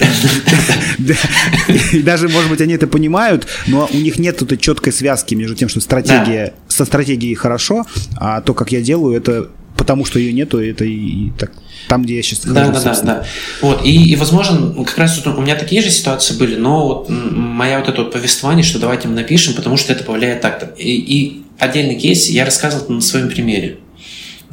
даже, 2.04 2.28
может 2.28 2.50
быть, 2.50 2.60
они 2.60 2.74
это 2.74 2.88
понимают, 2.88 3.48
но 3.68 3.90
у 3.92 3.98
них 3.98 4.20
нет 4.20 4.42
этой 4.42 4.58
четкой 4.58 4.92
связки 4.92 5.36
между 5.36 5.56
тем, 5.56 5.70
что 5.70 5.80
стратегия 5.80 6.54
со 6.68 6.84
стратегией 6.84 7.36
хорошо, 7.36 7.86
а 8.18 8.42
то, 8.42 8.54
как 8.54 8.74
я 8.74 8.82
делаю, 8.82 9.16
это 9.16 9.50
потому 9.78 10.04
что 10.04 10.20
ее 10.20 10.34
нету, 10.34 10.60
это 10.60 10.84
и 10.84 11.32
так 11.40 11.54
там, 11.90 12.04
где 12.04 12.18
я 12.18 12.22
сейчас 12.22 12.46
нахожусь. 12.46 12.84
Да, 12.84 12.94
да, 12.94 13.02
да, 13.02 13.02
да. 13.02 13.26
Вот, 13.62 13.84
и, 13.84 14.12
и, 14.12 14.16
возможно, 14.16 14.86
как 14.86 14.98
раз 15.00 15.20
вот 15.26 15.36
у 15.36 15.42
меня 15.42 15.56
такие 15.56 15.82
же 15.82 15.90
ситуации 15.90 16.38
были, 16.38 16.56
но 16.56 16.88
вот 16.88 17.10
моя 17.10 17.80
вот 17.80 17.90
это 17.90 18.04
вот 18.04 18.14
повествование, 18.14 18.64
что 18.64 18.78
давайте 18.78 19.08
мы 19.08 19.16
напишем, 19.16 19.56
потому 19.56 19.76
что 19.76 19.92
это 19.92 20.04
повлияет 20.04 20.42
так-то. 20.42 20.68
И, 20.78 20.92
и 20.92 21.42
отдельный 21.58 21.96
кейс 21.96 22.30
я 22.30 22.46
рассказывал 22.46 22.94
на 22.94 23.02
своем 23.02 23.28
примере. 23.28 23.80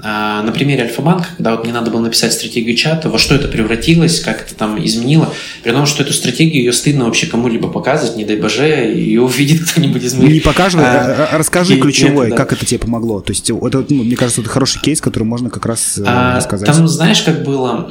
А, 0.02 0.42
на 0.42 0.52
примере 0.52 0.82
Альфа-банка, 0.82 1.26
когда 1.36 1.52
вот 1.52 1.64
мне 1.64 1.72
надо 1.72 1.90
было 1.90 2.00
написать 2.00 2.32
стратегию 2.34 2.76
чата, 2.76 3.08
во 3.08 3.18
что 3.18 3.34
это 3.34 3.48
превратилось, 3.48 4.20
как 4.20 4.42
это 4.42 4.54
там 4.54 4.82
изменило, 4.84 5.32
при 5.62 5.72
том, 5.72 5.86
что 5.86 6.02
эту 6.02 6.12
стратегию 6.12 6.64
ее 6.64 6.72
стыдно 6.74 7.06
вообще 7.06 7.26
кому-либо 7.26 7.68
показывать, 7.68 8.16
не 8.16 8.26
дай 8.26 8.36
боже, 8.36 8.66
ее 8.66 9.22
увидит 9.22 9.66
кто-нибудь 9.66 10.02
из 10.02 10.14
моих... 10.14 10.30
Не 10.30 10.40
покажи, 10.40 10.78
а, 10.78 11.30
а 11.32 11.38
расскажи 11.38 11.78
ключевое, 11.78 12.28
да. 12.28 12.36
как 12.36 12.52
это 12.52 12.66
тебе 12.66 12.78
помогло. 12.78 13.20
То 13.20 13.32
есть 13.32 13.48
это, 13.48 13.86
ну, 13.88 14.04
мне 14.04 14.16
кажется, 14.16 14.42
это 14.42 14.50
хороший 14.50 14.82
кейс, 14.82 15.00
который 15.00 15.24
можно 15.24 15.48
как 15.48 15.64
раз 15.64 15.96
э, 15.96 16.04
а, 16.06 16.36
рассказать. 16.36 16.66
Там, 16.66 16.86
знаешь, 16.86 17.22
как 17.22 17.42
было? 17.42 17.88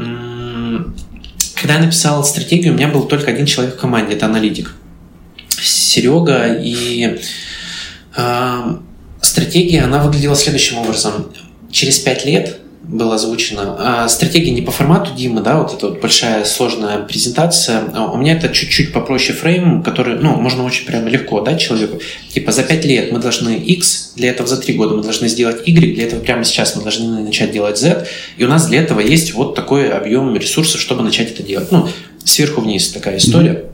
Когда 1.56 1.76
я 1.76 1.80
написал 1.80 2.24
стратегию, 2.24 2.74
у 2.74 2.78
меня 2.78 2.88
был 2.88 3.04
только 3.04 3.32
один 3.32 3.48
человек 3.48 3.78
в 3.78 3.80
команде, 3.80 4.14
это 4.14 4.28
аналитик. 4.28 4.76
Серега, 5.50 6.54
и 6.54 7.18
э, 8.16 8.78
стратегия, 9.22 9.82
она 9.82 10.04
выглядела 10.04 10.36
следующим 10.36 10.78
образом 10.78 11.32
через 11.76 12.00
пять 12.00 12.26
лет 12.26 12.58
было 12.84 13.16
озвучено. 13.16 13.76
А 13.80 14.08
стратегия 14.08 14.52
не 14.52 14.62
по 14.62 14.72
формату 14.72 15.12
Димы, 15.14 15.42
да, 15.42 15.58
вот 15.58 15.74
эта 15.74 15.88
вот 15.88 16.00
большая 16.02 16.46
сложная 16.46 17.00
презентация. 17.00 17.82
А 17.94 18.12
у 18.12 18.18
меня 18.18 18.34
это 18.34 18.48
чуть-чуть 18.50 18.94
попроще 18.94 19.38
фрейм, 19.38 19.84
который, 19.84 20.18
ну, 20.20 20.36
можно 20.36 20.64
очень 20.64 20.86
прямо 20.86 21.10
легко 21.10 21.42
дать 21.42 21.60
человеку. 21.60 22.00
Типа 22.32 22.52
за 22.52 22.64
5 22.64 22.86
лет 22.86 23.12
мы 23.12 23.20
должны 23.20 23.58
X, 23.58 24.14
для 24.16 24.30
этого 24.30 24.48
за 24.48 24.58
3 24.58 24.74
года 24.76 24.96
мы 24.96 25.04
должны 25.04 25.28
сделать 25.28 25.68
Y, 25.68 25.96
для 25.96 26.06
этого 26.06 26.22
прямо 26.22 26.44
сейчас 26.46 26.76
мы 26.76 26.84
должны 26.84 27.24
начать 27.24 27.52
делать 27.52 27.78
Z, 27.78 28.08
и 28.38 28.44
у 28.46 28.48
нас 28.48 28.68
для 28.68 28.80
этого 28.80 29.00
есть 29.00 29.34
вот 29.34 29.56
такой 29.56 29.90
объем 29.90 30.36
ресурсов, 30.38 30.80
чтобы 30.80 31.04
начать 31.04 31.32
это 31.32 31.44
делать. 31.44 31.72
Ну, 31.72 31.90
сверху 32.24 32.62
вниз 32.62 32.90
такая 32.90 33.18
история. 33.18 33.66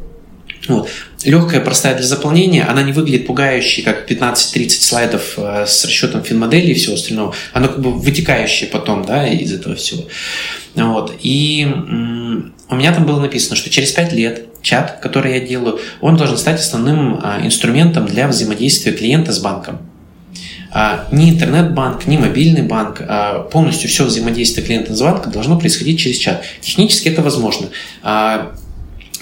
Вот. 0.68 0.90
Легкая, 1.24 1.62
простая 1.62 1.96
для 1.96 2.06
заполнения, 2.06 2.64
она 2.64 2.84
не 2.84 2.92
выглядит 2.92 3.28
пугающей, 3.28 3.84
как 3.84 4.10
15-30 4.10 4.70
слайдов 4.70 5.34
э, 5.38 5.66
с 5.68 5.86
расчетом 5.86 6.24
финмодели 6.24 6.72
и 6.72 6.74
всего 6.74 6.96
остального. 6.96 7.34
Она 7.54 7.68
как 7.68 7.82
бы 7.82 7.94
вытекающая 7.94 8.68
потом, 8.68 9.06
да, 9.06 9.28
из 9.28 9.54
этого 9.54 9.76
всего. 9.76 10.04
Вот. 10.76 11.14
И 11.22 11.68
у 12.70 12.76
меня 12.76 12.94
там 12.94 13.06
было 13.06 13.20
написано, 13.20 13.56
что 13.56 13.70
через 13.70 13.92
5 13.92 14.14
лет 14.14 14.46
чат, 14.62 15.00
который 15.02 15.34
я 15.34 15.40
делаю, 15.40 15.80
он 16.00 16.16
должен 16.18 16.38
стать 16.38 16.60
основным 16.60 17.20
а, 17.22 17.40
инструментом 17.44 18.06
для 18.06 18.28
взаимодействия 18.28 18.94
клиента 18.94 19.34
с 19.34 19.40
банком. 19.40 19.80
А, 20.72 21.08
ни 21.12 21.30
интернет-банк, 21.30 22.08
ни 22.08 22.16
мобильный 22.18 22.62
банк, 22.62 23.02
а, 23.02 23.42
полностью 23.42 23.90
все 23.90 24.06
взаимодействие 24.06 24.66
клиента 24.66 24.96
с 24.96 25.02
банком 25.02 25.32
должно 25.32 25.60
происходить 25.60 26.00
через 26.00 26.18
чат. 26.18 26.44
Технически 26.62 27.10
это 27.10 27.22
возможно. 27.22 27.68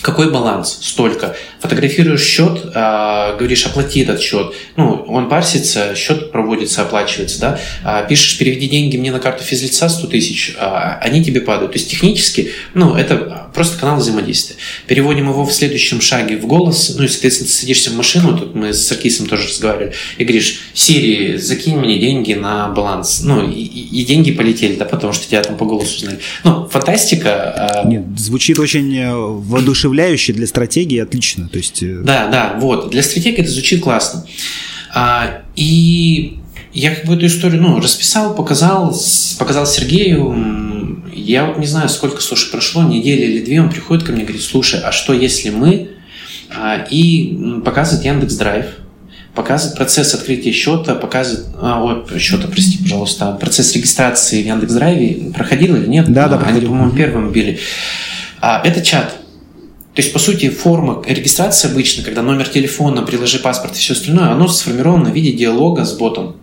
Какой 0.01 0.31
баланс? 0.31 0.79
Столько. 0.81 1.35
Фотографируешь 1.59 2.23
счет, 2.23 2.61
э, 2.73 3.37
говоришь, 3.37 3.65
оплати 3.65 4.01
этот 4.01 4.21
счет. 4.21 4.53
Ну, 4.77 5.03
он 5.07 5.27
парсится, 5.27 5.93
счет 5.93 6.31
проводится, 6.31 6.83
оплачивается, 6.83 7.39
да. 7.39 7.59
Э, 7.83 8.07
пишешь, 8.07 8.37
переведи 8.37 8.69
деньги 8.69 8.95
мне 8.95 9.11
на 9.11 9.19
карту 9.19 9.43
физлица 9.43 9.89
100 9.89 10.07
тысяч, 10.07 10.55
э, 10.57 10.97
они 11.01 11.23
тебе 11.23 11.41
падают. 11.41 11.73
То 11.73 11.77
есть 11.77 11.89
технически, 11.89 12.51
ну, 12.73 12.95
это 12.95 13.49
просто 13.53 13.77
канал 13.77 13.97
взаимодействия. 13.97 14.55
Переводим 14.87 15.29
его 15.29 15.43
в 15.43 15.51
следующем 15.51 15.99
шаге 15.99 16.37
в 16.37 16.45
голос, 16.47 16.95
ну 16.97 17.03
и, 17.03 17.07
соответственно, 17.07 17.49
ты 17.49 17.53
садишься 17.53 17.89
в 17.89 17.95
машину, 17.95 18.37
тут 18.37 18.55
мы 18.55 18.73
с 18.73 18.87
Саркисом 18.87 19.27
тоже 19.27 19.49
разговаривали, 19.49 19.93
и 20.17 20.23
говоришь, 20.23 20.61
Сири, 20.73 21.35
закинь 21.35 21.77
мне 21.77 21.99
деньги 21.99 22.33
на 22.33 22.69
баланс. 22.69 23.21
Ну, 23.23 23.49
и, 23.49 23.61
и 23.61 24.05
деньги 24.05 24.31
полетели, 24.31 24.75
да, 24.75 24.85
потому 24.85 25.11
что 25.11 25.27
тебя 25.27 25.41
там 25.41 25.57
по 25.57 25.65
голосу 25.65 25.97
узнали. 25.97 26.19
Ну, 26.45 26.69
фантастика. 26.69 27.83
Нет, 27.85 28.03
звучит 28.17 28.59
очень 28.59 28.89
воодушевляюще 29.11 29.88
воодушевляюще 29.89 30.33
для 30.33 30.47
стратегии 30.47 30.99
отлично. 30.99 31.49
То 31.49 31.57
есть... 31.57 31.83
Э, 31.83 32.01
да, 32.03 32.27
да, 32.27 32.55
вот. 32.59 32.91
Для 32.91 33.03
стратегии 33.03 33.39
это 33.39 33.49
звучит 33.49 33.81
классно. 33.81 34.25
А, 34.93 35.41
и 35.55 36.39
я 36.73 36.95
как 36.95 37.05
бы 37.05 37.15
эту 37.15 37.25
историю 37.25 37.61
ну, 37.61 37.79
расписал, 37.79 38.35
показал, 38.35 38.95
показал 39.37 39.65
Сергею. 39.65 41.03
Я 41.13 41.45
вот 41.45 41.57
не 41.57 41.67
знаю, 41.67 41.89
сколько, 41.89 42.21
слушай, 42.21 42.49
прошло, 42.51 42.83
неделя 42.83 43.25
или 43.25 43.43
две, 43.43 43.61
он 43.61 43.69
приходит 43.69 44.03
ко 44.03 44.11
мне 44.11 44.21
и 44.21 44.25
говорит, 44.25 44.43
слушай, 44.43 44.79
а 44.81 44.91
что 44.91 45.13
если 45.13 45.49
мы... 45.49 45.89
А, 46.51 46.87
и 46.89 47.61
показывает 47.63 48.05
Яндекс 48.05 48.33
Драйв, 48.33 48.65
показывает 49.35 49.77
процесс 49.77 50.15
открытия 50.15 50.51
счета, 50.51 50.95
показывает, 50.95 51.45
а, 51.61 51.83
ой, 51.83 52.19
счета, 52.19 52.47
прости, 52.47 52.79
пожалуйста, 52.79 53.33
процесс 53.33 53.75
регистрации 53.75 54.41
в 54.41 54.47
Яндекс 54.47 54.73
Драйве 54.73 55.31
проходил 55.31 55.75
или 55.75 55.85
нет? 55.85 56.11
Да, 56.11 56.27
да, 56.27 56.37
проходил. 56.37 56.61
Они, 56.61 56.67
по-моему, 56.67 56.95
первым 56.95 57.31
били. 57.31 57.59
А, 58.41 58.61
это 58.65 58.81
чат. 58.81 59.18
То 59.99 60.01
есть, 60.01 60.13
по 60.13 60.19
сути, 60.19 60.49
форма 60.49 61.03
регистрации 61.05 61.69
обычно, 61.69 62.05
когда 62.05 62.21
номер 62.21 62.47
телефона, 62.47 63.01
приложи 63.01 63.37
паспорт 63.37 63.75
и 63.75 63.79
все 63.79 63.91
остальное, 63.91 64.29
оно 64.29 64.47
сформировано 64.47 65.09
в 65.09 65.13
виде 65.13 65.33
диалога 65.33 65.83
с 65.83 65.91
ботом. 65.91 66.37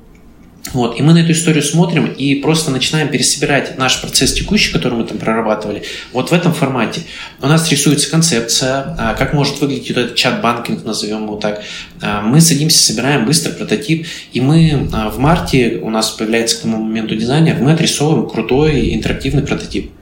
Вот. 0.74 1.00
И 1.00 1.02
мы 1.02 1.14
на 1.14 1.20
эту 1.20 1.32
историю 1.32 1.62
смотрим 1.62 2.04
и 2.04 2.34
просто 2.34 2.70
начинаем 2.70 3.08
пересобирать 3.08 3.78
наш 3.78 4.02
процесс 4.02 4.34
текущий, 4.34 4.70
который 4.74 4.98
мы 4.98 5.04
там 5.04 5.16
прорабатывали, 5.16 5.84
вот 6.12 6.32
в 6.32 6.34
этом 6.34 6.52
формате. 6.52 7.00
У 7.40 7.46
нас 7.46 7.70
рисуется 7.70 8.10
концепция, 8.10 8.94
а, 8.98 9.14
как 9.14 9.32
может 9.32 9.58
выглядеть 9.58 9.88
вот 9.88 10.04
этот 10.04 10.16
чат-банкинг, 10.16 10.84
назовем 10.84 11.22
его 11.22 11.36
так. 11.36 11.62
А, 12.02 12.20
мы 12.20 12.42
садимся, 12.42 12.78
собираем 12.78 13.24
быстро 13.24 13.52
прототип, 13.52 14.06
и 14.34 14.40
мы 14.42 14.86
а, 14.92 15.08
в 15.08 15.18
марте, 15.18 15.80
у 15.82 15.88
нас 15.88 16.10
появляется 16.10 16.58
к 16.58 16.60
тому 16.60 16.76
моменту 16.76 17.16
дизайнер, 17.16 17.56
мы 17.58 17.72
отрисовываем 17.72 18.28
крутой 18.28 18.92
интерактивный 18.92 19.44
прототип. 19.44 19.92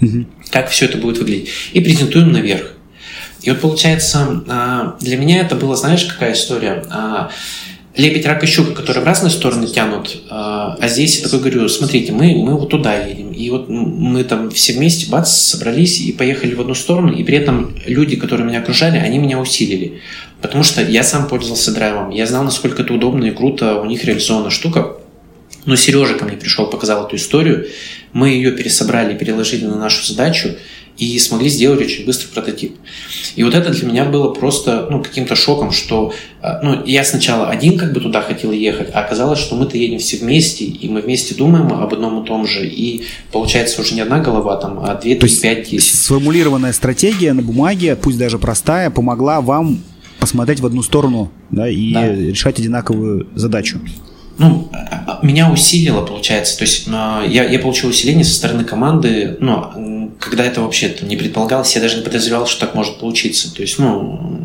Угу. 0.00 0.24
Как 0.50 0.70
все 0.70 0.86
это 0.86 0.96
будет 0.96 1.18
выглядеть. 1.18 1.50
И 1.74 1.80
презентуем 1.80 2.32
наверх. 2.32 2.73
И 3.44 3.50
вот 3.50 3.60
получается, 3.60 4.42
а, 4.48 4.96
для 5.00 5.18
меня 5.18 5.40
это 5.40 5.54
было, 5.54 5.76
знаешь, 5.76 6.04
какая 6.06 6.32
история? 6.32 6.82
А, 6.90 7.30
лебедь, 7.94 8.24
рак 8.24 8.42
и 8.42 8.46
щука, 8.46 8.72
которые 8.72 9.04
в 9.04 9.06
разные 9.06 9.30
стороны 9.30 9.66
тянут, 9.66 10.22
а, 10.30 10.78
а 10.80 10.88
здесь 10.88 11.18
я 11.18 11.24
такой 11.24 11.40
говорю, 11.40 11.68
смотрите, 11.68 12.12
мы, 12.12 12.34
мы 12.36 12.58
вот 12.58 12.70
туда 12.70 12.94
едем. 13.04 13.32
И 13.32 13.50
вот 13.50 13.68
мы 13.68 14.24
там 14.24 14.50
все 14.50 14.72
вместе, 14.72 15.10
бац, 15.10 15.30
собрались 15.30 16.00
и 16.00 16.12
поехали 16.12 16.54
в 16.54 16.60
одну 16.60 16.74
сторону, 16.74 17.12
и 17.12 17.22
при 17.22 17.36
этом 17.36 17.76
люди, 17.84 18.16
которые 18.16 18.46
меня 18.46 18.60
окружали, 18.60 18.96
они 18.96 19.18
меня 19.18 19.38
усилили. 19.38 20.00
Потому 20.40 20.64
что 20.64 20.82
я 20.82 21.02
сам 21.02 21.28
пользовался 21.28 21.72
драйвом, 21.72 22.10
я 22.10 22.26
знал, 22.26 22.44
насколько 22.44 22.82
это 22.82 22.94
удобно 22.94 23.26
и 23.26 23.30
круто 23.30 23.76
у 23.80 23.84
них 23.84 24.04
реализована 24.04 24.48
штука. 24.48 24.96
Но 25.66 25.76
Сережа 25.76 26.14
ко 26.14 26.24
мне 26.24 26.36
пришел, 26.36 26.66
показал 26.66 27.06
эту 27.06 27.16
историю, 27.16 27.66
мы 28.12 28.30
ее 28.30 28.52
пересобрали, 28.52 29.16
переложили 29.16 29.64
на 29.64 29.76
нашу 29.76 30.04
задачу, 30.06 30.56
и 30.96 31.18
смогли 31.18 31.48
сделать 31.48 31.80
очень 31.80 32.06
быстрый 32.06 32.28
прототип. 32.28 32.76
И 33.34 33.42
вот 33.42 33.54
это 33.54 33.70
для 33.70 33.88
меня 33.88 34.04
было 34.04 34.32
просто 34.32 34.86
ну, 34.90 35.02
каким-то 35.02 35.34
шоком, 35.34 35.72
что 35.72 36.12
а, 36.40 36.60
ну, 36.62 36.84
я 36.84 37.04
сначала 37.04 37.48
один 37.48 37.78
как 37.78 37.92
бы 37.92 38.00
туда 38.00 38.22
хотел 38.22 38.52
ехать, 38.52 38.90
а 38.92 39.00
оказалось, 39.00 39.38
что 39.38 39.56
мы-то 39.56 39.76
едем 39.76 39.98
все 39.98 40.18
вместе, 40.18 40.64
и 40.64 40.88
мы 40.88 41.00
вместе 41.00 41.34
думаем 41.34 41.72
об 41.72 41.92
одном 41.92 42.22
и 42.22 42.26
том 42.26 42.46
же, 42.46 42.66
и 42.66 43.04
получается 43.32 43.80
уже 43.80 43.94
не 43.94 44.02
одна 44.02 44.20
голова, 44.20 44.56
там, 44.56 44.80
а 44.84 44.94
две, 44.94 45.16
три, 45.16 45.28
пять, 45.28 45.68
десять. 45.68 45.94
Сформулированная 45.94 46.72
стратегия 46.72 47.32
на 47.32 47.42
бумаге, 47.42 47.96
пусть 47.96 48.18
даже 48.18 48.38
простая, 48.38 48.90
помогла 48.90 49.40
вам 49.40 49.82
посмотреть 50.20 50.60
в 50.60 50.66
одну 50.66 50.82
сторону 50.82 51.30
да, 51.50 51.68
и 51.68 51.92
да. 51.92 52.14
решать 52.14 52.58
одинаковую 52.58 53.28
задачу 53.34 53.80
ну, 54.38 54.68
а, 54.72 55.18
а, 55.20 55.26
меня 55.26 55.50
усилило, 55.50 56.04
получается. 56.04 56.58
То 56.58 56.64
есть 56.64 56.86
я, 56.86 57.44
я 57.44 57.58
получил 57.58 57.90
усиление 57.90 58.24
со 58.24 58.34
стороны 58.34 58.64
команды, 58.64 59.36
ну, 59.40 60.12
когда 60.18 60.44
это 60.44 60.60
вообще 60.60 60.94
не 61.02 61.16
предполагалось, 61.16 61.74
я 61.74 61.80
даже 61.80 61.98
не 61.98 62.02
подозревал, 62.02 62.46
что 62.46 62.66
так 62.66 62.74
может 62.74 62.98
получиться. 62.98 63.54
То 63.54 63.62
есть, 63.62 63.78
ну... 63.78 64.40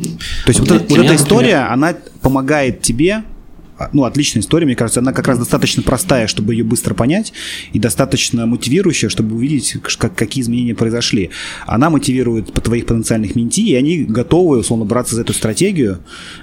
То 0.45 0.49
есть 0.49 0.59
вот, 0.59 0.69
вот 0.69 0.99
эта 0.99 1.15
история, 1.15 1.67
она 1.69 1.95
помогает 2.21 2.81
тебе 2.81 3.15
а, 3.15 3.38
ну, 3.93 4.03
отличная 4.03 4.41
история, 4.41 4.65
мне 4.65 4.75
кажется, 4.75 4.99
она 4.99 5.13
как 5.13 5.27
раз 5.27 5.39
достаточно 5.39 5.83
простая, 5.83 6.27
чтобы 6.27 6.53
ее 6.53 6.63
быстро 6.63 6.93
понять, 6.93 7.33
и 7.73 7.79
достаточно 7.79 8.45
мотивирующая, 8.45 9.09
чтобы 9.09 9.35
увидеть, 9.35 9.77
как, 9.97 10.15
какие 10.15 10.43
изменения 10.43 10.75
произошли. 10.75 11.29
Она 11.65 11.89
мотивирует 11.89 12.51
твоих 12.53 12.85
потенциальных 12.85 13.35
менти, 13.35 13.61
и 13.61 13.75
они 13.75 14.03
готовы, 14.03 14.59
условно, 14.59 14.85
браться 14.85 15.15
за 15.15 15.21
эту 15.21 15.33
стратегию 15.33 15.99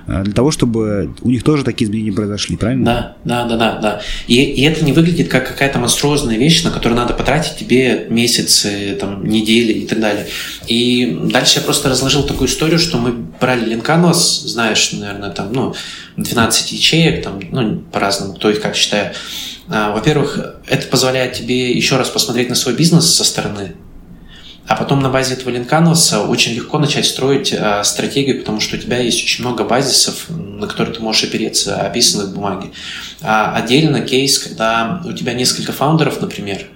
э, 0.06 0.22
для 0.24 0.32
того, 0.32 0.50
чтобы 0.50 1.14
у 1.22 1.30
них 1.30 1.42
тоже 1.42 1.64
такие 1.64 1.86
изменения 1.86 2.12
произошли, 2.12 2.56
правильно? 2.56 2.84
Да, 2.84 3.16
да, 3.24 3.48
да, 3.48 3.56
да, 3.56 3.80
да. 3.80 4.00
И, 4.26 4.42
и 4.42 4.62
это 4.62 4.84
не 4.84 4.92
выглядит 4.92 5.28
как 5.28 5.48
какая-то 5.48 5.78
монструозная 5.78 6.36
вещь, 6.36 6.64
на 6.64 6.70
которую 6.70 6.98
надо 6.98 7.14
потратить 7.14 7.56
тебе 7.56 8.06
месяцы, 8.08 8.96
там, 9.00 9.26
недели 9.26 9.72
и 9.72 9.86
так 9.86 10.00
далее. 10.00 10.26
И 10.66 11.18
дальше 11.24 11.58
я 11.58 11.64
просто 11.64 11.88
разложил 11.88 12.22
такую 12.22 12.48
историю, 12.48 12.78
что 12.78 12.98
мы 12.98 13.12
брали 13.12 13.68
Линканос, 13.70 14.42
знаешь, 14.42 14.92
наверное, 14.92 15.30
там, 15.30 15.52
ну, 15.52 15.74
12 16.16 16.72
ячеек, 16.72 17.22
там, 17.22 17.40
ну, 17.50 17.78
по-разному, 17.92 18.34
кто 18.34 18.50
их 18.50 18.60
как 18.60 18.74
считает. 18.74 19.16
А, 19.68 19.92
во-первых, 19.92 20.60
это 20.66 20.86
позволяет 20.88 21.34
тебе 21.34 21.72
еще 21.72 21.96
раз 21.96 22.08
посмотреть 22.08 22.48
на 22.48 22.54
свой 22.54 22.74
бизнес 22.74 23.14
со 23.14 23.24
стороны, 23.24 23.74
а 24.66 24.74
потом 24.74 25.00
на 25.00 25.10
базе 25.10 25.34
этого 25.34 25.50
линкануса 25.50 26.22
очень 26.22 26.54
легко 26.54 26.78
начать 26.78 27.06
строить 27.06 27.52
а, 27.52 27.84
стратегию, 27.84 28.40
потому 28.40 28.60
что 28.60 28.76
у 28.76 28.78
тебя 28.78 28.98
есть 28.98 29.22
очень 29.22 29.44
много 29.44 29.64
базисов, 29.64 30.26
на 30.28 30.66
которые 30.66 30.94
ты 30.94 31.02
можешь 31.02 31.24
опереться, 31.24 31.80
описанных 31.80 32.28
в 32.28 32.34
бумаге. 32.34 32.70
А 33.22 33.54
отдельно 33.54 34.00
кейс, 34.00 34.38
когда 34.38 35.02
у 35.04 35.12
тебя 35.12 35.34
несколько 35.34 35.72
фаундеров, 35.72 36.20
например, 36.20 36.66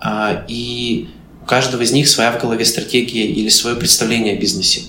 а, 0.00 0.44
и 0.48 1.08
у 1.42 1.46
каждого 1.46 1.82
из 1.82 1.92
них 1.92 2.08
своя 2.08 2.32
в 2.32 2.40
голове 2.40 2.64
стратегия 2.64 3.26
или 3.26 3.48
свое 3.48 3.76
представление 3.76 4.34
о 4.36 4.40
бизнесе. 4.40 4.82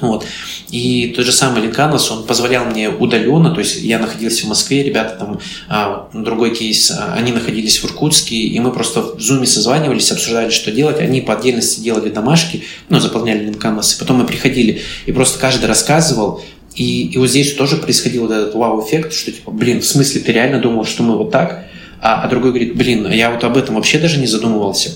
Вот. 0.00 0.26
И 0.70 1.12
тот 1.16 1.24
же 1.24 1.32
самый 1.32 1.62
Линканос, 1.62 2.10
он 2.10 2.26
позволял 2.26 2.64
мне 2.64 2.90
удаленно, 2.90 3.50
то 3.50 3.60
есть 3.60 3.80
я 3.82 3.98
находился 3.98 4.44
в 4.44 4.48
Москве, 4.48 4.82
ребята 4.82 5.16
там, 5.18 5.40
а, 5.68 6.08
другой 6.12 6.54
кейс, 6.54 6.90
а, 6.90 7.14
они 7.14 7.32
находились 7.32 7.78
в 7.78 7.84
Иркутске, 7.86 8.36
и 8.36 8.58
мы 8.60 8.72
просто 8.72 9.16
в 9.16 9.20
зуме 9.20 9.46
созванивались, 9.46 10.12
обсуждали, 10.12 10.50
что 10.50 10.70
делать. 10.70 11.00
Они 11.00 11.20
по 11.20 11.34
отдельности 11.34 11.80
делали 11.80 12.10
домашки, 12.10 12.64
ну, 12.88 13.00
заполняли 13.00 13.44
Линканос, 13.44 13.94
и 13.94 13.98
потом 13.98 14.18
мы 14.18 14.26
приходили, 14.26 14.82
и 15.06 15.12
просто 15.12 15.38
каждый 15.38 15.66
рассказывал, 15.66 16.42
и, 16.74 17.06
и 17.06 17.18
вот 17.18 17.28
здесь 17.28 17.54
тоже 17.54 17.76
происходил 17.76 18.22
вот 18.22 18.32
этот 18.32 18.54
вау-эффект, 18.54 19.12
что 19.14 19.32
типа, 19.32 19.50
блин, 19.50 19.80
в 19.80 19.86
смысле, 19.86 20.20
ты 20.20 20.32
реально 20.32 20.60
думал, 20.60 20.84
что 20.84 21.02
мы 21.02 21.16
вот 21.16 21.30
так? 21.30 21.64
А, 22.02 22.22
а 22.22 22.28
другой 22.28 22.50
говорит, 22.50 22.76
блин, 22.76 23.10
я 23.10 23.30
вот 23.30 23.42
об 23.44 23.56
этом 23.56 23.76
вообще 23.76 23.98
даже 23.98 24.18
не 24.18 24.26
задумывался. 24.26 24.90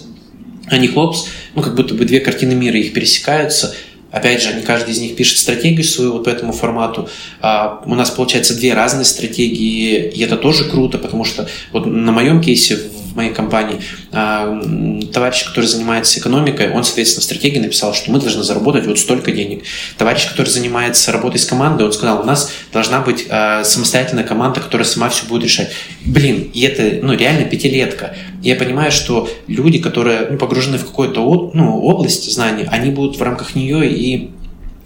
Они 0.67 0.89
хлопс, 0.89 1.27
ну, 1.55 1.63
как 1.63 1.75
будто 1.75 1.95
бы 1.95 2.05
две 2.05 2.21
картины 2.21 2.55
мира 2.55 2.79
их 2.79 2.93
пересекаются– 2.93 3.75
Опять 4.11 4.43
же, 4.43 4.55
не 4.55 4.63
каждый 4.63 4.91
из 4.91 5.01
них 5.01 5.17
пишет 5.17 5.39
стратегию 5.39 5.85
свою 5.85 6.13
вот 6.13 6.25
по 6.25 6.31
этому 6.31 6.53
формату. 6.53 7.09
А, 7.41 7.83
у 7.87 7.95
нас 7.95 8.11
получается 8.11 8.57
две 8.57 8.75
разные 8.75 9.05
стратегии, 9.05 10.11
и 10.11 10.23
это 10.23 10.37
тоже 10.37 10.65
круто, 10.65 10.99
потому 10.99 11.25
что 11.25 11.49
вот 11.73 11.87
на 11.87 12.13
моем 12.13 12.41
кейсе 12.41 12.79
в 13.11 13.17
моей 13.17 13.33
компании 13.33 13.81
а, 14.13 14.61
товарищ, 15.13 15.45
который 15.45 15.67
занимается 15.67 16.21
экономикой, 16.21 16.71
он, 16.71 16.85
соответственно, 16.85 17.23
в 17.23 17.25
стратегии 17.25 17.59
написал, 17.59 17.95
что 17.95 18.11
мы 18.11 18.21
должны 18.21 18.43
заработать 18.43 18.87
вот 18.87 18.99
столько 18.99 19.33
денег. 19.33 19.65
Товарищ, 19.99 20.29
который 20.29 20.49
занимается 20.49 21.13
работой 21.13 21.39
с 21.39 21.45
командой, 21.45 21.83
он 21.83 21.93
сказал, 21.93 22.21
у 22.21 22.25
нас 22.25 22.53
должна 22.73 23.01
быть 23.01 23.27
а, 23.29 23.65
самостоятельная 23.65 24.25
команда, 24.25 24.61
которая 24.61 24.87
сама 24.87 25.09
все 25.09 25.27
будет 25.27 25.45
решать. 25.45 25.71
Блин, 26.05 26.51
и 26.53 26.61
это 26.63 27.05
ну, 27.05 27.15
реально 27.15 27.45
пятилетка. 27.45 28.17
Я 28.43 28.57
понимаю, 28.57 28.93
что 28.93 29.29
люди, 29.47 29.79
которые 29.79 30.29
ну, 30.31 30.39
погружены 30.39 30.79
в 30.79 30.87
какую-то 30.87 31.21
ну, 31.55 31.81
область 31.81 32.31
знаний, 32.33 32.67
они 32.71 32.91
будут 32.91 33.17
в 33.17 33.23
рамках 33.23 33.55
нее 33.55 33.91
и 33.91 34.31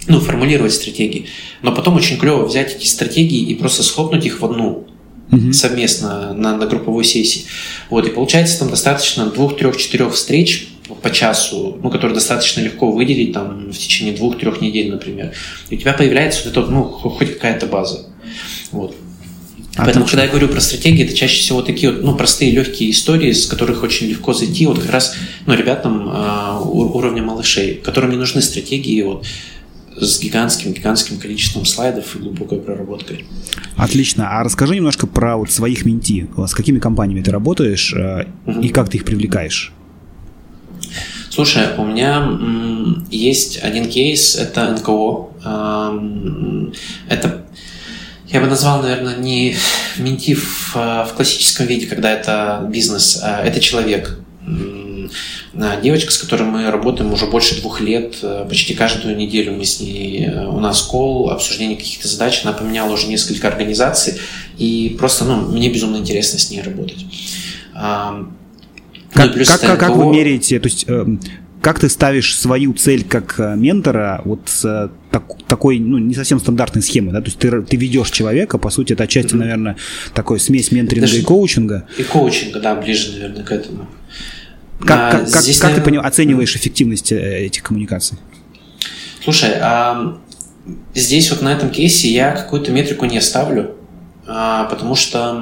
ну, 0.07 0.21
формулировать 0.21 0.73
стратегии. 0.73 1.27
Но 1.63 1.73
потом 1.73 1.97
очень 1.97 2.19
клево 2.19 2.45
взять 2.45 2.75
эти 2.77 2.87
стратегии 2.87 3.41
и 3.41 3.55
просто 3.55 3.83
схлопнуть 3.83 4.27
их 4.27 4.41
в 4.41 4.45
одну 4.45 4.87
угу. 5.35 5.53
совместно 5.53 6.33
на, 6.35 6.57
на 6.57 6.67
групповой 6.67 7.05
сессии. 7.05 7.45
Вот, 7.91 8.07
и 8.07 8.11
получается 8.11 8.59
там 8.59 8.71
достаточно 8.71 9.27
двух, 9.27 9.57
трех, 9.57 9.77
четырех 9.77 10.15
встреч 10.15 10.69
по 11.03 11.11
часу, 11.11 11.79
ну, 11.83 11.91
которые 11.91 12.15
достаточно 12.15 12.61
легко 12.61 12.91
выделить 12.91 13.33
там 13.33 13.71
в 13.71 13.79
течение 13.79 14.15
двух-трех 14.15 14.61
недель, 14.61 14.91
например. 14.91 15.33
И 15.71 15.77
у 15.77 15.79
тебя 15.79 15.93
появляется 15.93 16.43
вот 16.45 16.57
эта, 16.57 16.71
ну, 16.71 16.85
хоть 16.85 17.35
какая-то 17.35 17.67
база. 17.67 18.07
Вот. 18.71 18.95
Отлично. 19.77 19.85
Поэтому, 19.85 20.07
когда 20.07 20.23
я 20.25 20.29
говорю 20.31 20.49
про 20.49 20.61
стратегии, 20.61 21.05
это 21.05 21.15
чаще 21.15 21.41
всего 21.41 21.61
такие 21.61 21.91
вот, 21.91 22.03
ну, 22.05 22.15
простые, 22.15 22.53
легкие 22.53 22.91
истории, 22.91 23.33
с 23.33 23.47
которых 23.47 23.83
очень 23.83 24.07
легко 24.07 24.33
зайти, 24.33 24.67
вот 24.67 24.79
как 24.79 24.91
раз, 24.91 25.17
ну, 25.47 25.55
ребятам 25.55 26.09
э, 26.09 26.61
уровня 26.63 27.25
малышей, 27.25 27.75
которым 27.75 28.11
не 28.11 28.17
нужны 28.17 28.41
стратегии, 28.41 29.03
вот, 29.03 29.27
с 29.97 30.21
гигантским-гигантским 30.21 31.19
количеством 31.19 31.65
слайдов 31.65 32.17
и 32.17 32.19
глубокой 32.19 32.59
проработкой. 32.59 33.25
Отлично. 33.77 34.39
А 34.39 34.43
расскажи 34.43 34.77
немножко 34.77 35.07
про 35.07 35.37
вот 35.37 35.51
своих 35.51 35.85
менти. 35.85 36.29
С 36.37 36.55
какими 36.55 36.79
компаниями 36.79 37.23
ты 37.23 37.31
работаешь 37.31 37.95
э, 37.95 38.27
угу. 38.47 38.61
и 38.61 38.69
как 38.69 38.89
ты 38.89 38.99
их 38.99 39.05
привлекаешь? 39.05 39.73
Слушай, 41.31 41.69
у 41.79 41.85
меня 41.85 42.29
есть 43.11 43.59
один 43.63 43.89
кейс, 43.89 44.37
это 44.37 44.71
НКО. 44.73 45.29
Э, 45.45 46.73
это 47.09 47.45
я 48.29 48.41
бы 48.41 48.47
назвал, 48.49 48.83
наверное, 48.83 49.17
не 49.17 49.57
ментив 49.97 50.75
в 50.75 51.13
классическом 51.15 51.67
виде, 51.67 51.87
когда 51.87 52.11
это 52.11 52.67
бизнес, 52.69 53.21
а 53.23 53.45
это 53.45 53.61
человек. 53.61 54.19
Девочка, 55.83 56.13
с 56.13 56.19
которой 56.19 56.45
мы 56.45 56.71
работаем 56.71 57.13
уже 57.13 57.27
больше 57.27 57.61
двух 57.61 57.81
лет, 57.81 58.17
э, 58.23 58.47
почти 58.49 58.75
каждую 58.75 59.17
неделю 59.17 59.53
мы 59.53 59.65
с 59.65 59.81
ней, 59.81 60.27
э, 60.27 60.47
у 60.47 60.61
нас 60.61 60.83
кол, 60.83 61.31
обсуждение 61.31 61.77
каких-то 61.77 62.09
задач, 62.09 62.43
она 62.45 62.53
поменяла 62.53 62.93
уже 62.93 63.07
несколько 63.07 63.49
организаций, 63.49 64.15
и 64.59 64.97
просто, 64.99 65.25
ну, 65.25 65.53
мне 65.53 65.71
безумно 65.71 65.97
интересно 65.97 66.39
с 66.39 66.51
ней 66.51 66.63
работать. 66.63 67.05
Как, 67.73 69.37
ну, 69.37 69.45
как, 69.45 69.61
как, 69.61 69.79
как 69.79 69.97
вы 69.97 70.07
меряете, 70.07 70.59
то 70.59 70.69
есть 70.69 70.87
эм, 70.89 71.21
как 71.65 71.81
ты 71.81 71.89
ставишь 71.89 72.37
свою 72.37 72.75
цель 72.75 73.05
как 73.05 73.37
э, 73.41 73.55
ментора 73.57 74.21
вот 74.27 74.41
с 74.45 74.67
э, 74.67 74.91
так, 75.11 75.25
такой, 75.49 75.79
ну, 75.79 75.97
не 75.97 76.15
совсем 76.15 76.39
стандартной 76.39 76.83
схемы, 76.83 77.11
да, 77.11 77.23
то 77.23 77.27
есть 77.29 77.39
ты, 77.39 77.63
ты 77.63 77.79
ведешь 77.79 78.11
человека, 78.11 78.59
по 78.59 78.69
сути, 78.69 78.93
это 78.93 79.05
отчасти, 79.05 79.33
mm-hmm. 79.33 79.39
наверное, 79.39 79.77
такой 80.13 80.39
смесь 80.41 80.71
менторинга 80.73 81.07
Даже 81.07 81.21
и 81.21 81.23
коучинга. 81.23 81.89
И 81.97 82.03
коучинга, 82.03 82.61
да, 82.61 82.75
ближе, 82.75 83.13
наверное, 83.13 83.45
к 83.45 83.51
этому. 83.51 83.89
Как, 84.81 84.91
а, 84.91 85.11
как, 85.11 85.31
как, 85.31 85.43
здесь, 85.43 85.59
как 85.59 85.71
наверное... 85.71 85.85
ты 85.85 85.91
поним, 85.91 86.07
оцениваешь 86.07 86.57
эффективность 86.57 87.13
э, 87.13 87.47
этих 87.47 87.63
коммуникаций? 87.63 88.19
Слушай, 89.23 89.53
а 89.61 90.19
здесь 90.95 91.31
вот 91.31 91.43
на 91.43 91.53
этом 91.53 91.71
кейсе 91.71 92.09
я 92.09 92.33
какую-то 92.33 92.73
метрику 92.73 93.05
не 93.07 93.21
ставлю, 93.21 93.77
а, 94.27 94.65
потому 94.65 94.95
что 94.95 95.41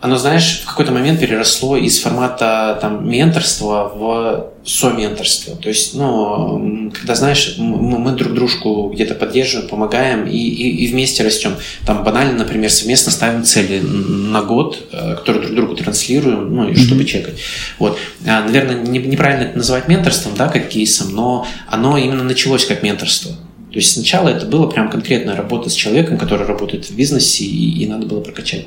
оно, 0.00 0.16
знаешь, 0.16 0.60
в 0.62 0.66
какой-то 0.66 0.92
момент 0.92 1.18
переросло 1.18 1.76
из 1.76 1.98
формата 2.00 2.78
там, 2.80 3.08
менторства 3.08 3.92
в 3.92 4.52
соменторство. 4.64 5.56
То 5.56 5.68
есть, 5.68 5.94
ну, 5.94 6.92
когда, 6.94 7.16
знаешь, 7.16 7.56
мы, 7.58 7.98
мы 7.98 8.12
друг 8.12 8.32
дружку 8.32 8.90
где-то 8.92 9.14
поддерживаем, 9.14 9.68
помогаем 9.68 10.26
и, 10.26 10.36
и, 10.36 10.84
и 10.84 10.86
вместе 10.88 11.24
растем. 11.24 11.56
Там 11.84 12.04
банально, 12.04 12.38
например, 12.38 12.70
совместно 12.70 13.10
ставим 13.10 13.42
цели 13.42 13.80
на 13.80 14.42
год, 14.42 14.88
э, 14.92 15.16
которые 15.16 15.42
друг 15.42 15.56
другу 15.56 15.74
транслируем, 15.74 16.54
ну, 16.54 16.68
и 16.68 16.76
чтобы 16.76 17.02
mm-hmm. 17.02 17.06
чекать. 17.06 17.34
Вот. 17.80 17.98
А, 18.24 18.44
наверное, 18.44 18.76
не, 18.76 19.00
неправильно 19.00 19.48
это 19.48 19.56
называть 19.58 19.88
менторством, 19.88 20.34
да, 20.36 20.48
как 20.48 20.68
кейсом, 20.68 21.12
но 21.12 21.46
оно 21.66 21.98
именно 21.98 22.22
началось 22.22 22.64
как 22.66 22.84
менторство. 22.84 23.32
То 23.32 23.76
есть 23.76 23.92
сначала 23.92 24.28
это 24.28 24.46
было 24.46 24.66
прям 24.66 24.90
конкретная 24.90 25.34
работа 25.34 25.70
с 25.70 25.74
человеком, 25.74 26.18
который 26.18 26.46
работает 26.46 26.88
в 26.88 26.94
бизнесе, 26.94 27.44
и, 27.44 27.82
и 27.82 27.86
надо 27.86 28.06
было 28.06 28.20
прокачать. 28.20 28.66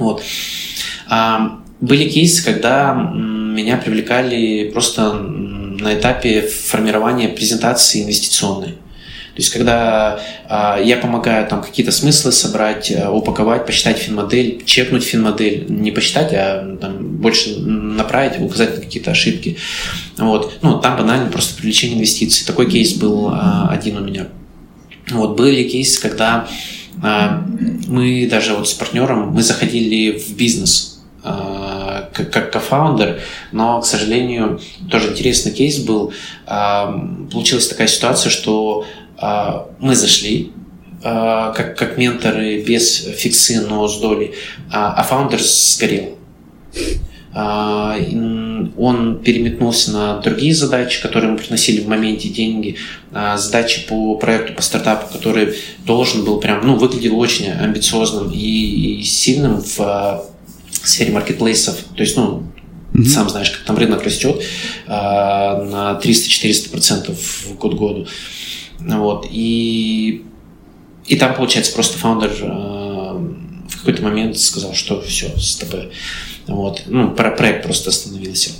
Вот. 0.00 0.22
А, 1.08 1.60
были 1.80 2.08
кейсы, 2.08 2.44
когда 2.44 2.94
меня 2.94 3.76
привлекали 3.76 4.70
просто 4.70 5.12
на 5.12 5.94
этапе 5.94 6.42
формирования 6.42 7.28
презентации 7.28 8.02
инвестиционной. 8.02 8.72
То 9.34 9.42
есть, 9.42 9.50
когда 9.50 10.20
э, 10.48 10.84
я 10.84 10.96
помогаю 10.96 11.46
там 11.46 11.62
какие-то 11.62 11.92
смыслы 11.92 12.32
собрать, 12.32 12.90
э, 12.90 13.08
упаковать, 13.08 13.64
посчитать 13.64 13.96
финмодель, 13.96 14.62
чекнуть 14.66 15.04
финмодель, 15.04 15.66
не 15.68 15.92
посчитать, 15.92 16.32
а 16.34 16.76
там, 16.80 17.16
больше 17.16 17.58
направить, 17.60 18.40
указать 18.40 18.74
на 18.74 18.82
какие-то 18.82 19.12
ошибки. 19.12 19.56
Вот. 20.18 20.58
Ну, 20.62 20.80
там 20.80 20.98
банально 20.98 21.30
просто 21.30 21.56
привлечение 21.56 21.96
инвестиций. 21.96 22.44
Такой 22.44 22.68
кейс 22.68 22.94
был 22.94 23.30
э, 23.30 23.68
один 23.70 23.98
у 23.98 24.00
меня. 24.00 24.26
Вот. 25.10 25.36
Были 25.36 25.68
кейсы, 25.68 26.02
когда 26.02 26.34
а, 26.34 26.48
мы 27.02 28.28
даже 28.30 28.54
вот 28.54 28.68
с 28.68 28.74
партнером, 28.74 29.30
мы 29.30 29.42
заходили 29.42 30.18
в 30.18 30.36
бизнес 30.36 31.02
а, 31.22 32.08
как, 32.12 32.32
как 32.32 32.52
кофаундер, 32.52 33.20
но, 33.52 33.80
к 33.80 33.86
сожалению, 33.86 34.60
тоже 34.90 35.10
интересный 35.10 35.52
кейс 35.52 35.78
был. 35.78 36.12
А, 36.46 36.92
получилась 37.30 37.68
такая 37.68 37.88
ситуация, 37.88 38.30
что 38.30 38.86
мы 39.80 39.94
зашли, 39.96 40.52
как, 41.02 41.76
как 41.76 41.98
менторы 41.98 42.62
без 42.62 43.04
фиксы, 43.04 43.60
но 43.60 43.86
с 43.86 44.00
долей, 44.00 44.34
а 44.72 45.02
фаундер 45.02 45.42
сгорел. 45.42 46.16
А, 48.60 48.80
он 48.80 49.18
переметнулся 49.18 49.92
на 49.92 50.18
другие 50.20 50.54
задачи, 50.54 51.00
которые 51.02 51.30
ему 51.30 51.38
приносили 51.38 51.80
в 51.80 51.88
моменте 51.88 52.28
деньги, 52.28 52.76
а, 53.12 53.36
задачи 53.36 53.86
по 53.86 54.16
проекту, 54.16 54.54
по 54.54 54.62
стартапу, 54.62 55.12
который 55.12 55.54
должен 55.84 56.24
был 56.24 56.40
прям, 56.40 56.66
ну, 56.66 56.76
выглядел 56.76 57.18
очень 57.18 57.50
амбициозным 57.50 58.30
и 58.32 59.02
сильным 59.02 59.62
в 59.62 60.24
сфере 60.82 61.12
маркетплейсов. 61.12 61.76
То 61.96 62.02
есть, 62.02 62.16
ну, 62.16 62.44
Mm-hmm. 62.92 63.04
Сам 63.04 63.28
знаешь, 63.30 63.52
как 63.52 63.62
там 63.62 63.78
рынок 63.78 64.02
растет 64.02 64.42
а, 64.88 65.62
на 65.62 66.00
300-400% 66.02 67.14
в 67.14 67.54
год 67.54 67.74
году. 67.74 68.08
Вот. 68.80 69.28
И, 69.30 70.24
и 71.06 71.14
там, 71.14 71.36
получается, 71.36 71.72
просто 71.72 71.98
фаундер 71.98 72.32
в 73.70 73.78
какой-то 73.78 74.02
момент 74.02 74.36
сказал, 74.38 74.74
что 74.74 75.00
все, 75.02 75.30
с 75.38 75.56
тобой 75.56 75.90
вот. 76.50 76.82
Ну, 76.86 77.10
проект 77.10 77.64
просто 77.64 77.90
остановился. 77.90 78.50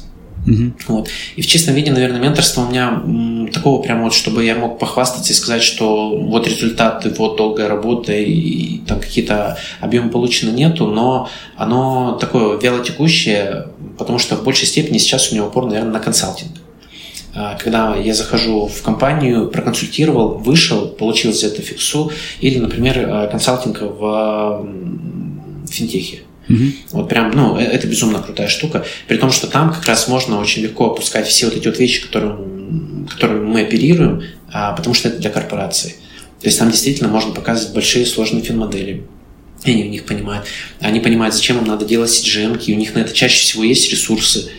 Uh-huh. 0.47 0.73
Вот. 0.89 1.09
И 1.37 1.43
в 1.43 1.47
чистом 1.47 1.75
виде, 1.75 1.91
наверное, 1.93 2.21
менторство 2.21 2.63
у 2.63 2.71
меня 2.71 3.03
м, 3.05 3.49
такого 3.53 3.83
прямо 3.83 4.05
вот, 4.05 4.15
чтобы 4.15 4.43
я 4.43 4.55
мог 4.55 4.79
похвастаться 4.79 5.33
и 5.33 5.37
сказать, 5.37 5.63
что 5.63 6.17
вот 6.19 6.49
результаты, 6.49 7.11
вот 7.11 7.37
долгая 7.37 7.69
работа 7.69 8.15
и, 8.15 8.33
и 8.33 8.79
там 8.87 9.01
какие-то 9.01 9.59
объемы 9.81 10.09
получены 10.09 10.51
нету, 10.51 10.87
но 10.87 11.29
оно 11.57 12.17
такое 12.19 12.59
вялотекущее, 12.59 13.67
потому 13.99 14.19
что 14.19 14.37
в 14.37 14.43
большей 14.43 14.67
степени 14.67 14.97
сейчас 14.97 15.31
у 15.31 15.35
него 15.35 15.49
упор, 15.49 15.67
наверное, 15.67 15.93
на 15.93 16.01
консалтинг. 16.01 16.53
А, 17.35 17.57
когда 17.57 17.95
я 17.97 18.15
захожу 18.15 18.67
в 18.67 18.83
компанию, 18.83 19.49
проконсультировал, 19.49 20.39
вышел, 20.39 20.89
получил 20.89 21.33
за 21.33 21.49
это 21.49 21.61
фиксу, 21.61 22.11
или, 22.41 22.59
например, 22.59 22.99
э, 22.99 23.29
консалтинг 23.31 23.83
в 23.83 24.67
финтехе. 25.71 26.21
Угу. 26.51 26.65
Вот 26.91 27.09
прям, 27.09 27.31
ну, 27.31 27.57
э, 27.59 27.63
это 27.63 27.87
безумно 27.87 28.21
крутая 28.21 28.49
штука. 28.49 28.85
При 29.07 29.17
том, 29.17 29.31
что 29.31 29.47
там 29.47 29.73
как 29.73 29.87
раз 29.87 30.09
можно 30.09 30.39
очень 30.39 30.63
легко 30.63 30.91
опускать 30.91 31.27
все 31.29 31.47
вот 31.47 31.57
эти 31.57 31.69
вот 31.69 31.79
вещи, 31.79 32.03
которые, 32.03 32.37
которыми 33.09 33.45
мы 33.45 33.61
оперируем, 33.63 34.25
а, 34.53 34.73
потому 34.73 34.95
что 34.95 35.09
это 35.09 35.19
для 35.19 35.31
корпорации. 35.31 35.91
То 36.41 36.47
есть 36.47 36.59
там 36.59 36.71
действительно 36.71 37.09
можно 37.09 37.33
показывать 37.33 37.73
большие 37.73 38.05
сложные 38.05 38.43
финмодели. 38.43 39.05
И 39.65 39.71
они 39.71 39.85
в 39.85 39.89
них 39.89 40.07
понимают. 40.07 40.47
Они 40.81 41.01
понимают, 41.01 41.35
зачем 41.35 41.59
им 41.59 41.65
надо 41.65 41.85
делать 41.85 42.11
CGM, 42.11 42.61
и 42.65 42.75
у 42.75 42.77
них 42.77 42.95
на 42.95 43.01
это 43.01 43.13
чаще 43.13 43.43
всего 43.43 43.63
есть 43.63 43.91
ресурсы. 43.91 44.51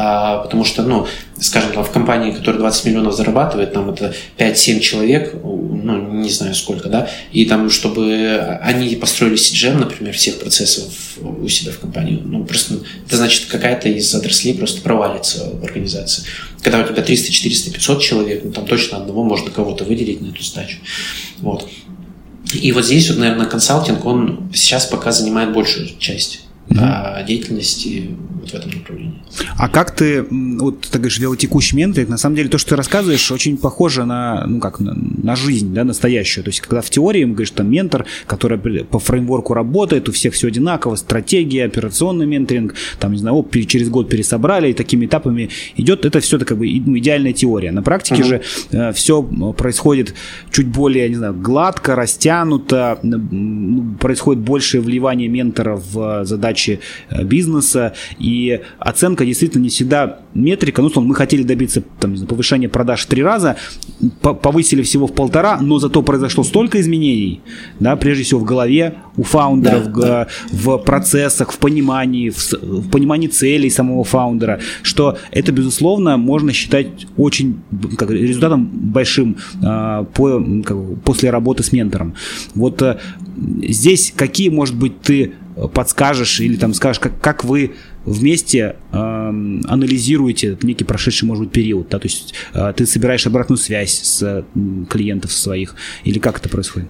А, 0.00 0.38
потому 0.38 0.64
что, 0.64 0.84
ну, 0.84 1.08
скажем, 1.40 1.72
там, 1.72 1.82
в 1.82 1.90
компании, 1.90 2.30
которая 2.30 2.60
20 2.60 2.84
миллионов 2.84 3.16
зарабатывает, 3.16 3.72
там 3.72 3.90
это 3.90 4.14
5-7 4.36 4.78
человек, 4.78 5.34
ну, 5.42 6.12
не 6.12 6.30
знаю 6.30 6.54
сколько, 6.54 6.88
да, 6.88 7.10
и 7.32 7.44
там, 7.46 7.68
чтобы 7.68 8.58
они 8.62 8.94
построили 8.94 9.34
CGM, 9.34 9.78
например, 9.78 10.14
всех 10.14 10.38
процессов 10.38 11.18
у 11.20 11.48
себя 11.48 11.72
в 11.72 11.80
компании, 11.80 12.22
ну, 12.24 12.44
просто, 12.44 12.74
это 13.06 13.16
значит, 13.16 13.46
какая-то 13.46 13.88
из 13.88 14.14
отраслей 14.14 14.54
просто 14.54 14.82
провалится 14.82 15.50
в 15.50 15.64
организации. 15.64 16.22
Когда 16.62 16.78
у 16.78 16.86
тебя 16.86 17.02
300, 17.02 17.32
400, 17.32 17.72
500 17.72 18.00
человек, 18.00 18.42
ну, 18.44 18.52
там 18.52 18.66
точно 18.66 18.98
одного 18.98 19.24
можно 19.24 19.50
кого-то 19.50 19.82
выделить 19.82 20.20
на 20.20 20.28
эту 20.28 20.44
сдачу. 20.44 20.76
Вот. 21.38 21.68
И 22.52 22.70
вот 22.70 22.84
здесь, 22.84 23.08
вот, 23.08 23.18
наверное, 23.18 23.46
консалтинг, 23.46 24.04
он 24.04 24.48
сейчас 24.54 24.86
пока 24.86 25.10
занимает 25.10 25.52
большую 25.52 25.88
часть 25.98 26.47
угу. 26.70 27.26
деятельности 27.26 28.10
вот 28.40 28.50
в 28.50 28.54
этом 28.54 28.70
направлении. 28.70 29.14
А 29.56 29.68
как 29.68 29.94
ты, 29.94 30.22
вот 30.22 30.82
ты 30.82 30.98
говоришь, 30.98 31.18
велотекущий 31.18 31.76
менторинг, 31.76 32.08
на 32.08 32.18
самом 32.18 32.36
деле 32.36 32.48
то, 32.48 32.58
что 32.58 32.70
ты 32.70 32.76
рассказываешь, 32.76 33.30
очень 33.30 33.56
похоже 33.56 34.04
на, 34.04 34.46
ну 34.46 34.60
как, 34.60 34.80
на, 34.80 34.94
на 34.94 35.36
жизнь, 35.36 35.72
да, 35.72 35.84
настоящую. 35.84 36.44
То 36.44 36.50
есть, 36.50 36.60
когда 36.60 36.80
в 36.80 36.90
теории 36.90 37.24
мы 37.24 37.32
говоришь, 37.32 37.50
там 37.50 37.70
ментор, 37.70 38.06
который 38.26 38.58
по 38.84 38.98
фреймворку 38.98 39.54
работает, 39.54 40.08
у 40.08 40.12
всех 40.12 40.34
все 40.34 40.48
одинаково, 40.48 40.96
стратегия, 40.96 41.64
операционный 41.64 42.26
менторинг, 42.26 42.74
там, 42.98 43.12
не 43.12 43.18
знаю, 43.18 43.36
оп, 43.36 43.54
через 43.66 43.88
год 43.88 44.08
пересобрали, 44.08 44.70
и 44.70 44.72
такими 44.72 45.06
этапами 45.06 45.50
идет, 45.76 46.04
это 46.04 46.20
все 46.20 46.38
как 46.38 46.58
бы 46.58 46.66
ну, 46.86 46.98
идеальная 46.98 47.32
теория. 47.32 47.72
На 47.72 47.82
практике 47.82 48.22
угу. 48.22 48.28
же 48.28 48.42
э, 48.70 48.92
все 48.92 49.22
происходит 49.22 50.14
чуть 50.50 50.68
более, 50.68 51.08
не 51.08 51.16
знаю, 51.16 51.34
гладко, 51.34 51.94
растянуто, 51.94 52.98
происходит 54.00 54.42
большее 54.42 54.80
вливание 54.80 55.28
ментора 55.28 55.76
в 55.76 56.24
задачи 56.58 56.80
э, 57.10 57.24
бизнеса, 57.24 57.92
и 58.18 58.60
оценка 58.78 59.24
действительно 59.24 59.62
не 59.62 59.68
всегда 59.68 60.18
метрика. 60.34 60.82
Ну, 60.82 60.90
мы 61.00 61.14
хотели 61.14 61.42
добиться 61.42 61.82
там, 62.00 62.16
повышения 62.26 62.68
продаж 62.68 63.02
в 63.02 63.06
три 63.06 63.22
раза, 63.22 63.56
повысили 64.20 64.82
всего 64.82 65.06
в 65.06 65.12
полтора, 65.12 65.58
но 65.60 65.78
зато 65.78 66.02
произошло 66.02 66.44
столько 66.44 66.80
изменений, 66.80 67.40
да, 67.80 67.96
прежде 67.96 68.24
всего 68.24 68.40
в 68.40 68.44
голове 68.44 68.94
у 69.16 69.22
фаундеров, 69.22 69.92
да, 69.92 70.00
да. 70.00 70.28
в 70.52 70.78
процессах, 70.78 71.52
в 71.52 71.58
понимании, 71.58 72.30
в, 72.30 72.52
в 72.52 72.90
понимании 72.90 73.28
целей 73.28 73.70
самого 73.70 74.04
фаундера, 74.04 74.60
что 74.82 75.16
это, 75.32 75.52
безусловно, 75.52 76.16
можно 76.16 76.52
считать 76.52 77.06
очень 77.16 77.60
как, 77.96 78.10
результатом 78.10 78.66
большим 78.66 79.36
э, 79.62 80.04
по, 80.14 80.44
как, 80.64 80.76
после 81.04 81.30
работы 81.30 81.62
с 81.62 81.72
ментором. 81.72 82.14
Вот 82.54 82.82
э, 82.82 82.98
здесь 83.62 84.12
какие, 84.16 84.50
может 84.50 84.76
быть, 84.76 85.00
ты 85.00 85.32
подскажешь 85.66 86.40
или 86.40 86.56
там 86.56 86.74
скажешь, 86.74 87.00
как, 87.00 87.20
как 87.20 87.44
вы 87.44 87.74
вместе 88.04 88.76
э, 88.92 88.96
анализируете 88.96 90.56
некий 90.62 90.84
прошедший, 90.84 91.26
может 91.26 91.44
быть, 91.44 91.52
период, 91.52 91.88
да, 91.88 91.98
то 91.98 92.06
есть 92.06 92.34
э, 92.54 92.72
ты 92.76 92.86
собираешь 92.86 93.26
обратную 93.26 93.58
связь 93.58 94.00
с 94.02 94.22
э, 94.22 94.44
клиентов 94.88 95.32
своих, 95.32 95.74
или 96.04 96.18
как 96.18 96.38
это 96.38 96.48
происходит? 96.48 96.88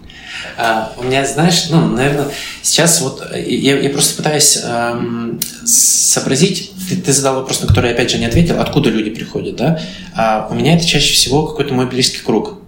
А, 0.57 0.93
у 0.97 1.05
меня, 1.05 1.27
знаешь, 1.27 1.69
ну, 1.71 1.87
наверное, 1.89 2.29
сейчас 2.63 3.01
вот 3.01 3.27
я, 3.35 3.81
я 3.81 3.91
просто 3.91 4.17
пытаюсь 4.17 4.59
э, 4.63 5.39
сообразить, 5.65 6.73
ты, 6.89 6.97
ты 6.97 7.13
задал 7.13 7.37
вопрос, 7.37 7.61
на 7.63 7.69
который 7.69 7.89
я 7.89 7.95
опять 7.95 8.11
же 8.11 8.19
не 8.19 8.27
ответил, 8.27 8.61
откуда 8.61 8.91
люди 8.91 9.11
приходят, 9.11 9.57
да? 9.57 9.81
А 10.15 10.49
у 10.51 10.55
меня 10.55 10.77
это 10.77 10.87
чаще 10.87 11.15
всего 11.15 11.47
какой-то 11.47 11.75
мой 11.75 11.87
близкий 11.87 12.21
круг. 12.23 12.59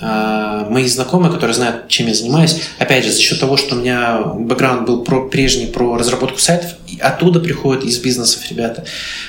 А, 0.00 0.68
мои 0.70 0.86
знакомые, 0.86 1.32
которые 1.32 1.54
знают, 1.54 1.88
чем 1.88 2.06
я 2.06 2.14
занимаюсь, 2.14 2.60
опять 2.78 3.04
же, 3.04 3.10
за 3.10 3.20
счет 3.20 3.40
того, 3.40 3.56
что 3.56 3.74
у 3.74 3.78
меня 3.78 4.18
бэкграунд 4.22 4.86
был 4.86 5.02
про, 5.02 5.28
прежний 5.28 5.66
про 5.66 5.96
разработку 5.96 6.38
сайтов, 6.38 6.72
оттуда 7.00 7.40
приходят 7.40 7.84
из 7.84 7.98
бизнесов 7.98 8.48
ребята. 8.48 8.84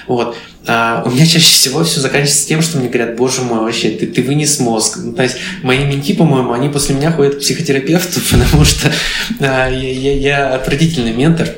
Вот. 0.07 0.35
А 0.67 1.01
у 1.05 1.09
меня 1.09 1.25
чаще 1.25 1.51
всего 1.51 1.83
все 1.83 1.99
заканчивается 1.99 2.47
тем, 2.47 2.61
что 2.61 2.77
мне 2.77 2.89
говорят, 2.89 3.15
боже 3.15 3.41
мой, 3.41 3.61
вообще, 3.61 3.89
ты, 3.89 4.05
ты 4.05 4.21
вынес 4.21 4.59
мозг. 4.59 4.97
Ну, 5.01 5.13
то 5.13 5.23
есть 5.23 5.37
мои 5.63 5.83
менти, 5.85 6.13
по-моему, 6.13 6.51
они 6.53 6.69
после 6.69 6.95
меня 6.95 7.11
ходят 7.11 7.35
к 7.35 7.39
психотерапевту, 7.39 8.19
потому 8.31 8.63
что 8.63 8.91
а, 9.39 9.69
я, 9.69 9.91
я, 9.91 10.13
я 10.13 10.53
отвратительный 10.53 11.13
ментор 11.13 11.49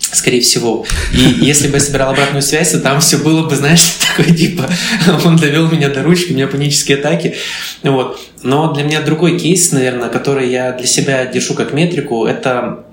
скорее 0.00 0.40
всего. 0.40 0.84
И 1.12 1.44
если 1.44 1.68
бы 1.68 1.74
я 1.74 1.80
собирал 1.80 2.10
обратную 2.10 2.42
связь, 2.42 2.70
то 2.70 2.80
там 2.80 3.00
все 3.00 3.18
было 3.18 3.46
бы, 3.48 3.54
знаешь, 3.54 3.97
такой 4.18 4.34
типа, 4.34 4.68
он 5.24 5.36
довел 5.36 5.70
меня 5.70 5.88
до 5.88 6.02
ручки, 6.02 6.32
у 6.32 6.34
меня 6.34 6.48
панические 6.48 6.98
атаки. 6.98 7.36
Вот. 7.82 8.20
Но 8.42 8.72
для 8.72 8.84
меня 8.84 9.00
другой 9.00 9.38
кейс, 9.38 9.72
наверное, 9.72 10.08
который 10.08 10.50
я 10.50 10.72
для 10.72 10.86
себя 10.86 11.24
держу 11.26 11.54
как 11.54 11.72
метрику, 11.72 12.26
это, 12.26 12.84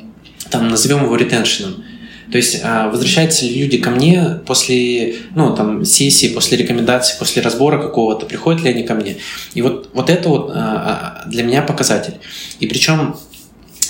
там, 0.49 0.69
назовем 0.69 1.03
его 1.03 1.15
ретеншеном. 1.15 1.83
То 2.31 2.37
есть 2.37 2.61
а, 2.63 2.89
возвращаются 2.89 3.45
ли 3.45 3.61
люди 3.61 3.77
ко 3.77 3.91
мне 3.91 4.39
после 4.47 5.15
ну, 5.35 5.55
там, 5.55 5.85
сессии, 5.85 6.27
после 6.27 6.57
рекомендаций, 6.57 7.15
после 7.19 7.41
разбора 7.41 7.79
какого-то, 7.79 8.25
приходят 8.25 8.63
ли 8.63 8.71
они 8.71 8.83
ко 8.83 8.95
мне. 8.95 9.17
И 9.53 9.61
вот, 9.61 9.89
вот 9.93 10.09
это 10.09 10.29
вот 10.29 10.51
а, 10.53 11.23
для 11.27 11.43
меня 11.43 11.61
показатель. 11.61 12.15
И 12.59 12.67
причем 12.67 13.15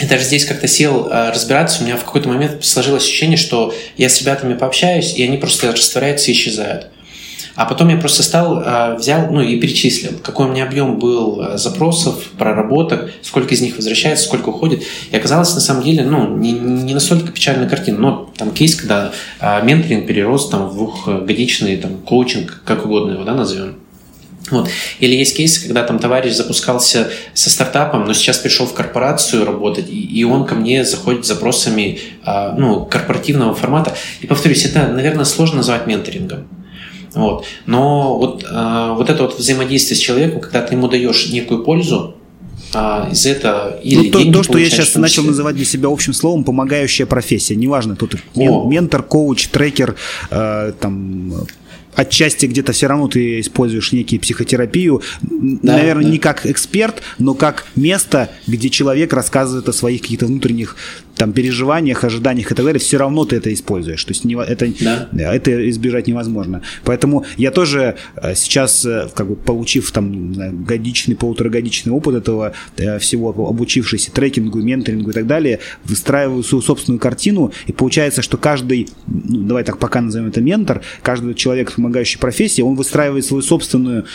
и 0.02 0.06
даже 0.08 0.26
здесь 0.26 0.44
как-то 0.44 0.68
сел 0.68 1.08
разбираться, 1.10 1.82
у 1.82 1.86
меня 1.86 1.96
в 1.96 2.04
какой-то 2.04 2.28
момент 2.28 2.66
сложилось 2.66 3.06
ощущение, 3.06 3.38
что 3.38 3.74
я 3.96 4.10
с 4.10 4.20
ребятами 4.20 4.54
пообщаюсь, 4.54 5.14
и 5.16 5.24
они 5.24 5.38
просто 5.38 5.72
растворяются 5.72 6.32
и 6.32 6.34
исчезают. 6.34 6.90
А 7.56 7.66
потом 7.66 7.90
я 7.90 7.98
просто 7.98 8.22
стал, 8.22 8.62
э, 8.62 8.96
взял, 8.98 9.32
ну 9.32 9.42
и 9.42 9.60
перечислил, 9.60 10.20
какой 10.22 10.48
у 10.48 10.50
меня 10.50 10.66
объем 10.66 11.00
был 11.00 11.42
э, 11.42 11.58
запросов, 11.58 12.24
проработок, 12.38 13.12
сколько 13.22 13.54
из 13.54 13.62
них 13.62 13.78
возвращается, 13.78 14.26
сколько 14.26 14.50
уходит. 14.50 14.84
И 15.12 15.16
оказалось, 15.16 15.54
на 15.56 15.62
самом 15.62 15.84
деле, 15.84 16.04
ну, 16.04 16.36
не, 16.38 16.52
не 16.52 16.94
настолько 16.94 17.32
печальная 17.32 17.70
картина, 17.70 17.98
но 17.98 18.34
там 18.38 18.52
кейс, 18.52 18.76
когда 18.76 19.12
менторинг 19.64 20.08
перерос 20.08 20.50
там, 20.50 20.70
в 20.70 20.74
двухгодичный 20.74 21.78
там, 21.78 21.98
коучинг, 21.98 22.62
как 22.66 22.86
угодно 22.86 23.14
его 23.14 23.24
да, 23.24 23.34
назовем. 23.34 23.76
Вот. 24.52 24.70
Или 25.00 25.16
есть 25.16 25.36
кейсы, 25.36 25.66
когда 25.66 25.84
там 25.84 25.98
товарищ 25.98 26.34
запускался 26.34 27.10
со 27.34 27.50
стартапом, 27.50 28.06
но 28.06 28.14
сейчас 28.14 28.38
пришел 28.38 28.68
в 28.68 28.74
корпорацию 28.74 29.46
работать, 29.46 29.90
и, 29.90 30.00
и 30.00 30.24
он 30.24 30.46
ко 30.46 30.56
мне 30.56 30.86
заходит 30.86 31.26
с 31.26 31.30
запросами 31.30 32.00
а, 32.24 32.54
ну, 32.56 32.86
корпоративного 32.86 33.56
формата. 33.56 33.96
И 34.22 34.28
повторюсь, 34.28 34.66
это, 34.66 34.88
наверное, 34.88 35.26
сложно 35.26 35.58
назвать 35.58 35.88
менторингом. 35.88 36.48
Вот. 37.16 37.46
Но 37.66 38.18
вот, 38.18 38.46
а, 38.50 38.94
вот 38.94 39.10
это 39.10 39.24
вот 39.24 39.38
взаимодействие 39.38 39.98
с 39.98 40.00
человеком, 40.00 40.42
когда 40.42 40.62
ты 40.62 40.76
ему 40.76 40.88
даешь 40.88 41.30
некую 41.30 41.64
пользу, 41.64 42.16
а, 42.74 43.08
из 43.10 43.26
этого 43.26 43.80
или 43.82 44.10
ну, 44.10 44.12
то, 44.12 44.32
то, 44.34 44.44
что 44.44 44.58
я 44.58 44.70
сейчас 44.70 44.96
начал 44.96 45.24
называть 45.24 45.56
для 45.56 45.66
себя 45.66 45.90
общим 45.90 46.14
словом, 46.14 46.44
помогающая 46.44 47.06
профессия. 47.06 47.56
Неважно, 47.56 47.96
тут 47.96 48.16
О. 48.36 48.68
ментор, 48.70 49.02
коуч, 49.02 49.48
трекер, 49.48 49.96
э, 50.30 50.74
там 50.80 51.34
отчасти 51.96 52.46
где-то 52.46 52.74
все 52.74 52.88
равно 52.88 53.08
ты 53.08 53.40
используешь 53.40 53.92
некие 53.94 54.20
психотерапию, 54.20 55.02
да, 55.22 55.78
наверное, 55.78 56.04
да. 56.04 56.10
не 56.10 56.18
как 56.18 56.46
эксперт, 56.46 57.02
но 57.18 57.34
как 57.34 57.66
место, 57.76 58.30
где 58.48 58.70
человек 58.70 59.14
рассказывает 59.14 59.68
о 59.70 59.74
своих 59.74 60.02
каких-то 60.02 60.26
внутренних 60.26 60.76
там 61.16 61.34
переживаниях, 61.34 62.04
ожиданиях 62.04 62.52
и 62.52 62.56
так 62.56 62.66
далее, 62.66 62.80
все 62.80 62.98
равно 62.98 63.26
ты 63.26 63.38
это 63.38 63.54
используешь. 63.54 64.04
То 64.04 64.12
есть 64.12 64.26
не, 64.26 64.36
это, 64.36 64.68
да. 64.82 65.10
это 65.34 65.70
избежать 65.70 66.08
невозможно. 66.08 66.62
Поэтому 66.84 67.26
я 67.38 67.52
тоже 67.52 67.96
э, 68.16 68.36
сейчас, 68.36 68.86
э, 68.86 69.08
как 69.14 69.28
бы 69.28 69.36
получив 69.36 69.92
там 69.92 70.34
годичный, 70.66 71.16
полуторагодичный 71.16 71.92
опыт 71.92 72.16
этого 72.16 72.54
э, 72.78 73.00
всего, 73.00 73.30
обучившись 73.30 74.08
трекингу, 74.14 74.62
менторингу 74.62 75.12
и 75.12 75.14
так 75.14 75.28
далее, 75.28 75.60
выстраиваю 75.86 76.44
свою 76.44 76.62
собственную 76.62 77.00
картину, 77.00 77.52
и 77.66 77.72
получается, 77.72 78.22
что 78.22 78.38
каждый, 78.38 78.90
ну, 79.08 79.48
давай 79.48 79.64
так 79.64 79.78
пока 79.78 80.02
назовем 80.02 80.28
это 80.28 80.42
ментор, 80.42 80.82
каждый 81.02 81.34
человек, 81.34 81.74
помогающий 81.74 82.20
профессии, 82.20 82.62
он 82.62 82.76
выстраивает 82.76 83.26
свою 83.26 83.42
собственную 83.42 84.06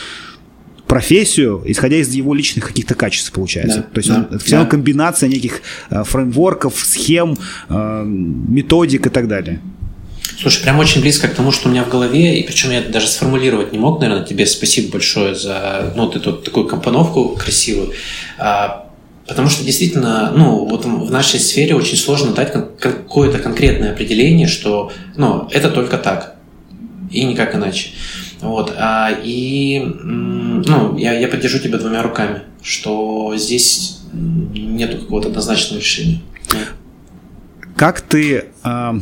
профессию, 0.91 1.63
исходя 1.67 1.99
из 1.99 2.13
его 2.13 2.35
личных 2.35 2.67
каких-то 2.67 2.97
качеств, 2.97 3.31
получается. 3.31 3.77
Да, 3.77 3.83
То 3.83 3.99
есть 3.99 4.09
да, 4.09 4.27
он, 4.29 4.39
все 4.41 4.57
равно 4.57 4.65
да. 4.65 4.71
комбинация 4.73 5.29
неких 5.29 5.63
э, 5.89 6.03
фреймворков, 6.03 6.75
схем, 6.85 7.39
э, 7.69 8.05
методик 8.05 9.07
и 9.07 9.09
так 9.09 9.29
далее. 9.29 9.61
Слушай, 10.41 10.65
прям 10.65 10.81
очень 10.81 11.01
близко 11.01 11.29
к 11.29 11.35
тому, 11.35 11.53
что 11.53 11.69
у 11.69 11.71
меня 11.71 11.85
в 11.85 11.89
голове, 11.89 12.41
и 12.41 12.43
причем 12.43 12.73
я 12.73 12.81
даже 12.83 13.07
сформулировать 13.07 13.71
не 13.71 13.79
мог, 13.79 14.01
наверное, 14.01 14.25
тебе 14.25 14.47
спасибо 14.47 14.91
большое 14.91 15.37
за 15.37 15.93
ну, 15.95 16.07
вот 16.07 16.17
эту 16.17 16.33
такую 16.33 16.67
компоновку 16.67 17.37
красивую. 17.37 17.93
А, 18.39 18.91
потому 19.29 19.49
что 19.49 19.65
действительно, 19.65 20.33
ну, 20.37 20.65
вот 20.65 20.87
в 20.87 21.11
нашей 21.13 21.39
сфере 21.39 21.77
очень 21.77 21.99
сложно 21.99 22.33
дать 22.33 22.53
какое-то 22.53 23.39
конкретное 23.39 23.93
определение, 23.93 24.49
что 24.49 24.91
ну, 25.17 25.49
это 25.53 25.71
только 25.71 25.99
так 25.99 26.35
и 27.13 27.23
никак 27.23 27.55
иначе. 27.55 27.91
Вот, 28.41 28.75
а, 28.77 29.11
и 29.23 29.81
ну, 29.81 30.97
я, 30.97 31.13
я 31.19 31.29
поддержу 31.29 31.59
тебя 31.59 31.79
двумя 31.79 32.03
руками, 32.03 32.43
что 32.63 33.35
здесь 33.37 34.01
нету 34.13 34.99
какого-то 34.99 35.29
однозначного 35.29 35.81
решения. 35.81 36.21
Как 37.77 38.01
ты 38.01 38.45
э, 38.65 38.93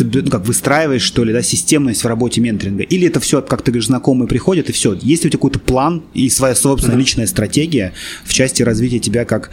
ну, 0.00 0.30
как 0.30 0.46
выстраиваешь, 0.46 1.02
что 1.02 1.24
ли, 1.24 1.32
да, 1.32 1.42
системность 1.42 2.04
в 2.04 2.06
работе 2.06 2.40
менторинга? 2.40 2.82
Или 2.82 3.08
это 3.08 3.20
все, 3.20 3.42
как 3.42 3.62
ты 3.62 3.70
говоришь, 3.70 3.86
знакомые 3.86 4.28
приходят 4.28 4.68
и 4.68 4.72
все? 4.72 4.94
Есть 4.94 5.24
ли 5.24 5.28
у 5.28 5.30
тебя 5.30 5.38
какой-то 5.38 5.58
план 5.58 6.02
и 6.14 6.28
своя 6.30 6.54
собственная 6.54 6.96
mm-hmm. 6.96 7.00
личная 7.00 7.26
стратегия 7.26 7.92
в 8.24 8.32
части 8.32 8.62
развития 8.62 8.98
тебя 8.98 9.24
как 9.24 9.50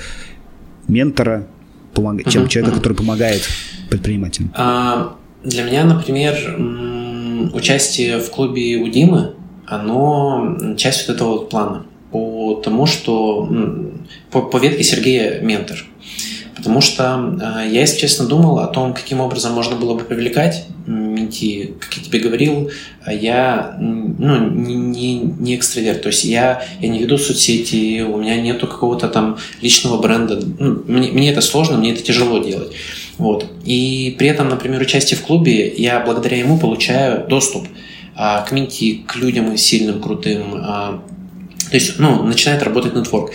ментора, 0.88 1.47
помог... 1.93 2.15
mm-hmm. 2.22 2.47
человека, 2.47 2.76
который 2.78 2.93
помогает 2.93 3.47
предпринимателям? 3.89 4.51
А, 4.55 5.15
для 5.43 5.63
меня, 5.63 5.86
например, 5.86 6.36
участие 7.53 8.19
в 8.19 8.29
клубе 8.29 8.77
у 8.77 8.87
Димы, 8.87 9.33
оно 9.65 10.57
часть 10.77 11.07
вот 11.07 11.15
этого 11.15 11.29
вот 11.29 11.49
плана. 11.49 11.85
Потому 12.11 12.85
что 12.85 13.47
по, 14.31 14.41
по 14.41 14.57
ветке 14.57 14.83
Сергея 14.83 15.41
ментор. 15.41 15.85
Потому 16.59 16.81
что 16.81 17.37
э, 17.41 17.69
я, 17.69 17.81
если 17.81 17.99
честно, 17.99 18.25
думал 18.25 18.59
о 18.59 18.67
том, 18.67 18.93
каким 18.93 19.21
образом 19.21 19.53
можно 19.53 19.77
было 19.77 19.93
бы 19.93 20.03
привлекать 20.03 20.65
менти. 20.87 21.73
Как 21.79 21.93
я 21.93 22.03
тебе 22.03 22.19
говорил, 22.19 22.69
я 23.07 23.77
ну, 23.79 24.49
не, 24.49 24.75
не, 24.75 25.19
не 25.19 25.55
экстраверт. 25.55 26.01
То 26.01 26.09
есть 26.09 26.25
я, 26.25 26.63
я 26.81 26.89
не 26.89 26.99
веду 26.99 27.17
соцсети, 27.17 28.01
у 28.01 28.17
меня 28.17 28.35
нету 28.41 28.67
какого-то 28.67 29.07
там 29.07 29.37
личного 29.61 30.01
бренда. 30.01 30.41
Ну, 30.59 30.83
мне, 30.85 31.11
мне 31.11 31.31
это 31.31 31.39
сложно, 31.39 31.77
мне 31.77 31.93
это 31.93 32.03
тяжело 32.03 32.39
делать. 32.39 32.73
Вот. 33.20 33.45
И 33.65 34.15
при 34.17 34.30
этом, 34.30 34.49
например, 34.49 34.82
участие 34.82 35.20
в 35.20 35.24
клубе, 35.24 35.72
я 35.76 35.99
благодаря 35.99 36.38
ему 36.38 36.57
получаю 36.57 37.28
доступ 37.28 37.67
а, 38.15 38.41
к 38.41 38.51
Минти, 38.51 39.03
к 39.05 39.17
людям 39.17 39.55
сильным, 39.57 40.01
крутым. 40.01 40.55
А, 40.55 41.03
то 41.70 41.76
есть, 41.76 41.99
ну, 41.99 42.24
начинает 42.24 42.63
работать 42.63 42.95
нетворк. 42.95 43.32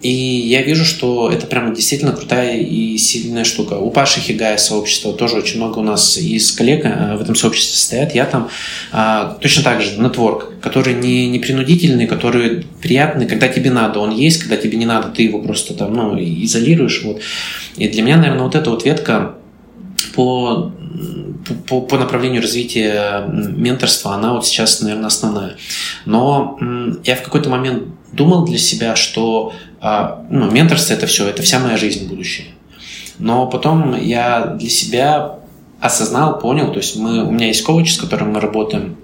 И 0.00 0.08
я 0.10 0.62
вижу, 0.62 0.84
что 0.84 1.30
это 1.30 1.46
прям 1.46 1.74
действительно 1.74 2.12
крутая 2.12 2.58
и 2.58 2.96
сильная 2.96 3.44
штука. 3.44 3.74
У 3.74 3.90
Паши 3.90 4.20
Хигая 4.20 4.56
сообщество 4.56 5.12
тоже 5.12 5.36
очень 5.36 5.58
много 5.58 5.78
у 5.78 5.82
нас 5.82 6.16
из 6.16 6.52
коллег 6.52 6.86
э, 6.86 7.16
в 7.16 7.20
этом 7.20 7.34
сообществе 7.34 7.76
стоят. 7.76 8.14
Я 8.14 8.24
там 8.24 8.48
а, 8.92 9.36
точно 9.40 9.62
так 9.62 9.82
же, 9.82 10.00
нетворк, 10.00 10.54
который 10.62 10.94
не, 10.94 11.28
не 11.28 11.38
принудительный, 11.38 12.06
который 12.06 12.64
приятный, 12.80 13.26
когда 13.26 13.48
тебе 13.48 13.70
надо, 13.70 14.00
он 14.00 14.10
есть, 14.10 14.38
когда 14.38 14.56
тебе 14.56 14.78
не 14.78 14.86
надо, 14.86 15.08
ты 15.08 15.24
его 15.24 15.40
просто 15.40 15.74
там, 15.74 15.92
ну, 15.92 16.16
изолируешь. 16.18 17.02
Вот. 17.04 17.20
И 17.76 17.86
для 17.88 18.02
меня, 18.02 18.16
наверное, 18.16 18.44
вот 18.44 18.54
эта 18.54 18.70
вот 18.70 18.84
ветка 18.84 19.34
по 20.14 20.72
по, 21.68 21.80
по 21.80 21.98
направлению 21.98 22.42
развития 22.42 23.24
менторства, 23.28 24.14
она 24.14 24.34
вот 24.34 24.46
сейчас, 24.46 24.80
наверное, 24.82 25.06
основная. 25.06 25.56
Но 26.04 26.58
я 27.04 27.16
в 27.16 27.22
какой-то 27.22 27.48
момент 27.48 27.84
думал 28.12 28.44
для 28.44 28.58
себя, 28.58 28.96
что 28.96 29.52
а, 29.80 30.24
ну, 30.30 30.50
менторство 30.50 30.94
это 30.94 31.06
все, 31.06 31.28
это 31.28 31.42
вся 31.42 31.58
моя 31.58 31.76
жизнь 31.76 32.06
будущее. 32.08 32.48
Но 33.18 33.46
потом 33.46 33.98
я 33.98 34.46
для 34.46 34.68
себя 34.68 35.38
осознал, 35.80 36.38
понял, 36.38 36.72
то 36.72 36.78
есть 36.78 36.96
мы, 36.96 37.24
у 37.24 37.30
меня 37.30 37.46
есть 37.46 37.64
коуч, 37.64 37.94
с 37.94 37.98
которым 37.98 38.32
мы 38.32 38.40
работаем, 38.40 38.96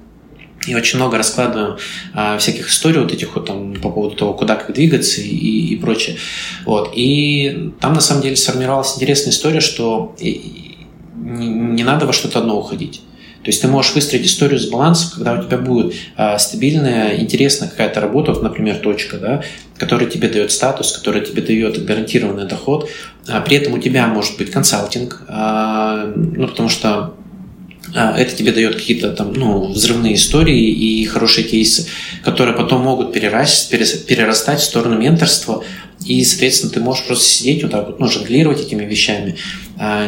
и 0.67 0.75
очень 0.75 0.99
много 0.99 1.17
раскладываем 1.17 1.77
а, 2.13 2.39
всяких 2.39 2.69
историй 2.69 3.01
вот 3.01 3.13
этих 3.13 3.35
вот 3.35 3.47
там 3.47 3.75
по 3.75 3.91
поводу 3.91 4.17
того, 4.17 4.35
куда 4.35 4.57
как 4.57 4.75
двигаться 4.75 5.21
и, 5.21 5.29
и 5.29 5.77
прочее. 5.77 6.17
Вот. 6.65 6.93
И 6.95 7.73
там 7.81 7.95
на 7.95 8.01
самом 8.01 8.23
деле 8.23 8.37
сформировалась 8.37 8.97
интересная 8.97 9.33
история, 9.33 9.61
что 9.61 10.15
не, 10.19 11.47
не 11.47 11.85
надо 11.85 12.07
во 12.07 12.13
что-то 12.13 12.41
одно 12.41 12.59
уходить. 12.59 13.01
То 13.47 13.51
есть 13.51 13.63
ты 13.63 13.69
можешь 13.69 13.95
выстроить 13.95 14.27
историю 14.27 14.59
с 14.59 14.67
балансом, 14.67 15.11
когда 15.15 15.35
у 15.35 15.45
тебя 15.45 15.57
будет 15.57 15.95
а, 16.17 16.37
стабильная, 16.37 17.17
интересная 17.21 17.69
какая-то 17.69 18.01
работа, 18.01 18.33
вот, 18.33 18.43
например, 18.43 18.79
точка, 18.79 19.19
да, 19.19 19.45
которая 19.79 20.11
тебе 20.11 20.29
дает 20.29 20.51
статус, 20.51 20.91
которая 20.91 21.25
тебе 21.25 21.43
дает 21.43 21.85
гарантированный 21.85 22.49
доход. 22.49 22.91
А 23.29 23.41
при 23.41 23.59
этом 23.59 23.75
у 23.75 23.79
тебя 23.79 24.09
может 24.09 24.37
быть 24.37 24.51
консалтинг, 24.51 25.23
а, 25.29 26.13
ну, 26.17 26.49
потому 26.49 26.69
что 26.69 27.15
а, 27.95 28.19
это 28.19 28.35
тебе 28.35 28.51
дает 28.51 28.75
какие-то 28.75 29.13
там, 29.13 29.33
ну, 29.33 29.69
взрывные 29.69 30.17
истории 30.17 30.69
и 30.69 31.05
хорошие 31.05 31.47
кейсы, 31.47 31.87
которые 32.25 32.57
потом 32.57 32.83
могут 32.83 33.13
перерастать, 33.13 34.59
в 34.59 34.65
сторону 34.65 34.99
менторства, 34.99 35.63
и, 36.05 36.25
соответственно, 36.25 36.73
ты 36.73 36.81
можешь 36.81 37.05
просто 37.05 37.25
сидеть 37.25 37.63
вот 37.63 37.71
так 37.71 37.87
вот, 37.87 38.01
ну, 38.01 38.09
жонглировать 38.09 38.61
этими 38.61 38.85
вещами, 38.85 39.37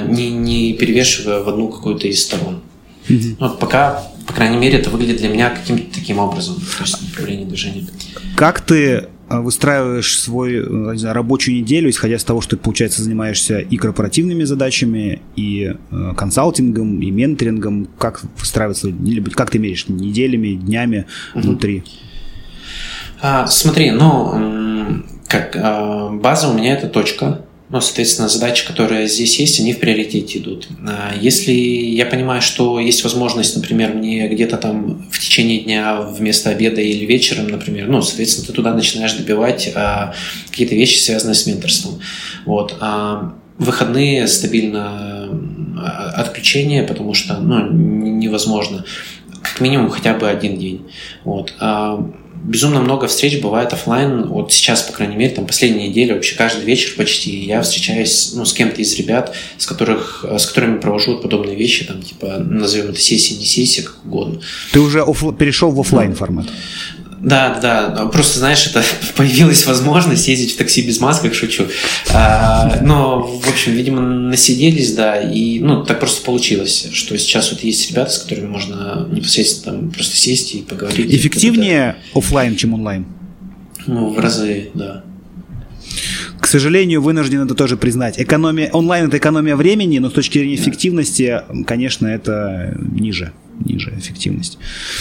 не, 0.09 0.31
не 0.31 0.73
перевешивая 0.73 1.39
в 1.39 1.49
одну 1.49 1.69
какую-то 1.69 2.09
из 2.09 2.21
сторон. 2.21 2.63
Mm-hmm. 3.09 3.37
Вот 3.39 3.59
пока, 3.59 4.03
по 4.27 4.33
крайней 4.33 4.57
мере, 4.57 4.79
это 4.79 4.91
выглядит 4.91 5.19
для 5.19 5.29
меня 5.29 5.51
каким-то 5.51 5.95
таким 5.95 6.19
образом, 6.19 6.57
то 6.57 6.85
есть 6.85 7.01
направление 7.03 7.47
движения. 7.47 7.87
Как 8.37 8.61
ты 8.61 9.07
а, 9.29 9.41
выстраиваешь 9.41 10.19
свою 10.19 10.93
э, 10.93 10.97
знаю, 10.97 11.15
рабочую 11.15 11.57
неделю, 11.57 11.91
исходя 11.91 12.17
из 12.17 12.25
того, 12.25 12.41
что 12.41 12.57
ты, 12.57 12.63
получается, 12.63 13.03
занимаешься 13.03 13.59
и 13.59 13.77
корпоративными 13.77 14.45
задачами, 14.45 15.21
и 15.37 15.75
э, 15.91 16.13
консалтингом, 16.17 17.01
и 17.03 17.11
менторингом, 17.11 17.89
как 17.99 18.23
выстраиваться, 18.39 18.89
или 18.89 19.21
как 19.31 19.51
ты 19.51 19.59
меряешь 19.59 19.87
неделями, 19.89 20.55
днями 20.55 21.05
угу. 21.35 21.43
внутри? 21.43 21.85
А, 23.21 23.47
смотри, 23.47 23.91
ну, 23.91 25.03
как 25.27 25.57
а, 25.57 26.09
база 26.11 26.49
у 26.49 26.55
меня 26.55 26.73
это 26.73 26.89
точка, 26.89 27.43
ну, 27.71 27.83
соответственно, 27.83 28.29
задачи, 28.29 28.67
которые 28.67 29.09
здесь 29.09 29.39
есть, 29.39 29.61
они 29.61 29.75
в 29.75 29.79
приоритете 29.79 30.39
идут. 30.39 30.69
А 30.87 31.15
если 31.21 31.53
я 31.53 32.07
понимаю, 32.07 32.41
что 32.41 32.81
есть 32.81 33.05
возможность, 33.05 33.57
например, 33.57 33.95
мне 33.95 34.27
где-то 34.29 34.57
там 34.57 35.07
в 35.11 35.19
течение 35.19 35.61
дня 35.61 36.01
вместо 36.01 36.49
обеда 36.49 36.81
или 36.81 37.05
вечером, 37.05 37.49
например, 37.49 37.89
ну, 37.89 38.01
соответственно, 38.01 38.47
ты 38.47 38.53
туда 38.55 38.73
начинаешь 38.73 39.13
добивать 39.13 39.71
а, 39.75 40.15
какие-то 40.51 40.75
вещи, 40.75 40.99
связанные 40.99 41.35
с 41.35 41.47
менторством. 41.47 42.01
Вот. 42.47 42.77
А 42.81 43.35
выходные 43.59 44.27
стабильно 44.29 45.29
отключение, 46.15 46.85
потому 46.85 47.13
что 47.13 47.39
ну, 47.39 47.71
невозможно 47.71 48.85
как 49.43 49.61
минимум 49.61 49.91
хотя 49.91 50.15
бы 50.15 50.29
один 50.29 50.59
день. 50.59 50.87
Вот. 51.25 51.55
А 51.61 52.05
безумно 52.43 52.81
много 52.81 53.07
встреч 53.09 53.41
бывает 53.41 53.73
офлайн. 53.73 54.29
Вот 54.29 54.53
сейчас, 54.53 54.83
по 54.83 54.93
крайней 54.93 55.17
мере, 55.17 55.35
там 55.35 55.47
последние 55.47 55.89
недели, 55.89 56.13
вообще 56.13 56.37
каждый 56.37 56.65
вечер 56.65 56.95
почти 56.97 57.45
я 57.45 57.63
встречаюсь 57.63 58.33
ну, 58.35 58.45
с 58.45 58.53
кем-то 58.53 58.81
из 58.81 58.95
ребят, 58.97 59.35
с, 59.57 59.67
которых, 59.67 60.25
с 60.25 60.47
которыми 60.47 60.79
провожу 60.79 61.19
подобные 61.19 61.57
вещи, 61.57 61.85
там, 61.85 62.03
типа, 62.03 62.39
назовем 62.39 62.91
это 62.91 63.01
сессия, 63.01 63.37
не 63.37 63.45
сессия, 63.45 63.83
как 63.83 64.05
угодно. 64.05 64.41
Ты 64.73 64.81
уже 64.81 65.01
оф- 65.01 65.37
перешел 65.37 65.71
в 65.71 65.81
офлайн 65.81 66.15
формат? 66.15 66.47
Да, 67.21 67.59
да, 67.61 68.07
просто, 68.07 68.39
знаешь, 68.39 68.67
это 68.67 68.83
появилась 69.17 69.67
возможность 69.67 70.29
ездить 70.29 70.55
в 70.55 70.57
такси 70.57 70.83
без 70.83 71.01
масок, 71.01 71.35
шучу. 71.35 71.67
А, 72.13 72.79
но, 72.83 73.21
в 73.21 73.49
общем, 73.49 73.73
видимо, 73.73 74.01
насиделись, 74.01 74.93
да, 74.95 75.21
и, 75.21 75.59
ну, 75.59 75.85
так 75.85 76.01
просто 76.01 76.25
получилось, 76.25 76.89
что 76.93 77.19
сейчас 77.19 77.51
вот 77.51 77.63
есть 77.63 77.91
ребята, 77.91 78.13
с 78.13 78.19
которыми 78.19 78.47
можно 78.47 79.09
непосредственно 79.11 79.79
там 79.79 79.91
просто 79.91 80.17
сесть 80.17 80.55
и 80.55 80.63
поговорить. 80.63 81.13
Эффективнее 81.13 81.97
офлайн, 82.15 82.57
чем 82.57 82.75
онлайн? 82.75 83.07
Ну, 83.87 84.11
в 84.11 84.19
разы, 84.19 84.71
да. 84.75 85.05
К 86.41 86.47
сожалению, 86.47 87.03
вынужден 87.03 87.45
это 87.45 87.55
тоже 87.55 87.77
признать. 87.77 88.21
Экономия, 88.21 88.71
онлайн 88.71 89.09
это 89.09 89.19
экономия 89.19 89.57
времени, 89.57 89.99
но 89.99 90.09
с 90.09 90.13
точки 90.13 90.39
зрения 90.39 90.55
эффективности, 90.55 91.43
конечно, 91.67 92.07
это 92.07 92.77
ниже 92.79 93.33
ниже 93.65 93.93
эффективность. 93.97 94.59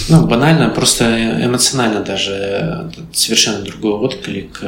Ну, 0.09 0.27
банально, 0.27 0.69
просто 0.69 1.05
эмоционально 1.43 2.01
даже 2.03 2.91
совершенно 3.13 3.63
другой 3.63 3.93
отклик. 3.93 4.61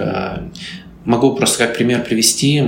Могу 1.05 1.35
просто 1.35 1.65
как 1.65 1.75
пример 1.75 2.03
привести 2.03 2.61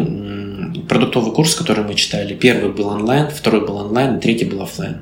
продуктовый 0.88 1.34
курс, 1.34 1.55
который 1.55 1.84
мы 1.84 1.95
читали. 1.95 2.34
Первый 2.34 2.72
был 2.72 2.88
онлайн, 2.88 3.30
второй 3.30 3.65
был 3.65 3.78
онлайн, 3.78 4.19
третий 4.19 4.45
был 4.45 4.61
офлайн. 4.61 5.01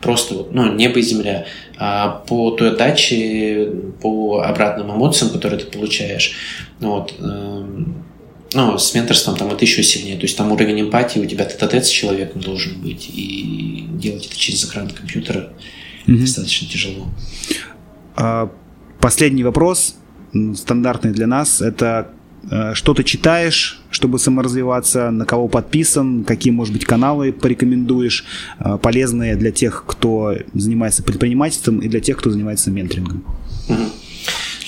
Просто 0.00 0.34
вот, 0.34 0.54
ну, 0.54 0.72
небо 0.72 0.98
и 0.98 1.02
земля. 1.02 1.46
А 1.76 2.08
по 2.26 2.52
той 2.52 2.70
отдаче, 2.70 3.70
по 4.00 4.40
обратным 4.40 4.90
эмоциям, 4.94 5.30
которые 5.30 5.60
ты 5.60 5.66
получаешь, 5.66 6.32
вот, 6.80 7.14
эм, 7.18 8.04
ну, 8.52 8.78
с 8.78 8.94
менторством 8.94 9.36
там 9.36 9.50
это 9.50 9.64
еще 9.64 9.82
сильнее. 9.82 10.16
То 10.16 10.22
есть 10.22 10.36
там 10.36 10.50
уровень 10.50 10.80
эмпатии 10.80 11.20
у 11.20 11.26
тебя 11.26 11.44
тет-а-тет 11.44 11.86
с 11.86 11.88
человеком 11.88 12.40
должен 12.40 12.80
быть. 12.80 13.08
И 13.12 13.86
делать 13.92 14.26
это 14.26 14.36
через 14.36 14.64
экран 14.64 14.90
компьютера 14.90 15.50
mm-hmm. 16.06 16.16
достаточно 16.16 16.68
тяжело. 16.68 17.08
А, 18.16 18.50
последний 18.98 19.44
вопрос, 19.44 19.96
стандартный 20.54 21.12
для 21.12 21.26
нас, 21.26 21.60
это 21.60 22.10
э, 22.50 22.74
что 22.74 22.94
ты 22.94 23.04
читаешь, 23.04 23.80
чтобы 23.90 24.18
саморазвиваться, 24.18 25.10
на 25.10 25.24
кого 25.26 25.48
подписан, 25.48 26.24
какие, 26.24 26.52
может 26.52 26.72
быть, 26.72 26.84
каналы 26.84 27.32
порекомендуешь, 27.32 28.24
э, 28.58 28.78
полезные 28.78 29.36
для 29.36 29.52
тех, 29.52 29.84
кто 29.86 30.34
занимается 30.54 31.02
предпринимательством 31.02 31.78
и 31.80 31.88
для 31.88 32.00
тех, 32.00 32.16
кто 32.16 32.30
занимается 32.30 32.70
менторингом. 32.70 33.24
Угу. 33.68 33.82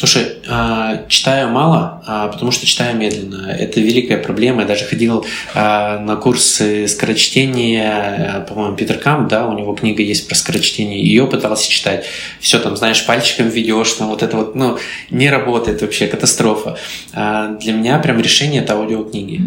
Слушай, 0.02 0.32
а, 0.48 1.04
читаю 1.06 1.50
мало, 1.50 2.02
а, 2.08 2.26
потому 2.26 2.50
что 2.50 2.66
читаю 2.66 2.96
медленно. 2.96 3.52
Это 3.56 3.78
великая 3.78 4.18
проблема. 4.18 4.62
Я 4.62 4.66
даже 4.66 4.84
ходил 4.84 5.24
а, 5.54 6.00
на 6.00 6.16
курсы 6.16 6.88
скорочтения, 6.88 8.44
по-моему, 8.48 8.74
Питер 8.74 8.98
Кам, 8.98 9.28
да, 9.28 9.46
у 9.46 9.56
него 9.56 9.74
книга 9.74 10.02
есть 10.02 10.26
про 10.26 10.34
скорочтение. 10.34 11.00
Ее 11.00 11.28
пытался 11.28 11.70
читать. 11.70 12.06
Все 12.40 12.58
там, 12.58 12.76
знаешь, 12.76 13.06
пальчиком 13.06 13.48
ведешь, 13.48 13.92
там 13.92 14.08
вот 14.08 14.24
это 14.24 14.36
вот, 14.36 14.56
ну, 14.56 14.76
не 15.10 15.30
работает 15.30 15.82
вообще, 15.82 16.08
катастрофа. 16.08 16.76
Для 17.12 17.72
меня 17.72 18.00
прям 18.00 18.20
решение 18.20 18.62
это 18.62 18.74
аудиокниги. 18.74 19.42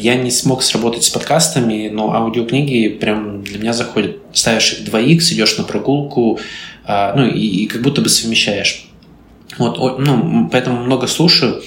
Я 0.00 0.14
не 0.14 0.30
смог 0.30 0.62
сработать 0.62 1.04
с 1.04 1.10
подкастами, 1.10 1.90
но 1.92 2.14
аудиокниги 2.14 2.88
прям 2.88 3.42
для 3.42 3.58
меня 3.58 3.74
заходят. 3.74 4.16
Ставишь 4.32 4.72
их 4.72 4.88
2х, 4.88 5.34
идешь 5.34 5.58
на 5.58 5.64
прогулку, 5.64 6.40
ну, 6.88 7.26
и, 7.26 7.64
и 7.64 7.66
как 7.66 7.82
будто 7.82 8.00
бы 8.00 8.08
совмещаешь. 8.08 8.86
Вот, 9.58 9.98
ну, 9.98 10.48
поэтому 10.50 10.84
много 10.84 11.06
слушаю. 11.06 11.62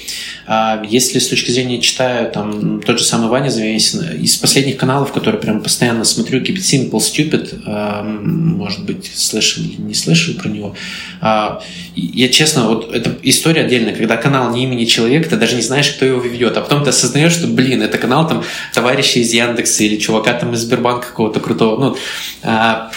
А 0.52 0.84
если 0.84 1.20
с 1.20 1.28
точки 1.28 1.52
зрения 1.52 1.80
читаю, 1.80 2.32
там, 2.32 2.82
тот 2.82 2.98
же 2.98 3.06
самый 3.06 3.30
Ваня 3.30 3.50
Завесин, 3.50 4.20
из 4.20 4.36
последних 4.36 4.78
каналов, 4.78 5.12
которые 5.12 5.40
прям 5.40 5.62
постоянно 5.62 6.04
смотрю, 6.04 6.42
Keep 6.42 6.56
It 6.56 6.92
Simple, 6.92 7.00
Stupid, 7.00 7.62
а, 7.68 8.02
может 8.04 8.84
быть, 8.84 9.12
слышал 9.14 9.64
или 9.64 9.80
не 9.80 9.94
слышал 9.94 10.34
про 10.34 10.50
него. 10.50 10.76
А, 11.22 11.62
я 11.96 12.30
честно, 12.30 12.68
вот 12.68 12.94
это 12.94 13.16
история 13.22 13.62
отдельная, 13.62 13.96
когда 13.96 14.18
канал 14.18 14.52
не 14.52 14.64
имени 14.64 14.86
человека, 14.86 15.30
ты 15.30 15.36
даже 15.36 15.56
не 15.56 15.62
знаешь, 15.62 15.90
кто 15.90 16.06
его 16.06 16.20
ведет, 16.20 16.58
а 16.58 16.62
потом 16.62 16.84
ты 16.84 16.90
осознаешь, 16.90 17.34
что, 17.34 17.46
блин, 17.46 17.84
это 17.84 18.00
канал 18.00 18.28
там 18.28 18.44
товарища 18.74 19.20
из 19.20 19.32
Яндекса 19.32 19.84
или 19.84 19.98
чувака 19.98 20.34
там 20.34 20.54
из 20.54 20.62
Сбербанка 20.62 21.10
какого-то 21.10 21.40
крутого. 21.40 21.80
Ну, 21.80 21.98
а, 22.42 22.92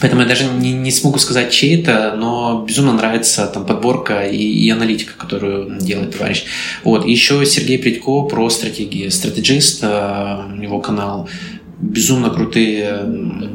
Поэтому 0.00 0.22
я 0.22 0.28
даже 0.28 0.44
не, 0.44 0.72
не 0.72 0.90
смогу 0.90 1.18
сказать, 1.18 1.50
чей 1.50 1.80
это, 1.80 2.14
но 2.18 2.64
безумно 2.66 2.92
нравится 2.92 3.46
там 3.46 3.66
подборка 3.66 4.26
и, 4.26 4.36
и 4.36 4.70
аналитика, 4.70 5.12
которую 5.16 5.78
делает 5.80 6.16
товарищ. 6.16 6.44
Вот. 6.84 7.06
еще 7.06 7.44
Сергей 7.44 7.78
Придько 7.78 8.22
про 8.22 8.48
стратегии. 8.50 9.08
Стратегист, 9.08 9.80
э, 9.82 10.36
у 10.52 10.56
него 10.56 10.80
канал 10.80 11.28
безумно 11.80 12.30
крутые 12.30 13.06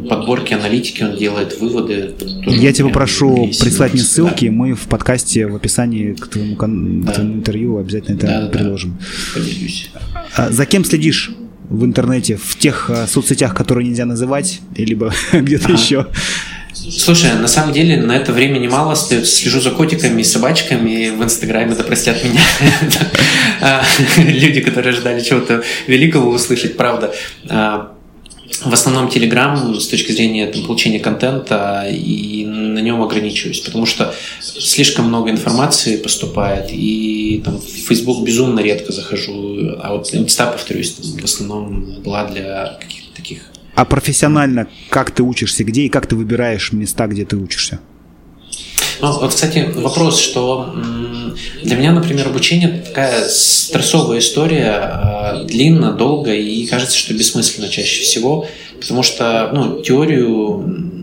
подборки, 0.09 0.53
аналитики, 0.53 1.03
он 1.03 1.15
делает 1.15 1.59
выводы. 1.59 2.13
Я 2.47 2.73
тебя 2.73 2.89
прошу 2.89 3.47
прислать 3.59 3.93
мне 3.93 4.01
ссылки, 4.01 4.47
да. 4.47 4.51
мы 4.51 4.73
в 4.73 4.87
подкасте 4.87 5.47
в 5.47 5.55
описании 5.55 6.13
к 6.13 6.27
твоему, 6.27 6.55
да. 6.55 7.11
к 7.11 7.15
твоему 7.15 7.33
интервью 7.35 7.77
обязательно 7.77 8.17
это 8.17 8.27
да, 8.27 8.47
приложим. 8.47 8.97
Да. 8.99 9.39
Поделюсь. 9.39 9.91
А 10.35 10.51
за 10.51 10.65
кем 10.65 10.83
следишь? 10.83 11.31
В 11.69 11.85
интернете, 11.85 12.37
в 12.37 12.57
тех 12.57 12.89
а, 12.89 13.07
соцсетях, 13.07 13.55
которые 13.55 13.87
нельзя 13.87 14.05
называть, 14.05 14.61
либо 14.75 15.13
где-то 15.33 15.71
еще. 15.71 16.07
Слушай, 16.73 17.33
на 17.33 17.47
самом 17.47 17.73
деле 17.73 17.97
на 17.97 18.15
это 18.15 18.31
времени 18.31 18.67
мало 18.67 18.91
остается. 18.93 19.35
Слежу 19.35 19.59
за 19.61 19.71
котиками 19.71 20.21
и 20.21 20.23
собачками 20.23 21.09
в 21.09 21.23
Инстаграме, 21.23 21.73
да 21.75 21.83
простят 21.83 22.23
меня. 22.23 22.41
А, 23.61 23.83
люди, 24.17 24.59
которые 24.59 24.91
ожидали 24.91 25.21
чего-то 25.21 25.63
великого 25.87 26.29
услышать, 26.29 26.75
правда. 26.75 27.15
В 28.63 28.73
основном 28.73 29.07
Telegram 29.07 29.79
с 29.79 29.87
точки 29.87 30.11
зрения 30.11 30.47
там, 30.47 30.63
получения 30.63 30.99
контента 30.99 31.85
и 31.89 32.45
на 32.45 32.79
нем 32.79 33.01
ограничиваюсь, 33.01 33.59
потому 33.59 33.85
что 33.85 34.13
слишком 34.39 35.05
много 35.05 35.29
информации 35.29 35.97
поступает, 35.97 36.69
и 36.71 37.41
там, 37.43 37.59
в 37.59 37.63
Facebook 37.63 38.25
безумно 38.25 38.59
редко 38.61 38.91
захожу, 38.91 39.75
а 39.81 39.93
вот 39.93 40.13
Инста, 40.13 40.47
повторюсь, 40.47 40.93
там, 40.93 41.19
в 41.19 41.23
основном 41.23 42.01
была 42.01 42.27
для 42.27 42.77
каких-то 42.79 43.15
таких 43.15 43.39
а 43.75 43.83
профессионально 43.83 44.67
как 44.89 45.11
ты 45.11 45.21
учишься, 45.21 45.65
где 45.65 45.81
и 45.81 45.89
как 45.89 46.07
ты 46.07 46.15
выбираешь 46.15 46.71
места, 46.71 47.07
где 47.07 47.25
ты 47.25 47.35
учишься? 47.35 47.81
Ну, 49.01 49.27
кстати, 49.27 49.69
вопрос, 49.75 50.19
что 50.19 50.73
для 51.63 51.75
меня, 51.75 51.91
например, 51.91 52.27
обучение 52.27 52.83
такая 52.85 53.27
стрессовая 53.27 54.19
история, 54.19 54.71
а, 54.71 55.43
длинно, 55.43 55.93
долго, 55.93 56.33
и 56.33 56.65
кажется, 56.67 56.97
что 56.97 57.13
бессмысленно 57.13 57.69
чаще 57.69 58.03
всего, 58.03 58.47
потому 58.79 59.03
что, 59.03 59.49
ну, 59.53 59.81
теорию 59.81 60.93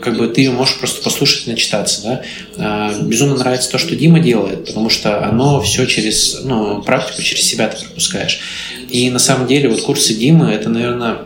как 0.00 0.18
бы 0.18 0.28
ты 0.28 0.42
ее 0.42 0.50
можешь 0.50 0.76
просто 0.78 1.02
послушать 1.02 1.46
и 1.46 1.50
начитаться, 1.50 2.02
да. 2.02 2.22
А, 2.58 3.02
безумно 3.02 3.36
нравится 3.36 3.70
то, 3.70 3.78
что 3.78 3.96
Дима 3.96 4.20
делает, 4.20 4.66
потому 4.66 4.90
что 4.90 5.24
оно 5.24 5.60
все 5.62 5.86
через, 5.86 6.42
ну, 6.44 6.82
практику 6.82 7.22
через 7.22 7.44
себя 7.44 7.68
ты 7.68 7.82
пропускаешь. 7.84 8.40
И 8.90 9.10
на 9.10 9.18
самом 9.18 9.46
деле 9.46 9.68
вот 9.68 9.80
курсы 9.80 10.14
Димы, 10.14 10.50
это, 10.50 10.68
наверное, 10.68 11.18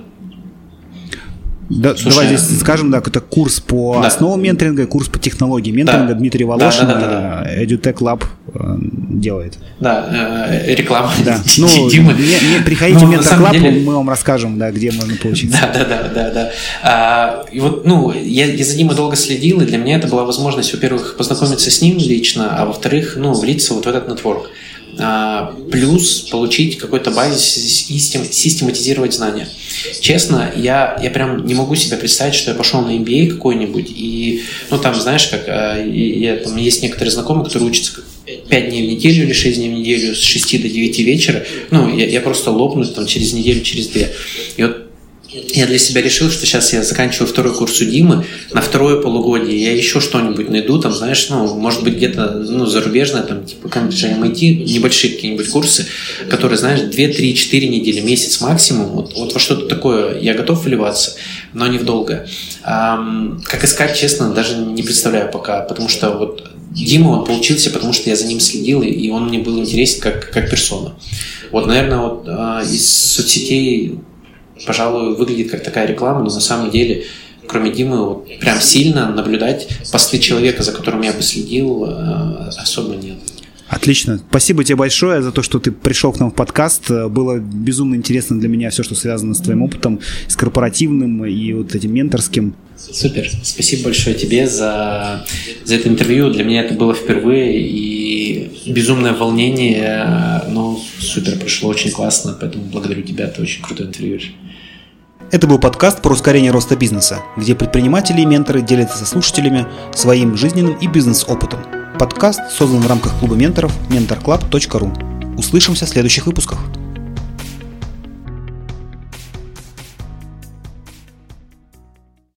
да, 1.70 1.94
Слушай, 1.94 2.10
давай 2.10 2.36
здесь 2.36 2.60
скажем, 2.60 2.90
да, 2.90 2.98
это 2.98 3.20
курс 3.20 3.60
по 3.60 3.98
да. 4.00 4.08
основам 4.08 4.42
менторинга, 4.42 4.86
курс 4.86 5.08
по 5.08 5.18
технологии 5.18 5.70
менторинга. 5.70 6.14
Да. 6.14 6.14
Дмитрий 6.14 6.44
Волошин, 6.44 6.86
да, 6.86 6.94
да, 6.94 7.00
да, 7.00 7.06
да, 7.06 7.44
да. 7.44 7.62
EduTech 7.62 7.98
Lab 7.98 8.24
э, 8.54 8.76
делает. 8.80 9.58
Да, 9.78 10.48
э, 10.50 10.74
реклама. 10.74 11.12
Да. 11.24 11.38
Ну, 11.58 11.90
Дима. 11.90 12.12
Не, 12.12 12.54
не, 12.54 12.64
приходите 12.64 13.04
ну, 13.04 13.12
в 13.12 13.14
Mentor 13.14 13.38
Club, 13.38 13.52
деле... 13.52 13.80
мы 13.84 13.96
вам 13.96 14.08
расскажем, 14.08 14.58
да, 14.58 14.70
где 14.70 14.92
можно 14.92 15.16
получить. 15.16 15.50
Да, 15.50 15.70
да, 15.74 15.84
да, 15.84 16.08
да, 16.14 16.30
да. 16.30 16.50
А, 16.82 17.44
и 17.50 17.60
вот, 17.60 17.84
ну, 17.84 18.12
я, 18.12 18.46
я 18.46 18.64
за 18.64 18.76
Димой 18.76 18.96
долго 18.96 19.16
следил, 19.16 19.60
и 19.60 19.66
для 19.66 19.76
меня 19.76 19.96
это 19.96 20.08
была 20.08 20.24
возможность, 20.24 20.72
во-первых, 20.72 21.16
познакомиться 21.16 21.70
с 21.70 21.82
ним 21.82 21.98
лично, 21.98 22.56
а 22.56 22.64
во-вторых, 22.64 23.14
ну, 23.16 23.32
влиться 23.34 23.74
вот 23.74 23.84
в 23.84 23.88
этот 23.88 24.08
нетворк. 24.08 24.50
А, 25.00 25.54
плюс 25.70 26.22
получить 26.22 26.76
какой-то 26.76 27.12
базис 27.12 27.42
систематизировать 27.42 29.14
знания. 29.14 29.48
Честно, 30.00 30.52
я, 30.56 30.98
я 31.00 31.10
прям 31.10 31.46
не 31.46 31.54
могу 31.54 31.76
себе 31.76 31.96
представить, 31.96 32.34
что 32.34 32.50
я 32.50 32.56
пошел 32.56 32.80
на 32.82 32.90
MBA 32.90 33.28
какой-нибудь, 33.28 33.86
и, 33.90 34.42
ну, 34.70 34.78
там, 34.78 34.96
знаешь, 34.96 35.28
как, 35.28 35.44
а, 35.46 35.80
я, 35.80 36.36
там 36.38 36.56
есть 36.56 36.82
некоторые 36.82 37.12
знакомые, 37.12 37.44
которые 37.44 37.70
учатся 37.70 38.02
5 38.48 38.68
дней 38.70 38.86
в 38.86 38.90
неделю 38.90 39.24
или 39.24 39.32
6 39.32 39.56
дней 39.56 39.70
в 39.70 39.78
неделю 39.78 40.16
с 40.16 40.20
6 40.20 40.62
до 40.62 40.68
9 40.68 40.98
вечера, 40.98 41.44
ну, 41.70 41.96
я, 41.96 42.06
я 42.06 42.20
просто 42.20 42.50
лопну 42.50 42.84
там 42.84 43.06
через 43.06 43.32
неделю, 43.32 43.60
через 43.62 43.88
две. 43.88 44.12
И 44.56 44.62
вот 44.64 44.87
я 45.30 45.66
для 45.66 45.78
себя 45.78 46.00
решил, 46.00 46.30
что 46.30 46.46
сейчас 46.46 46.72
я 46.72 46.82
заканчиваю 46.82 47.28
второй 47.28 47.54
курс 47.54 47.80
у 47.82 47.84
Димы, 47.84 48.24
на 48.52 48.62
второе 48.62 49.00
полугодие 49.00 49.62
я 49.62 49.74
еще 49.74 50.00
что-нибудь 50.00 50.48
найду, 50.48 50.78
там, 50.80 50.92
знаешь, 50.92 51.28
ну, 51.28 51.54
может 51.54 51.84
быть, 51.84 51.96
где-то, 51.96 52.30
ну, 52.48 52.64
зарубежное, 52.64 53.22
там, 53.22 53.44
типа, 53.44 53.66
Cambridge 53.66 54.18
MIT, 54.18 54.64
небольшие 54.64 55.14
какие-нибудь 55.14 55.48
курсы, 55.50 55.86
которые, 56.30 56.58
знаешь, 56.58 56.80
2, 56.80 56.90
3, 56.90 57.34
4 57.34 57.68
недели, 57.68 58.00
месяц 58.00 58.40
максимум, 58.40 58.86
вот, 58.88 59.14
вот 59.16 59.34
во 59.34 59.40
что-то 59.40 59.66
такое 59.66 60.18
я 60.18 60.32
готов 60.32 60.64
вливаться, 60.64 61.16
но 61.52 61.66
не 61.66 61.76
в 61.76 61.84
долгое. 61.84 62.26
А, 62.62 62.98
как 63.44 63.64
искать, 63.64 63.98
честно, 63.98 64.32
даже 64.32 64.56
не 64.56 64.82
представляю 64.82 65.30
пока, 65.30 65.60
потому 65.60 65.88
что 65.88 66.10
вот 66.10 66.50
Дима, 66.70 67.08
он 67.08 67.24
получился, 67.26 67.70
потому 67.70 67.92
что 67.92 68.08
я 68.08 68.16
за 68.16 68.26
ним 68.26 68.40
следил, 68.40 68.82
и 68.82 69.08
он 69.10 69.28
мне 69.28 69.38
был 69.38 69.58
интересен 69.58 70.00
как, 70.00 70.30
как 70.30 70.50
персона. 70.50 70.94
Вот, 71.50 71.66
наверное, 71.66 71.98
вот 71.98 72.24
а, 72.28 72.62
из 72.62 72.86
соцсетей 72.86 73.98
пожалуй, 74.66 75.16
выглядит 75.16 75.50
как 75.50 75.62
такая 75.62 75.86
реклама, 75.86 76.20
но 76.20 76.26
на 76.26 76.40
самом 76.40 76.70
деле, 76.70 77.04
кроме 77.46 77.70
Димы, 77.70 78.04
вот 78.04 78.38
прям 78.40 78.60
сильно 78.60 79.10
наблюдать 79.10 79.68
посты 79.92 80.18
человека, 80.18 80.62
за 80.62 80.72
которым 80.72 81.02
я 81.02 81.12
бы 81.12 81.22
следил, 81.22 81.84
э, 81.86 82.50
особо 82.56 82.94
нет. 82.94 83.18
Отлично. 83.68 84.18
Спасибо 84.30 84.64
тебе 84.64 84.76
большое 84.76 85.22
за 85.22 85.30
то, 85.30 85.42
что 85.42 85.58
ты 85.58 85.70
пришел 85.70 86.10
к 86.10 86.18
нам 86.18 86.30
в 86.30 86.34
подкаст. 86.34 86.90
Было 86.90 87.36
безумно 87.36 87.96
интересно 87.96 88.40
для 88.40 88.48
меня 88.48 88.70
все, 88.70 88.82
что 88.82 88.94
связано 88.94 89.34
с 89.34 89.40
твоим 89.40 89.62
опытом, 89.62 90.00
с 90.26 90.36
корпоративным 90.36 91.26
и 91.26 91.52
вот 91.52 91.74
этим 91.74 91.92
менторским. 91.92 92.54
Супер. 92.78 93.28
Спасибо 93.42 93.84
большое 93.84 94.16
тебе 94.16 94.46
за, 94.46 95.26
за 95.64 95.74
это 95.74 95.88
интервью. 95.88 96.30
Для 96.30 96.44
меня 96.44 96.62
это 96.62 96.74
было 96.74 96.94
впервые, 96.94 97.60
и 97.60 98.18
безумное 98.66 99.12
волнение, 99.12 100.42
но 100.48 100.80
супер, 100.98 101.38
прошло 101.38 101.70
очень 101.70 101.90
классно, 101.90 102.36
поэтому 102.38 102.64
благодарю 102.64 103.02
тебя, 103.02 103.26
ты 103.26 103.42
очень 103.42 103.62
крутой 103.62 103.86
интервью. 103.86 104.18
Это 105.30 105.46
был 105.46 105.58
подкаст 105.58 106.00
про 106.00 106.14
ускорение 106.14 106.50
роста 106.50 106.74
бизнеса, 106.74 107.20
где 107.36 107.54
предприниматели 107.54 108.22
и 108.22 108.24
менторы 108.24 108.62
делятся 108.62 108.96
со 108.96 109.04
слушателями 109.04 109.66
своим 109.94 110.34
жизненным 110.38 110.78
и 110.78 110.86
бизнес-опытом. 110.86 111.60
Подкаст 111.98 112.40
создан 112.50 112.80
в 112.80 112.86
рамках 112.86 113.18
клуба 113.18 113.34
менторов 113.34 113.70
mentorclub.ru. 113.90 115.36
Услышимся 115.36 115.84
в 115.84 115.90
следующих 115.90 116.24
выпусках. 116.26 116.58